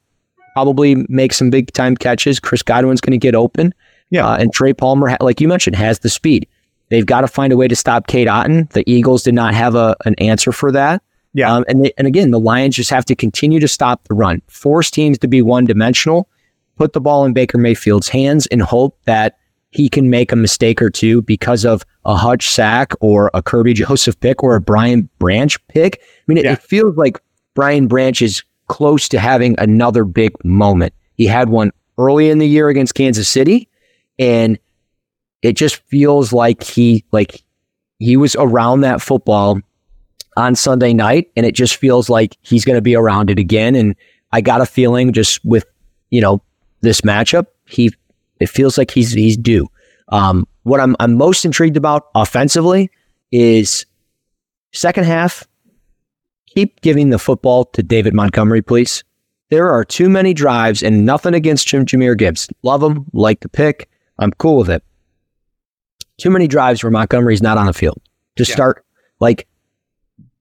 probably 0.53 1.05
make 1.09 1.33
some 1.33 1.51
big 1.51 1.73
time 1.73 1.97
catches. 1.97 2.41
Chris 2.41 2.63
Godwin's 2.63 3.01
going 3.01 3.13
to 3.13 3.19
get 3.19 3.35
open. 3.35 3.75
Yeah. 4.11 4.27
Uh, 4.27 4.37
and 4.37 4.53
Trey 4.53 4.73
Palmer, 4.73 5.17
like 5.21 5.41
you 5.41 5.49
mentioned, 5.49 5.77
has 5.77 5.99
the 5.99 6.09
speed. 6.09 6.49
They've 6.89 7.05
got 7.05 7.23
to 7.23 7.29
find 7.29 7.53
a 7.53 7.57
way 7.57 7.69
to 7.69 7.77
stop 7.77 8.07
Cade 8.07 8.29
Otton. 8.29 8.71
The 8.71 8.89
Eagles 8.91 9.23
did 9.23 9.35
not 9.35 9.55
have 9.55 9.75
a, 9.75 9.97
an 10.05 10.15
answer 10.15 10.53
for 10.53 10.71
that. 10.73 11.03
Yeah. 11.35 11.53
Um, 11.53 11.65
and, 11.69 11.85
they, 11.85 11.93
and 11.99 12.07
again, 12.07 12.31
the 12.31 12.41
Lions 12.41 12.77
just 12.77 12.91
have 12.91 13.05
to 13.07 13.15
continue 13.15 13.61
to 13.61 13.69
stop 13.69 14.05
the 14.05 14.15
run, 14.15 14.41
force 14.47 14.91
teams 14.91 15.19
to 15.19 15.29
be 15.29 15.43
one 15.43 15.67
dimensional, 15.67 16.29
put 16.77 16.93
the 16.93 17.01
ball 17.01 17.27
in 17.27 17.33
Baker 17.33 17.59
Mayfield's 17.59 18.09
hands, 18.09 18.47
and 18.47 18.63
hope 18.63 18.97
that 19.05 19.37
he 19.77 19.91
can 19.91 20.09
make 20.09 20.33
a 20.33 20.37
mistake 20.37 20.81
or 20.81 20.89
two 20.89 21.21
because 21.21 21.67
of 21.67 21.85
a 22.07 22.17
Hutch 22.17 22.49
sack 22.49 22.95
or 23.01 23.31
a 23.35 23.43
Kerby 23.43 23.75
Joseph 23.75 24.19
pick 24.21 24.43
or 24.43 24.57
a 24.57 24.61
Brian 24.61 25.11
Branch 25.19 25.55
pick. 25.69 26.01
I 26.03 26.23
mean, 26.27 26.39
it, 26.39 26.45
yeah. 26.45 26.53
it 26.55 26.63
feels 26.63 26.97
like 26.97 27.21
Brian 27.53 27.87
Branch 27.87 28.23
is 28.23 28.43
close 28.69 29.07
to 29.11 29.19
having 29.19 29.55
another 29.59 30.05
big 30.05 30.33
moment. 30.43 30.95
He 31.17 31.27
had 31.27 31.51
one 31.51 31.73
early 31.99 32.31
in 32.31 32.39
the 32.39 32.49
year 32.49 32.71
against 32.71 32.95
Kansas 32.95 33.29
City, 33.29 33.69
and 34.19 34.59
it 35.43 35.53
just 35.53 35.77
feels 35.89 36.33
like 36.33 36.63
he 36.63 37.05
like 37.13 37.43
he 37.99 38.17
was 38.17 38.35
around 38.37 38.81
that 38.81 39.03
football 39.03 39.61
on 40.39 40.55
Sunday 40.55 40.95
night, 40.95 41.31
and 41.37 41.45
it 41.45 41.55
just 41.55 41.77
feels 41.77 42.09
like 42.09 42.39
he's 42.41 42.65
going 42.65 42.77
to 42.77 42.83
be 42.83 42.97
around 42.97 43.29
it 43.29 43.39
again. 43.39 43.75
And 43.75 43.95
I 44.33 44.41
got 44.41 44.63
a 44.63 44.67
feeling 44.67 45.13
just 45.13 45.45
with 45.45 45.67
you 46.09 46.23
know 46.23 46.41
this 46.81 47.03
matchup, 47.03 47.49
he 47.67 47.93
it 48.41 48.49
feels 48.49 48.79
like 48.79 48.91
he's 48.91 49.13
he's 49.13 49.37
due. 49.37 49.69
Um, 50.09 50.47
what 50.63 50.81
I'm 50.81 50.97
I'm 51.01 51.15
most 51.15 51.45
intrigued 51.45 51.77
about 51.77 52.09
offensively 52.15 52.91
is 53.33 53.87
second 54.73 55.05
half 55.05 55.47
keep 56.47 56.81
giving 56.81 57.11
the 57.11 57.19
football 57.19 57.67
to 57.67 57.83
David 57.83 58.15
Montgomery, 58.15 58.63
please. 58.63 59.05
There 59.51 59.71
are 59.71 59.85
too 59.85 60.09
many 60.09 60.35
drives 60.35 60.83
and 60.83 61.05
nothing 61.05 61.35
against 61.35 61.69
Jim 61.69 61.85
Jahmyr 61.85 62.17
Gibbs. 62.17 62.49
Love 62.63 62.83
him, 62.83 63.07
like 63.13 63.41
the 63.41 63.49
pick. 63.49 63.89
I'm 64.19 64.33
cool 64.33 64.57
with 64.57 64.71
it. 64.71 64.83
Too 66.19 66.31
many 66.31 66.49
drives 66.49 66.83
where 66.83 66.91
Montgomery's 66.91 67.43
not 67.43 67.59
on 67.59 67.67
the 67.67 67.73
field. 67.73 68.01
Just 68.37 68.49
yeah. 68.51 68.57
start 68.57 68.85
like 69.21 69.47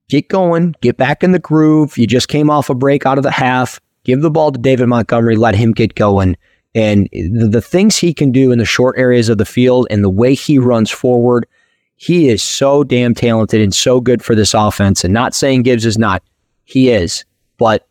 get 0.08 0.28
going, 0.28 0.74
get 0.80 0.96
back 0.96 1.22
in 1.22 1.32
the 1.32 1.38
groove. 1.38 1.98
You 1.98 2.06
just 2.06 2.28
came 2.28 2.50
off 2.50 2.70
a 2.70 2.74
break 2.74 3.06
out 3.06 3.18
of 3.18 3.24
the 3.24 3.30
half. 3.30 3.80
Give 4.04 4.22
the 4.22 4.30
ball 4.30 4.52
to 4.52 4.58
David 4.58 4.86
Montgomery, 4.86 5.36
let 5.36 5.54
him 5.54 5.72
get 5.72 5.94
going. 5.94 6.36
And 6.76 7.08
the, 7.10 7.48
the 7.50 7.62
things 7.62 7.96
he 7.96 8.12
can 8.12 8.30
do 8.30 8.52
in 8.52 8.58
the 8.58 8.66
short 8.66 8.98
areas 8.98 9.30
of 9.30 9.38
the 9.38 9.46
field 9.46 9.86
and 9.90 10.04
the 10.04 10.10
way 10.10 10.34
he 10.34 10.58
runs 10.58 10.90
forward, 10.90 11.46
he 11.96 12.28
is 12.28 12.42
so 12.42 12.84
damn 12.84 13.14
talented 13.14 13.62
and 13.62 13.74
so 13.74 13.98
good 13.98 14.22
for 14.22 14.34
this 14.34 14.52
offense. 14.52 15.02
And 15.02 15.14
not 15.14 15.34
saying 15.34 15.62
Gibbs 15.62 15.86
is 15.86 15.96
not, 15.96 16.22
he 16.64 16.90
is. 16.90 17.24
But 17.56 17.88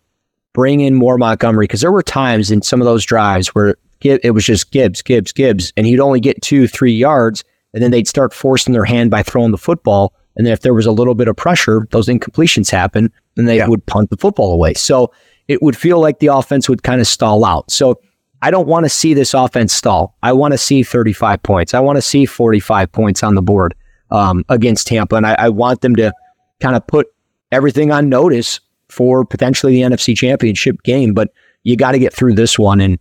bring 0.54 0.82
in 0.82 0.94
more 0.94 1.18
Montgomery 1.18 1.64
because 1.64 1.82
there 1.82 1.92
were 1.92 2.04
times 2.04 2.52
in 2.52 2.62
some 2.62 2.80
of 2.80 2.86
those 2.86 3.04
drives 3.04 3.50
where 3.56 3.76
it 4.02 4.36
was 4.36 4.46
just 4.46 4.72
Gibbs, 4.72 5.02
Gibbs, 5.02 5.32
Gibbs, 5.32 5.74
and 5.76 5.88
he'd 5.88 6.00
only 6.00 6.20
get 6.20 6.40
two, 6.44 6.68
three 6.68 6.94
yards, 6.94 7.44
and 7.74 7.82
then 7.82 7.90
they'd 7.90 8.08
start 8.08 8.34
forcing 8.34 8.74
their 8.74 8.86
hand 8.86 9.10
by 9.10 9.24
throwing 9.24 9.50
the 9.50 9.58
football. 9.58 10.14
And 10.36 10.46
then 10.46 10.54
if 10.54 10.62
there 10.62 10.76
was 10.76 10.86
a 10.86 10.92
little 10.92 11.16
bit 11.16 11.28
of 11.28 11.36
pressure, 11.36 11.88
those 11.90 12.08
incompletions 12.08 12.70
happen, 12.70 13.12
and 13.36 13.48
they 13.48 13.58
yeah. 13.58 13.68
would 13.68 13.84
punt 13.88 14.12
the 14.12 14.18
football 14.18 14.54
away. 14.54 14.76
So 14.76 15.12
it 15.48 15.64
would 15.64 15.76
feel 15.76 16.00
like 16.00 16.20
the 16.20 16.28
offense 16.28 16.70
would 16.70 16.84
kind 16.84 17.02
of 17.02 17.08
stall 17.08 17.44
out. 17.44 17.72
So 17.72 18.00
I 18.46 18.52
don't 18.52 18.68
want 18.68 18.86
to 18.86 18.90
see 18.90 19.16
this 19.16 19.34
offense 19.34 19.74
stall. 19.74 20.16
I 20.22 20.32
want 20.32 20.52
to 20.52 20.60
see 20.60 20.84
35 20.84 21.42
points. 21.42 21.74
I 21.74 21.80
want 21.80 21.96
to 21.96 22.02
see 22.02 22.28
45 22.28 22.92
points 22.92 23.24
on 23.24 23.34
the 23.34 23.42
board 23.42 23.74
um, 24.12 24.46
against 24.50 24.86
Tampa. 24.86 25.16
And 25.16 25.26
I, 25.26 25.34
I 25.34 25.50
want 25.50 25.82
them 25.82 25.96
to 25.96 26.14
kind 26.60 26.76
of 26.76 26.86
put 26.86 27.08
everything 27.52 27.92
on 27.92 28.08
notice 28.08 28.60
for 28.88 29.26
potentially 29.26 29.74
the 29.74 29.82
NFC 29.82 30.16
championship 30.16 30.84
game. 30.84 31.16
But 31.16 31.34
you 31.64 31.76
got 31.76 31.94
to 31.94 31.98
get 31.98 32.14
through 32.14 32.36
this 32.36 32.60
one 32.60 32.82
and 32.82 33.00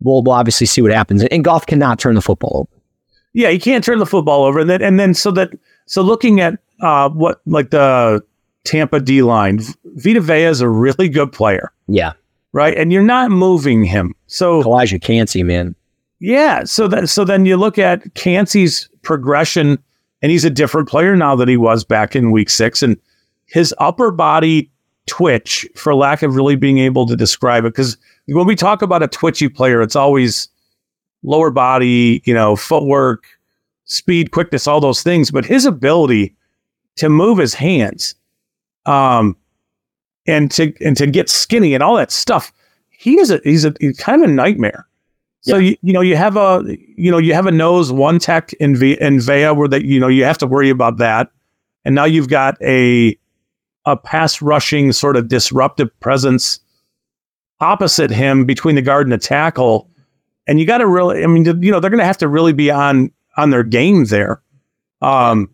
we'll, 0.00 0.22
we'll 0.22 0.36
obviously 0.36 0.68
see 0.68 0.80
what 0.80 0.92
happens. 0.92 1.24
And 1.24 1.42
Goff 1.42 1.66
cannot 1.66 1.98
turn 1.98 2.14
the 2.14 2.22
football 2.22 2.58
over. 2.58 2.82
Yeah, 3.32 3.48
you 3.48 3.58
can't 3.58 3.82
turn 3.82 3.98
the 3.98 4.06
football 4.06 4.44
over. 4.44 4.60
And 4.60 4.70
then, 4.70 4.80
and 4.82 5.00
then 5.00 5.14
so 5.14 5.32
that, 5.32 5.50
so 5.86 6.00
looking 6.00 6.40
at 6.40 6.60
uh, 6.78 7.08
what 7.08 7.40
like 7.44 7.70
the 7.70 8.24
Tampa 8.62 9.00
D 9.00 9.22
line, 9.22 9.62
Vita 9.96 10.20
Vea 10.20 10.44
is 10.44 10.60
a 10.60 10.68
really 10.68 11.08
good 11.08 11.32
player. 11.32 11.72
Yeah. 11.88 12.12
Right. 12.54 12.78
And 12.78 12.92
you're 12.92 13.02
not 13.02 13.32
moving 13.32 13.82
him. 13.82 14.14
So 14.28 14.62
Calijah 14.62 15.02
Kancey, 15.02 15.42
man. 15.42 15.74
Yeah. 16.20 16.62
So 16.62 16.86
that, 16.86 17.08
so 17.08 17.24
then 17.24 17.46
you 17.46 17.56
look 17.56 17.78
at 17.80 18.14
Kancey's 18.14 18.88
progression 19.02 19.76
and 20.22 20.30
he's 20.30 20.44
a 20.44 20.50
different 20.50 20.88
player 20.88 21.16
now 21.16 21.34
than 21.34 21.48
he 21.48 21.56
was 21.56 21.82
back 21.82 22.14
in 22.14 22.30
week 22.30 22.48
six. 22.48 22.80
And 22.80 22.96
his 23.46 23.74
upper 23.78 24.12
body 24.12 24.70
twitch, 25.06 25.68
for 25.74 25.96
lack 25.96 26.22
of 26.22 26.36
really 26.36 26.54
being 26.54 26.78
able 26.78 27.06
to 27.06 27.16
describe 27.16 27.64
it, 27.64 27.72
because 27.74 27.98
when 28.28 28.46
we 28.46 28.54
talk 28.54 28.82
about 28.82 29.02
a 29.02 29.08
twitchy 29.08 29.48
player, 29.48 29.82
it's 29.82 29.96
always 29.96 30.48
lower 31.24 31.50
body, 31.50 32.22
you 32.24 32.32
know, 32.32 32.54
footwork, 32.54 33.24
speed, 33.84 34.30
quickness, 34.30 34.68
all 34.68 34.80
those 34.80 35.02
things. 35.02 35.32
But 35.32 35.44
his 35.44 35.66
ability 35.66 36.36
to 36.96 37.08
move 37.08 37.38
his 37.38 37.52
hands, 37.52 38.14
um, 38.86 39.36
and 40.26 40.50
to 40.52 40.72
and 40.84 40.96
to 40.96 41.06
get 41.06 41.28
skinny 41.28 41.74
and 41.74 41.82
all 41.82 41.96
that 41.96 42.10
stuff, 42.10 42.52
he 42.90 43.18
is 43.18 43.30
a 43.30 43.40
he's 43.44 43.64
a 43.64 43.74
he's 43.80 43.98
kind 43.98 44.22
of 44.22 44.30
a 44.30 44.32
nightmare. 44.32 44.86
So 45.42 45.58
yeah. 45.58 45.70
you, 45.70 45.76
you 45.82 45.92
know 45.92 46.00
you 46.00 46.16
have 46.16 46.36
a 46.36 46.62
you 46.96 47.10
know 47.10 47.18
you 47.18 47.34
have 47.34 47.46
a 47.46 47.52
nose 47.52 47.92
one 47.92 48.18
tech 48.18 48.52
in 48.54 48.76
v, 48.76 48.96
in 49.00 49.20
Vea 49.20 49.50
where 49.50 49.68
that 49.68 49.84
you 49.84 50.00
know 50.00 50.08
you 50.08 50.24
have 50.24 50.38
to 50.38 50.46
worry 50.46 50.70
about 50.70 50.96
that, 50.98 51.30
and 51.84 51.94
now 51.94 52.04
you've 52.04 52.28
got 52.28 52.60
a 52.62 53.18
a 53.84 53.96
pass 53.96 54.40
rushing 54.40 54.92
sort 54.92 55.16
of 55.16 55.28
disruptive 55.28 55.88
presence 56.00 56.60
opposite 57.60 58.10
him 58.10 58.46
between 58.46 58.74
the 58.74 58.82
guard 58.82 59.06
and 59.06 59.12
the 59.12 59.18
tackle, 59.18 59.90
and 60.46 60.58
you 60.58 60.66
got 60.66 60.78
to 60.78 60.86
really 60.86 61.22
I 61.22 61.26
mean 61.26 61.44
you 61.62 61.70
know 61.70 61.78
they're 61.78 61.90
going 61.90 61.98
to 61.98 62.06
have 62.06 62.18
to 62.18 62.28
really 62.28 62.54
be 62.54 62.70
on 62.70 63.10
on 63.36 63.50
their 63.50 63.64
game 63.64 64.06
there. 64.06 64.40
Um, 65.02 65.53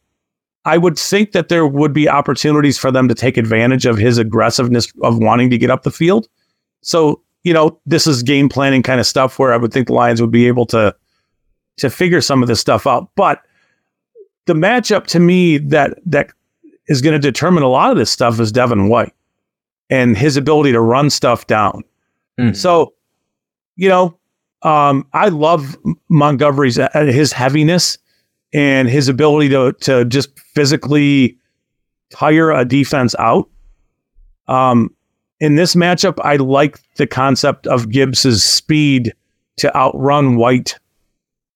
I 0.65 0.77
would 0.79 0.99
think 0.99 1.33
that 1.33 1.49
there 1.49 1.67
would 1.67 1.93
be 1.93 2.09
opportunities 2.09 2.79
for 2.79 2.91
them 2.91 3.09
to 3.09 3.15
take 3.15 3.37
advantage 3.37 3.87
of 3.87 3.97
his 3.97 4.19
aggressiveness 4.19 4.93
of 5.03 5.19
wanting 5.19 5.51
to 5.51 5.59
get 5.59 5.71
up 5.71 5.83
the 5.83 5.91
field. 5.91 6.29
So 6.83 7.23
you 7.43 7.55
know, 7.55 7.79
this 7.87 8.07
is 8.07 8.23
game 8.23 8.49
planning 8.49 8.83
kind 8.83 9.01
of 9.01 9.07
stuff 9.07 9.39
where 9.39 9.53
I 9.53 9.57
would 9.57 9.73
think 9.73 9.87
the 9.87 9.95
Lions 9.95 10.21
would 10.21 10.31
be 10.31 10.47
able 10.47 10.67
to 10.67 10.95
to 11.79 11.91
figure 11.91 12.21
some 12.21 12.43
of 12.43 12.49
this 12.49 12.61
stuff 12.61 12.87
out. 12.87 13.11
But 13.15 13.43
the 14.47 14.53
matchup 14.53 15.07
to 15.09 15.21
me 15.21 15.59
that 15.59 15.99
that 16.05 16.31
is 16.89 17.01
going 17.01 17.13
to 17.13 17.19
determine 17.19 17.63
a 17.63 17.69
lot 17.69 17.91
of 17.91 17.97
this 17.97 18.11
stuff 18.11 18.39
is 18.41 18.53
Devin 18.53 18.89
White 18.89 19.15
and 19.89 20.17
his 20.17 20.37
ability 20.37 20.73
to 20.73 20.81
run 20.81 21.09
stuff 21.09 21.47
down. 21.47 21.83
Mm. 22.39 22.55
So, 22.55 22.95
you 23.77 23.89
know, 23.89 24.19
um, 24.63 25.07
I 25.13 25.29
love 25.29 25.79
Montgomery's 26.09 26.79
uh, 26.79 26.91
his 26.93 27.33
heaviness 27.33 27.97
and 28.53 28.89
his 28.89 29.09
ability 29.09 29.49
to 29.51 29.73
to 29.81 30.05
just 30.05 30.39
physically 30.39 31.39
tire 32.11 32.51
a 32.51 32.65
defense 32.65 33.15
out. 33.19 33.49
Um, 34.49 34.95
in 35.39 35.55
this 35.55 35.75
matchup, 35.75 36.19
I 36.23 36.37
like 36.37 36.81
the 36.97 37.07
concept 37.07 37.67
of 37.67 37.91
Gibbs's 37.91 38.43
speed 38.43 39.15
to 39.59 39.75
outrun 39.77 40.37
White 40.37 40.79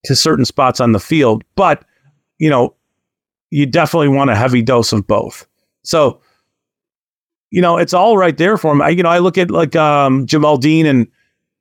to 0.05 0.15
certain 0.15 0.45
spots 0.45 0.81
on 0.81 0.93
the 0.93 1.01
field, 1.01 1.43
but 1.57 1.85
you 2.39 2.51
know, 2.51 2.75
you 3.51 3.67
definitely 3.67 4.09
want 4.09 4.31
a 4.31 4.37
heavy 4.37 4.63
dose 4.63 4.93
of 4.93 5.07
both. 5.07 5.47
So, 5.83 6.21
you 7.51 7.63
know, 7.63 7.77
it's 7.77 7.95
all 7.95 8.19
right 8.19 8.37
there 8.37 8.57
for 8.57 8.73
him. 8.73 8.83
I, 8.83 8.89
you 8.89 9.03
know, 9.03 9.09
I 9.09 9.19
look 9.19 9.39
at 9.39 9.51
like 9.51 9.77
um, 9.77 10.27
Jamel 10.27 10.61
Dean 10.61 10.87
and, 10.87 11.07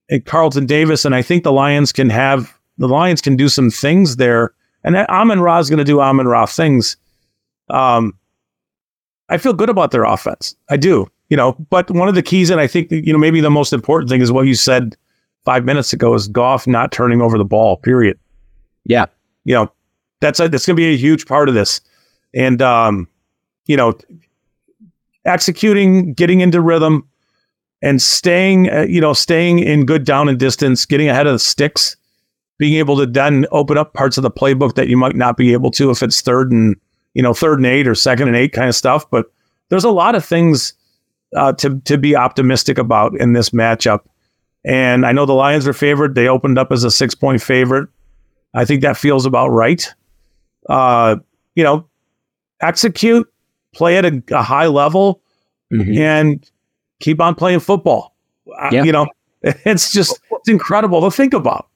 and 0.10 0.26
Carlton 0.26 0.66
Davis, 0.66 1.06
and 1.06 1.14
I 1.14 1.22
think 1.22 1.44
the 1.44 1.52
Lions 1.52 1.92
can 1.92 2.10
have 2.10 2.58
the 2.78 2.88
Lions 2.88 3.22
can 3.22 3.36
do 3.36 3.48
some 3.48 3.70
things 3.70 4.16
there. 4.16 4.54
And 4.84 4.96
Amon 4.96 5.40
Ra 5.40 5.60
is 5.60 5.70
going 5.70 5.80
to 5.80 5.84
do 5.84 6.02
Amon 6.02 6.28
Ra 6.28 6.46
things. 6.46 6.98
Um, 7.70 8.18
I 9.30 9.38
feel 9.38 9.54
good 9.54 9.70
about 9.70 9.92
their 9.92 10.04
offense. 10.04 10.56
I 10.70 10.78
do, 10.78 11.10
you 11.30 11.38
know. 11.38 11.54
But 11.70 11.90
one 11.92 12.10
of 12.10 12.16
the 12.16 12.22
keys, 12.22 12.50
and 12.50 12.60
I 12.60 12.68
think 12.68 12.92
you 12.92 13.14
know, 13.14 13.20
maybe 13.20 13.42
the 13.42 13.50
most 13.50 13.74
important 13.74 14.10
thing 14.10 14.22
is 14.22 14.32
what 14.32 14.46
you 14.46 14.56
said 14.56 14.96
five 15.46 15.64
minutes 15.64 15.94
ago: 15.94 16.14
is 16.14 16.28
Goff 16.28 16.68
not 16.68 16.92
turning 16.92 17.22
over 17.22 17.38
the 17.38 17.46
ball. 17.46 17.78
Period. 17.78 18.20
Yeah, 18.86 19.06
you 19.46 19.54
know, 19.54 19.72
that's 20.20 20.40
a, 20.40 20.50
that's 20.50 20.66
going 20.66 20.76
to 20.76 20.80
be 20.82 20.94
a 20.94 20.98
huge 20.98 21.26
part 21.26 21.48
of 21.48 21.56
this. 21.56 21.80
And 22.34 22.62
um, 22.62 23.08
you 23.66 23.78
know, 23.78 23.98
executing, 25.26 26.14
getting 26.14 26.42
into 26.42 26.60
rhythm, 26.60 27.08
and 27.82 28.02
staying, 28.02 28.70
uh, 28.70 28.82
you 28.82 29.00
know, 29.00 29.14
staying 29.14 29.60
in 29.60 29.86
good 29.86 30.04
down 30.04 30.28
and 30.30 30.38
distance, 30.38 30.86
getting 30.86 31.10
ahead 31.10 31.28
of 31.28 31.34
the 31.34 31.40
sticks, 31.40 31.96
being 32.58 32.76
able 32.76 32.98
to 32.98 33.06
then 33.06 33.46
open 33.52 33.78
up 33.78 33.94
parts 33.94 34.18
of 34.18 34.24
the 34.24 34.32
playbook 34.32 34.76
that 34.76 34.88
you 34.88 34.98
might 34.98 35.16
not 35.16 35.38
be 35.38 35.54
able 35.54 35.72
to 35.72 35.90
if 35.90 36.04
it's 36.04 36.22
third 36.22 36.52
and 36.52 36.76
you 37.14 37.22
know 37.22 37.34
third 37.34 37.60
and 37.60 37.66
eight 37.66 37.88
or 37.88 37.96
second 37.96 38.28
and 38.28 38.38
eight 38.38 38.54
kind 38.54 38.70
of 38.70 38.76
stuff. 38.76 39.10
But 39.10 39.28
there's 39.70 39.84
a 39.84 39.92
lot 39.92 40.16
of 40.16 40.24
things 40.24 40.74
uh, 41.36 41.54
to 41.54 41.80
to 41.82 41.98
be 41.98 42.16
optimistic 42.16 42.78
about 42.78 43.20
in 43.20 43.34
this 43.34 43.52
matchup. 43.52 44.02
And 44.66 45.06
I 45.06 45.12
know 45.12 45.26
the 45.26 45.34
Lions 45.34 45.68
are 45.68 45.74
favored. 45.74 46.16
They 46.16 46.28
opened 46.28 46.58
up 46.58 46.72
as 46.72 46.84
a 46.84 46.92
six 46.92 47.16
point 47.16 47.42
favorite. 47.42 47.90
I 48.54 48.66
think 48.66 48.82
that 48.82 48.98
feels 48.98 49.26
about 49.26 49.50
right. 49.50 49.88
Uh, 50.70 51.18
you 51.56 51.64
know, 51.64 51.88
execute, 52.62 53.28
play 53.74 53.98
at 53.98 54.06
a, 54.06 54.24
a 54.32 54.42
high 54.42 54.68
level, 54.68 55.22
mm-hmm. 55.74 55.98
and 55.98 56.52
keep 57.02 57.20
on 57.20 57.36
playing 57.36 57.60
football. 57.60 58.16
Yeah. 58.72 58.84
You 58.84 58.92
know, 58.92 59.08
it's 59.42 59.92
just 59.92 60.20
it's 60.32 60.50
incredible 60.50 61.02
to 61.02 61.12
think 61.12 61.34
about. 61.34 61.68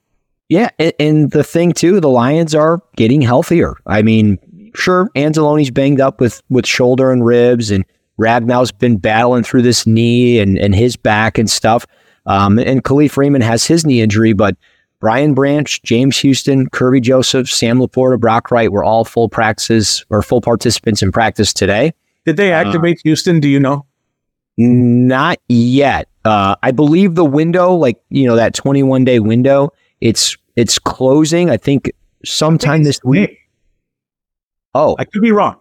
Yeah, 0.48 0.70
and, 0.78 0.92
and, 0.98 1.30
the 1.30 1.44
thing 1.44 1.72
too, 1.72 2.00
the 2.00 2.08
Lions 2.08 2.54
are 2.54 2.80
getting 2.96 3.20
healthier. 3.20 3.74
I 3.86 4.00
mean, 4.00 4.38
sure, 4.74 5.10
Anzalone's 5.14 5.70
banged 5.70 6.00
up 6.00 6.20
with 6.20 6.42
with 6.48 6.66
shoulder 6.66 7.12
and 7.12 7.24
ribs, 7.24 7.70
and 7.70 7.84
Ragnow's 8.16 8.72
been 8.72 8.96
battling 8.96 9.42
through 9.42 9.62
this 9.62 9.86
knee 9.86 10.38
and 10.38 10.56
and 10.56 10.74
his 10.74 10.96
back 10.96 11.36
and 11.36 11.50
stuff. 11.50 11.86
Um, 12.24 12.58
and 12.58 12.82
Kalif 12.82 13.16
Raymond 13.16 13.44
has 13.44 13.66
his 13.66 13.84
knee 13.84 14.00
injury, 14.00 14.32
but 14.32 14.56
Brian 15.00 15.34
Branch, 15.34 15.82
James 15.82 16.18
Houston, 16.18 16.68
Kerby 16.70 17.00
Joseph, 17.02 17.48
Sam 17.48 17.78
LaPorta, 17.78 18.18
Brock 18.18 18.50
Wright 18.50 18.72
were 18.72 18.82
all 18.82 19.04
full 19.04 19.28
practices 19.28 20.04
or 20.10 20.22
full 20.22 20.40
participants 20.40 21.02
in 21.02 21.12
practice 21.12 21.52
today. 21.52 21.92
Did 22.26 22.36
they 22.36 22.52
uh, 22.52 22.56
activate 22.56 22.98
uh, 22.98 23.02
Houston? 23.04 23.38
Do 23.40 23.48
you 23.48 23.60
know? 23.60 23.86
Not 24.56 25.38
yet. 25.48 26.08
Uh, 26.24 26.56
I 26.62 26.72
believe 26.72 27.14
the 27.14 27.24
window, 27.24 27.74
like 27.74 28.00
you 28.08 28.26
know, 28.26 28.36
that 28.36 28.54
21 28.54 29.04
day 29.04 29.20
window, 29.20 29.72
it's 30.00 30.36
it's 30.56 30.78
closing. 30.78 31.50
I 31.50 31.56
think 31.56 31.90
sometime 32.24 32.70
I 32.70 32.74
think 32.76 32.84
this 32.86 33.00
week. 33.04 33.38
Oh, 34.74 34.96
I 34.98 35.04
could 35.04 35.22
be 35.22 35.32
wrong. 35.32 35.56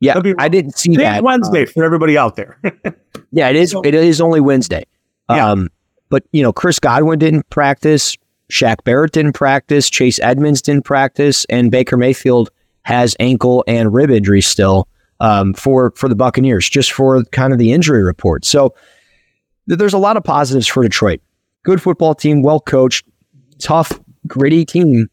Yeah, 0.00 0.14
wrong. 0.14 0.34
I 0.38 0.48
didn't 0.48 0.76
see 0.76 0.96
that. 0.96 1.22
Wednesday 1.22 1.64
uh, 1.64 1.66
for 1.66 1.84
everybody 1.84 2.18
out 2.18 2.36
there. 2.36 2.58
yeah, 3.32 3.48
it 3.48 3.56
is. 3.56 3.74
It 3.84 3.94
is 3.94 4.20
only 4.20 4.40
Wednesday. 4.40 4.84
Yeah. 5.30 5.50
Um, 5.50 5.68
but 6.10 6.24
you 6.32 6.42
know, 6.42 6.52
Chris 6.52 6.78
Godwin 6.78 7.18
didn't 7.18 7.48
practice. 7.50 8.16
Shaq 8.50 8.84
Barrett 8.84 9.12
didn't 9.12 9.32
practice. 9.32 9.88
Chase 9.88 10.20
Edmonds 10.20 10.62
didn't 10.62 10.84
practice, 10.84 11.44
and 11.46 11.70
Baker 11.70 11.96
Mayfield 11.96 12.50
has 12.82 13.16
ankle 13.18 13.64
and 13.66 13.92
rib 13.92 14.10
injury 14.10 14.42
still 14.42 14.88
um, 15.20 15.54
for 15.54 15.92
for 15.96 16.08
the 16.08 16.14
Buccaneers, 16.14 16.68
just 16.68 16.92
for 16.92 17.24
kind 17.24 17.52
of 17.52 17.58
the 17.58 17.72
injury 17.72 18.02
report. 18.02 18.44
So 18.44 18.74
th- 19.68 19.78
there's 19.78 19.94
a 19.94 19.98
lot 19.98 20.16
of 20.16 20.24
positives 20.24 20.66
for 20.66 20.82
Detroit. 20.82 21.20
Good 21.62 21.80
football 21.80 22.14
team, 22.14 22.42
well 22.42 22.60
coached, 22.60 23.06
tough, 23.58 23.92
gritty 24.26 24.64
team 24.64 25.08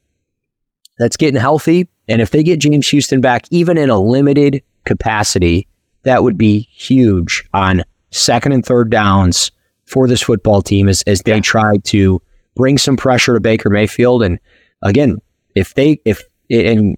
that's 0.98 1.18
getting 1.18 1.40
healthy. 1.40 1.88
And 2.08 2.22
if 2.22 2.32
they 2.32 2.44
get 2.44 2.60
James 2.60 2.88
Houston 2.90 3.22
back, 3.22 3.46
even 3.52 3.78
in 3.78 3.90
a 3.90 4.00
limited 4.00 4.64
capacity, 4.86 5.68
that 6.04 6.24
would 6.24 6.38
be 6.38 6.68
huge 6.72 7.44
on 7.54 7.84
second 8.12 8.52
and 8.52 8.66
third 8.66 8.90
downs 8.90 9.52
for 9.86 10.08
this 10.08 10.22
football 10.22 10.62
team 10.62 10.88
as, 10.88 11.02
as 11.04 11.22
they 11.22 11.40
try 11.42 11.78
to 11.78 12.22
bring 12.56 12.78
some 12.78 12.98
pressure 12.98 13.34
to 13.34 13.40
Baker 13.40 13.70
Mayfield. 13.70 14.24
And 14.24 14.40
again, 14.82 15.18
if 15.56 15.74
they, 15.74 16.00
if, 16.06 16.24
and 16.50 16.98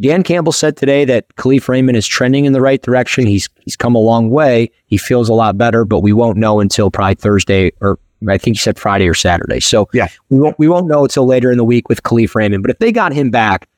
Dan 0.00 0.22
Campbell 0.22 0.52
said 0.52 0.76
today 0.76 1.04
that 1.04 1.28
Kalif 1.36 1.68
Raymond 1.68 1.96
is 1.96 2.06
trending 2.06 2.44
in 2.44 2.52
the 2.52 2.60
right 2.60 2.82
direction. 2.82 3.26
He's, 3.26 3.48
he's 3.60 3.76
come 3.76 3.94
a 3.94 4.00
long 4.00 4.30
way. 4.30 4.70
He 4.86 4.96
feels 4.96 5.28
a 5.28 5.34
lot 5.34 5.56
better, 5.56 5.84
but 5.84 6.00
we 6.00 6.12
won't 6.12 6.38
know 6.38 6.60
until 6.60 6.90
probably 6.90 7.14
Thursday 7.14 7.72
or 7.80 7.98
I 8.30 8.38
think 8.38 8.56
he 8.56 8.60
said 8.60 8.78
Friday 8.78 9.08
or 9.08 9.14
Saturday. 9.14 9.60
So 9.60 9.88
yeah, 9.92 10.08
we 10.28 10.38
won't, 10.38 10.58
we 10.58 10.68
won't 10.68 10.86
know 10.86 11.04
until 11.04 11.26
later 11.26 11.50
in 11.50 11.58
the 11.58 11.64
week 11.64 11.88
with 11.88 12.02
Kalif 12.02 12.34
Raymond. 12.34 12.62
But 12.62 12.70
if 12.70 12.78
they 12.78 12.92
got 12.92 13.12
him 13.12 13.30
back, 13.30 13.68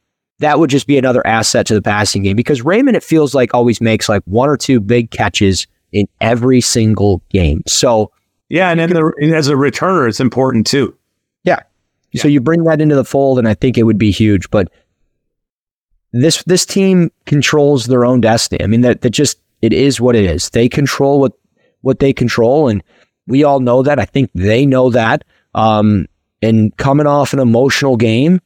that 0.40 0.59
would 0.59 0.70
just 0.70 0.86
be 0.86 0.99
another 0.99 1.26
asset 1.26 1.66
to 1.66 1.74
the 1.74 1.82
passing 1.82 2.22
game 2.22 2.36
because 2.36 2.62
Raymond, 2.62 2.97
it 2.97 3.03
feels 3.03 3.34
like 3.34 3.55
always 3.55 3.80
makes 3.80 4.09
like 4.09 4.22
one 4.24 4.49
or 4.49 4.57
two 4.57 4.80
big 4.80 5.11
catches 5.11 5.66
in 5.92 6.07
every 6.20 6.61
single 6.61 7.22
game. 7.30 7.62
So 7.66 8.11
yeah, 8.49 8.70
and 8.70 8.78
then 8.78 8.90
the, 8.90 9.32
as 9.34 9.49
a 9.49 9.55
returner, 9.55 10.09
it's 10.09 10.20
important 10.20 10.66
too. 10.66 10.97
Yeah. 11.45 11.61
yeah. 12.12 12.22
So 12.22 12.28
you 12.28 12.40
bring 12.40 12.64
that 12.64 12.80
into 12.80 12.95
the 12.95 13.05
fold, 13.05 13.38
and 13.38 13.49
I 13.49 13.55
think 13.55 13.78
it 13.78 13.84
would 13.84 13.99
be 13.99 14.11
huge. 14.11 14.51
But 14.51 14.70
this 16.12 16.42
this 16.45 16.66
team 16.66 17.11
controls 17.26 17.86
their 17.86 18.05
own 18.05 18.20
destiny. 18.20 18.62
I 18.62 18.66
mean, 18.66 18.82
that 18.82 19.01
that 19.01 19.11
just 19.11 19.38
it 19.62 19.72
is 19.72 20.01
what 20.01 20.14
it 20.14 20.24
is. 20.24 20.51
They 20.51 20.68
control 20.68 21.20
what 21.20 21.32
what 21.80 22.01
they 22.01 22.12
control, 22.12 22.68
and 22.68 22.82
we 23.27 23.45
all 23.45 23.61
know 23.61 23.83
that. 23.83 23.99
I 23.99 24.05
think 24.05 24.31
they 24.35 24.66
know 24.66 24.91
that. 24.91 25.25
Um, 25.55 26.07
and 26.43 26.77
coming 26.77 27.07
off 27.07 27.33
an 27.33 27.39
emotional 27.39 27.97
game, 27.97 28.41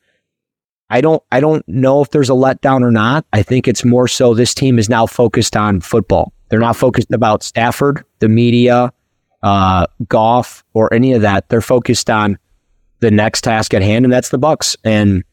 I 0.90 1.00
don't 1.00 1.22
I 1.32 1.40
don't 1.40 1.66
know 1.68 2.02
if 2.02 2.10
there's 2.10 2.30
a 2.30 2.34
letdown 2.34 2.82
or 2.82 2.90
not. 2.90 3.26
I 3.32 3.42
think 3.42 3.68
it's 3.68 3.84
more 3.84 4.08
so 4.08 4.34
this 4.34 4.54
team 4.54 4.78
is 4.78 4.88
now 4.88 5.06
focused 5.06 5.56
on 5.56 5.80
football. 5.80 6.32
They're 6.48 6.60
not 6.60 6.76
focused 6.76 7.12
about 7.12 7.42
Stafford, 7.42 8.04
the 8.20 8.28
media, 8.28 8.92
uh, 9.42 9.86
Goff, 10.08 10.64
or 10.72 10.92
any 10.94 11.12
of 11.12 11.22
that. 11.22 11.48
They're 11.48 11.60
focused 11.60 12.08
on 12.08 12.38
the 13.00 13.10
next 13.10 13.42
task 13.42 13.74
at 13.74 13.82
hand, 13.82 14.04
and 14.06 14.12
that's 14.12 14.30
the 14.30 14.38
Bucks. 14.38 14.76
And 14.82 15.24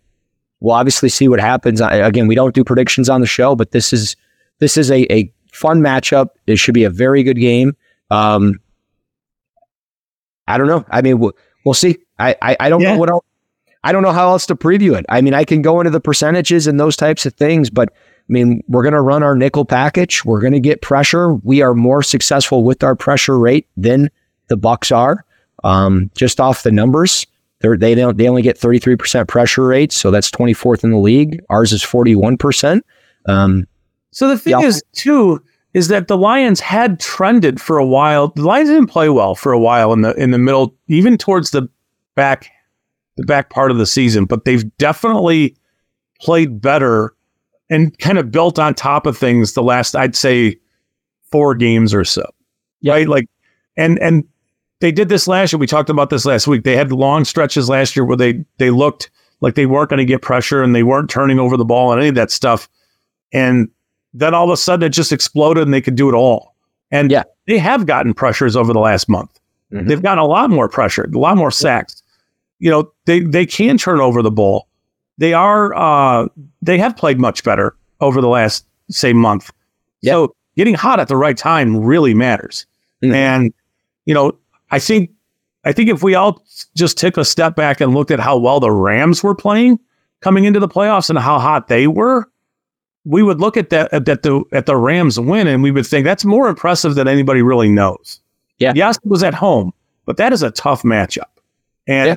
we'll 0.60 0.76
obviously 0.76 1.10
see 1.10 1.28
what 1.28 1.40
happens. 1.40 1.80
Again, 1.82 2.28
we 2.28 2.36
don't 2.36 2.54
do 2.54 2.64
predictions 2.64 3.10
on 3.10 3.22
the 3.22 3.28
show, 3.28 3.56
but 3.56 3.72
this 3.72 3.94
is 3.94 4.16
this 4.60 4.78
is 4.78 4.92
a, 4.92 5.12
a 5.14 5.32
fun 5.54 5.80
matchup. 5.82 6.30
It 6.48 6.58
should 6.58 6.74
be 6.74 6.84
a 6.84 6.90
very 6.90 7.24
good 7.24 7.38
game. 7.40 7.76
Um, 8.12 8.60
I 10.48 10.58
don't 10.58 10.68
know. 10.68 10.86
I 10.90 11.02
mean, 11.02 11.20
we'll, 11.20 11.34
we'll 11.66 11.74
see. 11.74 11.98
I, 12.20 12.36
I, 12.42 12.58
I 12.60 12.70
don't 12.70 12.82
yeah. 12.82 12.94
know 12.94 13.00
what 13.00 13.10
else. 13.10 13.26
I 13.84 13.92
don't 13.92 14.02
know 14.02 14.12
how 14.12 14.30
else 14.30 14.48
to 14.48 14.56
preview 14.56 14.98
it. 14.98 15.06
I 15.10 15.22
mean, 15.22 15.36
I 15.36 15.44
can 15.44 15.62
go 15.62 15.80
into 15.80 15.92
the 15.92 16.00
percentages 16.00 16.66
and 16.66 16.80
those 16.80 16.96
types 16.96 17.26
of 17.28 17.36
things, 17.36 17.70
but 17.70 17.90
I 17.94 18.34
mean, 18.34 18.64
we're 18.68 18.82
going 18.82 18.94
to 18.94 19.02
run 19.02 19.22
our 19.22 19.36
nickel 19.36 19.64
package. 19.64 20.26
We're 20.26 20.42
going 20.42 20.54
to 20.54 20.60
get 20.60 20.82
pressure. 20.82 21.36
We 21.36 21.62
are 21.62 21.76
more 21.76 22.02
successful 22.02 22.64
with 22.64 22.84
our 22.84 22.96
pressure 22.96 23.38
rate 23.38 23.68
than 23.78 24.10
the 24.48 24.58
Bucks 24.58 24.92
are. 24.92 25.24
Um, 25.64 26.10
just 26.16 26.40
off 26.40 26.64
the 26.64 26.72
numbers, 26.72 27.28
They're, 27.60 27.78
they 27.78 27.94
don't. 27.94 28.18
They 28.18 28.28
only 28.28 28.42
get 28.42 28.60
33% 28.60 29.28
pressure 29.28 29.66
rate, 29.66 29.92
so 29.92 30.10
that's 30.10 30.32
24th 30.32 30.84
in 30.84 30.92
the 30.92 30.98
league. 30.98 31.44
Ours 31.50 31.72
is 31.72 31.84
41%. 31.84 32.82
Um, 33.28 33.68
so 34.12 34.30
the 34.30 34.38
thing 34.38 34.62
is, 34.62 34.84
too, 34.94 35.44
is 35.76 35.90
that 35.90 36.08
the 36.08 36.18
Lions 36.18 36.62
had 36.62 37.02
trended 37.02 37.60
for 37.60 37.78
a 37.78 37.86
while. 37.86 38.30
The 38.30 38.44
Lions 38.44 38.70
didn't 38.70 38.88
play 38.88 39.10
well 39.10 39.36
for 39.36 39.52
a 39.52 39.60
while 39.60 39.92
in 39.92 40.02
the 40.02 40.14
in 40.16 40.32
the 40.32 40.40
middle, 40.40 40.74
even 40.88 41.18
towards 41.18 41.52
the 41.52 41.68
back 42.16 42.50
the 43.18 43.26
back 43.26 43.50
part 43.50 43.72
of 43.72 43.78
the 43.78 43.86
season, 43.86 44.24
but 44.26 44.46
they've 44.46 44.76
definitely 44.78 45.56
played 46.22 46.62
better 46.62 47.14
and 47.70 47.98
kind 48.00 48.18
of 48.18 48.32
built 48.32 48.58
on 48.58 48.74
top 48.74 49.06
of 49.06 49.18
things 49.18 49.52
the 49.54 49.62
last 49.62 49.98
I'd 49.98 50.16
say 50.16 50.58
four 51.30 51.54
games 51.54 51.94
or 51.94 52.06
so. 52.06 52.26
Yeah. 52.80 52.94
Right? 52.94 53.08
Like 53.08 53.30
and 53.76 54.00
and 54.00 54.24
they 54.80 54.94
did 54.94 55.10
this 55.10 55.28
last 55.28 55.52
year. 55.52 55.60
We 55.60 55.68
talked 55.68 55.90
about 55.90 56.10
this 56.10 56.26
last 56.26 56.48
week. 56.48 56.64
They 56.64 56.78
had 56.78 56.94
long 56.94 57.26
stretches 57.26 57.68
last 57.68 57.98
year 57.98 58.06
where 58.06 58.18
they 58.18 58.46
they 58.60 58.70
looked 58.70 59.12
like 59.42 59.56
they 59.56 59.66
weren't 59.66 59.90
going 59.90 59.98
to 59.98 60.06
get 60.06 60.22
pressure 60.22 60.64
and 60.64 60.74
they 60.74 60.84
weren't 60.84 61.10
turning 61.10 61.38
over 61.38 61.58
the 61.58 61.66
ball 61.66 61.92
and 61.92 62.00
any 62.00 62.10
of 62.10 62.16
that 62.16 62.32
stuff. 62.32 62.70
And 63.34 63.70
then 64.16 64.34
all 64.34 64.46
of 64.46 64.50
a 64.50 64.58
sudden 64.58 64.88
it 64.88 64.90
just 64.90 65.12
exploded 65.12 65.64
and 65.64 65.74
they 65.74 65.82
could 65.82 65.96
do 65.96 66.08
it 66.10 66.16
all. 66.16 66.56
And 66.90 67.12
yeah. 67.12 67.24
they 67.48 67.58
have 67.58 67.86
gotten 67.86 68.14
pressures 68.14 68.56
over 68.56 68.72
the 68.72 68.80
last 68.80 69.10
month. 69.10 69.40
Mm-hmm. 69.72 69.88
They've 69.88 70.02
gotten 70.02 70.20
a 70.20 70.26
lot 70.26 70.50
more 70.50 70.70
pressure, 70.70 71.04
a 71.04 71.18
lot 71.18 71.36
more 71.36 71.52
sacks. 71.52 72.02
You 72.60 72.72
know, 72.72 72.92
they 73.06 73.20
they 73.20 73.46
can 73.46 73.78
turn 73.78 74.00
over 74.00 74.22
the 74.22 74.32
ball. 74.32 74.68
They 75.18 75.34
are 75.34 75.76
uh 75.76 76.28
they 76.62 76.78
have 76.78 76.96
played 76.96 77.20
much 77.20 77.44
better 77.44 77.76
over 78.00 78.22
the 78.22 78.30
last 78.30 78.66
say 78.90 79.12
month. 79.12 79.52
Yep. 80.02 80.14
So 80.14 80.36
getting 80.56 80.76
hot 80.76 81.00
at 81.00 81.10
the 81.10 81.18
right 81.18 81.38
time 81.38 81.78
really 81.78 82.14
matters. 82.14 82.66
Mm-hmm. 83.04 83.14
And 83.14 83.54
you 84.06 84.14
know, 84.14 84.38
I 84.72 84.80
think 84.80 85.10
I 85.66 85.74
think 85.74 85.90
if 85.90 86.04
we 86.04 86.16
all 86.16 86.46
just 86.76 86.98
took 86.98 87.18
a 87.18 87.26
step 87.26 87.56
back 87.56 87.82
and 87.82 87.94
looked 87.94 88.12
at 88.12 88.20
how 88.20 88.38
well 88.38 88.62
the 88.62 88.72
Rams 88.72 89.24
were 89.24 89.36
playing 89.36 89.80
coming 90.22 90.46
into 90.46 90.60
the 90.60 90.70
playoffs 90.70 91.10
and 91.10 91.20
how 91.20 91.40
hot 91.40 91.68
they 91.68 91.88
were, 91.88 92.30
we 93.06 93.22
would 93.24 93.40
look 93.40 93.56
at 93.56 93.70
that 93.70 93.94
at 93.94 94.06
the 94.06 94.44
at 94.52 94.66
the 94.66 94.76
Rams 94.76 95.20
win 95.20 95.48
and 95.48 95.62
we 95.64 95.72
would 95.72 95.86
think 95.88 96.04
that's 96.06 96.26
more 96.26 96.48
impressive 96.50 96.96
than 96.96 97.08
anybody 97.08 97.42
really 97.42 97.70
knows. 97.70 98.20
Yeah. 98.58 98.74
Yes, 98.76 98.98
it 98.98 99.06
was 99.08 99.24
at 99.24 99.34
home, 99.34 99.74
but 100.06 100.18
that 100.18 100.34
is 100.34 100.42
a 100.44 100.52
tough 100.52 100.84
matchup. 100.84 101.30
And 101.88 102.08
Yeah. 102.08 102.16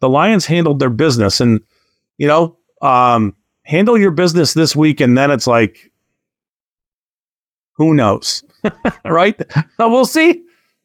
the 0.00 0.08
Lions 0.08 0.46
handled 0.46 0.78
their 0.78 0.90
business 0.90 1.40
and 1.40 1.60
you 2.18 2.26
know, 2.26 2.56
um, 2.82 3.34
handle 3.64 3.98
your 3.98 4.10
business 4.10 4.54
this 4.54 4.74
week 4.74 5.00
and 5.00 5.16
then 5.18 5.30
it's 5.30 5.46
like 5.46 5.90
who 7.74 7.94
knows? 7.94 8.44
right? 9.04 9.40
So 9.76 9.88
we'll 9.90 10.04
see. 10.04 10.42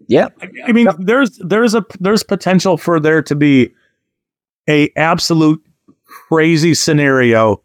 Yeah. 0.08 0.30
I 0.66 0.72
mean, 0.72 0.88
there's 1.00 1.38
there's 1.38 1.76
a 1.76 1.86
there's 2.00 2.24
potential 2.24 2.78
for 2.78 3.00
there 3.00 3.22
to 3.24 3.36
be 3.36 3.72
a 4.70 4.90
absolute 4.96 5.64
crazy 6.06 6.74
scenario 6.74 7.62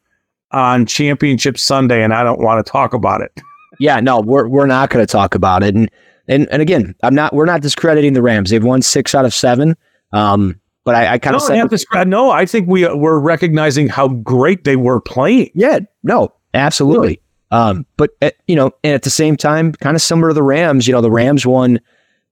on 0.52 0.86
Championship 0.86 1.58
Sunday, 1.58 2.02
and 2.02 2.12
I 2.12 2.22
don't 2.22 2.40
want 2.40 2.64
to 2.64 2.70
talk 2.70 2.94
about 2.94 3.20
it. 3.20 3.40
Yeah, 3.78 4.00
no, 4.00 4.20
we're 4.20 4.48
we're 4.48 4.66
not 4.66 4.90
going 4.90 5.04
to 5.04 5.10
talk 5.10 5.34
about 5.34 5.62
it. 5.62 5.74
And 5.74 5.90
and 6.28 6.48
and 6.50 6.62
again, 6.62 6.94
I'm 7.02 7.14
not. 7.14 7.32
We're 7.32 7.46
not 7.46 7.62
discrediting 7.62 8.12
the 8.12 8.22
Rams. 8.22 8.50
They've 8.50 8.62
won 8.62 8.82
six 8.82 9.14
out 9.14 9.24
of 9.24 9.34
seven. 9.34 9.76
Um, 10.12 10.60
but 10.84 10.94
I, 10.94 11.14
I 11.14 11.18
kind 11.18 11.36
of 11.36 11.42
I 11.42 11.46
said, 11.46 11.56
have 11.56 11.70
to 11.70 11.78
scr- 11.78 12.04
no, 12.04 12.30
I 12.30 12.44
think 12.46 12.68
we 12.68 12.86
we're 12.94 13.18
recognizing 13.18 13.88
how 13.88 14.08
great 14.08 14.64
they 14.64 14.76
were 14.76 15.00
playing. 15.00 15.50
yeah, 15.54 15.80
no, 16.02 16.32
absolutely. 16.54 17.20
Um, 17.50 17.86
but 17.96 18.10
at, 18.22 18.34
you 18.46 18.56
know, 18.56 18.72
and 18.82 18.94
at 18.94 19.02
the 19.02 19.10
same 19.10 19.36
time, 19.36 19.72
kind 19.72 19.94
of 19.94 20.02
similar 20.02 20.28
to 20.28 20.34
the 20.34 20.42
Rams. 20.42 20.86
You 20.86 20.92
know, 20.92 21.00
the 21.00 21.10
Rams 21.10 21.46
won 21.46 21.80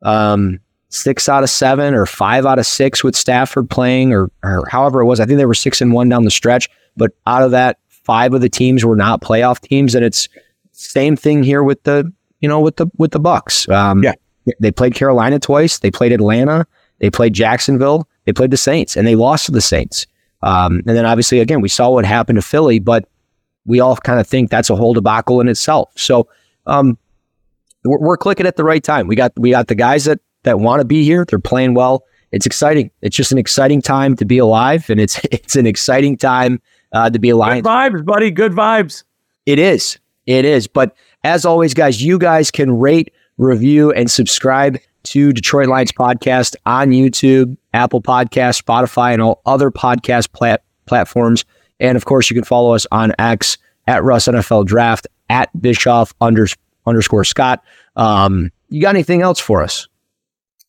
um 0.02 0.58
six 0.88 1.28
out 1.28 1.42
of 1.42 1.50
seven 1.50 1.94
or 1.94 2.06
five 2.06 2.46
out 2.46 2.58
of 2.58 2.66
six 2.66 3.04
with 3.04 3.14
Stafford 3.14 3.70
playing, 3.70 4.12
or 4.12 4.30
or 4.42 4.66
however 4.68 5.00
it 5.00 5.04
was. 5.04 5.20
I 5.20 5.26
think 5.26 5.38
they 5.38 5.46
were 5.46 5.54
six 5.54 5.80
and 5.80 5.92
one 5.92 6.08
down 6.08 6.24
the 6.24 6.30
stretch. 6.30 6.68
But 6.96 7.12
out 7.26 7.42
of 7.42 7.52
that, 7.52 7.78
five 8.10 8.34
of 8.34 8.40
the 8.40 8.48
teams 8.48 8.84
were 8.84 8.96
not 8.96 9.20
playoff 9.20 9.60
teams, 9.60 9.94
and 9.94 10.04
it's 10.04 10.28
same 10.72 11.14
thing 11.14 11.44
here 11.44 11.62
with 11.62 11.80
the 11.84 12.12
you 12.40 12.48
know 12.48 12.58
with 12.60 12.76
the 12.76 12.86
with 12.98 13.12
the 13.12 13.20
Bucks. 13.20 13.68
Um, 13.68 14.02
Yeah. 14.02 14.14
they 14.58 14.72
played 14.72 14.94
Carolina 14.94 15.38
twice. 15.38 15.78
They 15.78 15.90
played 15.92 16.10
Atlanta. 16.12 16.66
They 16.98 17.10
played 17.10 17.34
Jacksonville. 17.34 18.08
They 18.24 18.32
played 18.32 18.50
the 18.50 18.56
Saints, 18.56 18.96
and 18.96 19.06
they 19.06 19.14
lost 19.14 19.46
to 19.46 19.52
the 19.52 19.60
Saints. 19.60 20.06
Um, 20.42 20.82
and 20.86 20.96
then 20.96 21.06
obviously, 21.06 21.38
again, 21.40 21.60
we 21.60 21.68
saw 21.68 21.90
what 21.90 22.04
happened 22.04 22.36
to 22.36 22.42
Philly, 22.42 22.78
but 22.80 23.04
we 23.66 23.78
all 23.78 23.96
kind 23.96 24.18
of 24.18 24.26
think 24.26 24.50
that's 24.50 24.70
a 24.70 24.76
whole 24.76 24.94
debacle 24.94 25.40
in 25.40 25.48
itself. 25.48 25.92
So 25.96 26.26
um, 26.66 26.98
we're, 27.84 27.98
we're 28.00 28.16
clicking 28.16 28.46
at 28.46 28.56
the 28.56 28.64
right 28.64 28.82
time. 28.82 29.06
We 29.06 29.14
got 29.16 29.32
we 29.36 29.50
got 29.52 29.68
the 29.68 29.74
guys 29.76 30.04
that 30.06 30.18
that 30.42 30.58
want 30.58 30.80
to 30.80 30.84
be 30.86 31.04
here. 31.04 31.24
They're 31.28 31.38
playing 31.38 31.74
well. 31.74 32.02
It's 32.32 32.46
exciting. 32.46 32.90
It's 33.02 33.16
just 33.16 33.32
an 33.32 33.38
exciting 33.38 33.82
time 33.82 34.16
to 34.16 34.24
be 34.24 34.38
alive, 34.38 34.88
and 34.90 34.98
it's 34.98 35.20
it's 35.30 35.54
an 35.56 35.66
exciting 35.66 36.16
time 36.16 36.60
uh, 36.92 37.10
to 37.10 37.18
be 37.18 37.30
a 37.30 37.36
Lions 37.36 37.62
Good 37.62 37.70
vibes, 37.70 38.04
buddy. 38.04 38.30
Good 38.30 38.52
vibes. 38.52 39.04
it 39.46 39.58
is. 39.58 39.98
It 40.26 40.44
is. 40.44 40.66
But 40.66 40.94
as 41.24 41.44
always, 41.44 41.74
guys, 41.74 42.02
you 42.02 42.18
guys 42.18 42.50
can 42.50 42.78
rate, 42.78 43.12
review, 43.38 43.90
and 43.92 44.10
subscribe 44.10 44.78
to 45.02 45.32
Detroit 45.32 45.68
Lions 45.68 45.92
Podcast 45.92 46.56
on 46.66 46.90
YouTube, 46.90 47.56
Apple 47.72 48.02
Podcast, 48.02 48.62
Spotify, 48.62 49.12
and 49.12 49.22
all 49.22 49.40
other 49.46 49.70
podcast 49.70 50.32
plat- 50.32 50.62
platforms. 50.86 51.44
And 51.80 51.96
of 51.96 52.04
course, 52.04 52.30
you 52.30 52.34
can 52.34 52.44
follow 52.44 52.74
us 52.74 52.86
on 52.92 53.12
X 53.18 53.56
at 53.86 54.04
Russ 54.04 54.26
NFL 54.26 54.66
Draft 54.66 55.06
at 55.30 55.48
Bischoff 55.60 56.16
unders- 56.20 56.56
underscore 56.86 57.24
Scott. 57.24 57.64
Um, 57.96 58.52
you 58.68 58.82
got 58.82 58.94
anything 58.94 59.22
else 59.22 59.40
for 59.40 59.62
us? 59.62 59.88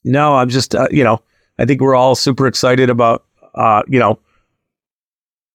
No, 0.04 0.36
I'm 0.36 0.50
just 0.50 0.74
uh, 0.74 0.88
you 0.90 1.04
know, 1.04 1.22
I 1.60 1.66
think 1.66 1.82
we're 1.82 1.96
all 1.96 2.16
super 2.16 2.48
excited 2.48 2.90
about 2.90 3.26
uh, 3.54 3.84
you 3.88 4.00
know, 4.00 4.18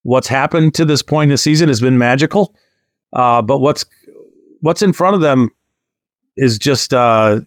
what's 0.07 0.29
happened 0.29 0.73
to 0.73 0.85
this 0.85 1.03
point 1.03 1.29
in 1.29 1.33
the 1.33 1.39
season 1.39 1.69
has 1.69 1.81
been 1.81 1.99
magical. 1.99 2.55
Uh, 3.13 3.43
but 3.43 3.59
what's 3.59 3.85
what's 4.61 4.81
in 4.81 4.93
front 4.93 5.17
of 5.17 5.21
them 5.21 5.51
is 6.37 6.59
just 6.59 6.95
uh 6.95 7.41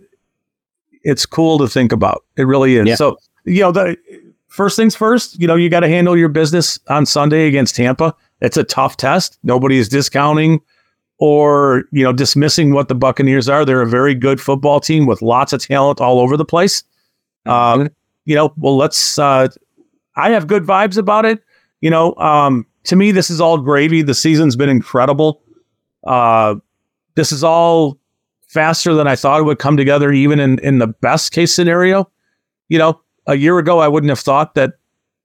it's 1.03 1.25
cool 1.25 1.57
to 1.57 1.67
think 1.67 1.91
about. 1.91 2.25
It 2.35 2.43
really 2.43 2.75
is. 2.75 2.87
Yeah. 2.87 2.95
So, 2.95 3.17
you 3.45 3.61
know, 3.61 3.71
the 3.71 3.97
first 4.47 4.75
things 4.75 4.95
first, 4.95 5.39
you 5.39 5.47
know, 5.47 5.55
you 5.55 5.69
got 5.69 5.79
to 5.79 5.87
handle 5.87 6.17
your 6.17 6.27
business 6.27 6.77
on 6.89 7.05
Sunday 7.05 7.47
against 7.47 7.75
Tampa. 7.75 8.13
It's 8.41 8.57
a 8.57 8.65
tough 8.65 8.97
test. 8.97 9.39
Nobody 9.43 9.77
is 9.77 9.87
discounting 9.87 10.59
or, 11.17 11.85
you 11.91 12.03
know, 12.03 12.11
dismissing 12.11 12.73
what 12.73 12.89
the 12.89 12.95
Buccaneers 12.95 13.47
are. 13.47 13.63
They're 13.63 13.81
a 13.81 13.87
very 13.87 14.13
good 14.13 14.41
football 14.41 14.81
team 14.81 15.05
with 15.05 15.21
lots 15.21 15.53
of 15.53 15.65
talent 15.65 16.01
all 16.01 16.19
over 16.19 16.35
the 16.35 16.45
place. 16.45 16.83
Um, 17.45 17.89
you 18.25 18.35
know, 18.35 18.53
well, 18.57 18.75
let's 18.75 19.17
uh 19.17 19.47
I 20.17 20.31
have 20.31 20.47
good 20.47 20.63
vibes 20.63 20.97
about 20.97 21.23
it. 21.23 21.41
You 21.81 21.89
know, 21.89 22.15
um, 22.15 22.65
to 22.85 22.95
me, 22.95 23.11
this 23.11 23.29
is 23.29 23.39
all 23.39 23.57
gravy. 23.57 24.01
The 24.01 24.13
season's 24.13 24.55
been 24.55 24.69
incredible. 24.69 25.41
Uh, 26.05 26.55
this 27.15 27.31
is 27.31 27.43
all 27.43 27.99
faster 28.47 28.93
than 28.93 29.07
I 29.07 29.15
thought 29.15 29.39
it 29.39 29.43
would 29.43 29.59
come 29.59 29.77
together, 29.77 30.11
even 30.11 30.39
in, 30.39 30.59
in 30.59 30.79
the 30.79 30.87
best 30.87 31.31
case 31.31 31.53
scenario. 31.53 32.09
You 32.67 32.79
know, 32.79 33.01
a 33.27 33.35
year 33.35 33.57
ago, 33.59 33.79
I 33.79 33.87
wouldn't 33.87 34.09
have 34.09 34.19
thought 34.19 34.55
that 34.55 34.73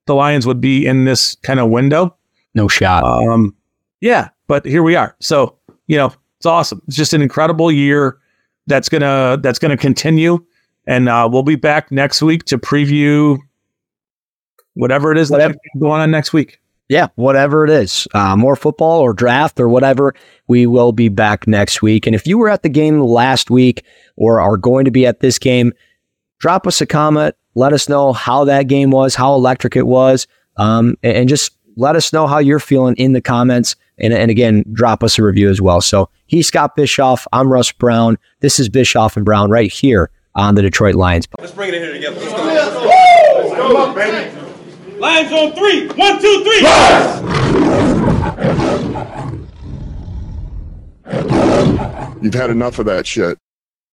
the 0.07 0.14
Lions 0.14 0.46
would 0.46 0.61
be 0.61 0.86
in 0.86 1.05
this 1.05 1.36
kind 1.42 1.61
of 1.61 1.70
window. 1.70 2.16
No 2.55 2.68
shot. 2.68 3.05
Um, 3.05 3.57
yeah, 4.00 4.28
but 4.46 4.64
here 4.64 4.82
we 4.82 4.96
are. 4.96 5.16
So, 5.20 5.57
you 5.86 5.96
know, 5.96 6.12
it's 6.36 6.46
awesome. 6.46 6.82
It's 6.86 6.96
just 6.96 7.14
an 7.14 7.22
incredible 7.22 7.72
year 7.72 8.18
that's 8.66 8.88
gonna 8.88 9.38
that's 9.42 9.59
gonna 9.59 9.76
continue, 9.76 10.44
and 10.86 11.09
uh, 11.09 11.28
we'll 11.30 11.42
be 11.42 11.57
back 11.57 11.90
next 11.90 12.22
week 12.22 12.44
to 12.44 12.59
preview 12.59 13.38
whatever 14.74 15.12
it 15.12 15.18
is 15.18 15.30
Whatever. 15.30 15.54
that's 15.54 15.80
going 15.80 16.00
on 16.00 16.10
next 16.10 16.32
week. 16.32 16.60
yeah, 16.88 17.08
whatever 17.14 17.64
it 17.64 17.70
is, 17.70 18.06
uh, 18.14 18.36
more 18.36 18.56
football 18.56 19.00
or 19.00 19.12
draft 19.12 19.58
or 19.58 19.68
whatever, 19.68 20.14
we 20.48 20.66
will 20.66 20.92
be 20.92 21.08
back 21.08 21.46
next 21.46 21.80
week. 21.82 22.06
And 22.06 22.14
if 22.14 22.26
you 22.26 22.36
were 22.38 22.48
at 22.48 22.62
the 22.62 22.68
game 22.68 23.00
last 23.00 23.50
week 23.50 23.84
or 24.16 24.40
are 24.40 24.56
going 24.56 24.84
to 24.84 24.90
be 24.90 25.06
at 25.06 25.20
this 25.20 25.38
game, 25.38 25.72
drop 26.38 26.66
us 26.66 26.80
a 26.80 26.86
comment. 26.86 27.34
Let 27.54 27.72
us 27.72 27.88
know 27.88 28.12
how 28.12 28.44
that 28.44 28.66
game 28.68 28.90
was, 28.90 29.14
how 29.14 29.34
electric 29.34 29.76
it 29.76 29.86
was, 29.86 30.26
um, 30.56 30.96
and, 31.02 31.16
and 31.16 31.28
just 31.28 31.52
let 31.76 31.96
us 31.96 32.12
know 32.12 32.26
how 32.26 32.38
you're 32.38 32.60
feeling 32.60 32.94
in 32.96 33.12
the 33.12 33.20
comments. 33.20 33.76
And, 33.98 34.12
and 34.12 34.28
again, 34.30 34.64
drop 34.72 35.04
us 35.04 35.18
a 35.18 35.22
review 35.22 35.48
as 35.50 35.60
well. 35.60 35.80
So 35.80 36.08
he's 36.26 36.48
Scott 36.48 36.74
Bischoff. 36.76 37.26
I'm 37.32 37.48
Russ 37.52 37.70
Brown. 37.72 38.18
This 38.40 38.58
is 38.58 38.68
Bischoff 38.68 39.16
and 39.16 39.24
Brown 39.24 39.50
right 39.50 39.70
here 39.72 40.10
on 40.34 40.56
the 40.56 40.62
Detroit 40.62 40.96
Lions. 40.96 41.28
Let's 41.38 41.52
bring 41.52 41.68
it 41.68 41.74
in 41.76 41.82
here 41.82 41.92
together. 41.92 42.16
Let's 42.18 42.32
go. 42.74 42.84
Let's 43.38 43.54
go, 43.54 43.94
baby. 43.94 44.43
Lions 44.99 45.32
on 45.32 45.53
three. 45.53 45.88
One, 45.88 46.20
two, 46.20 46.45
three. 46.45 46.61
You've 52.22 52.34
had 52.34 52.51
enough 52.51 52.78
of 52.78 52.86
that 52.86 53.07
shit. 53.07 53.38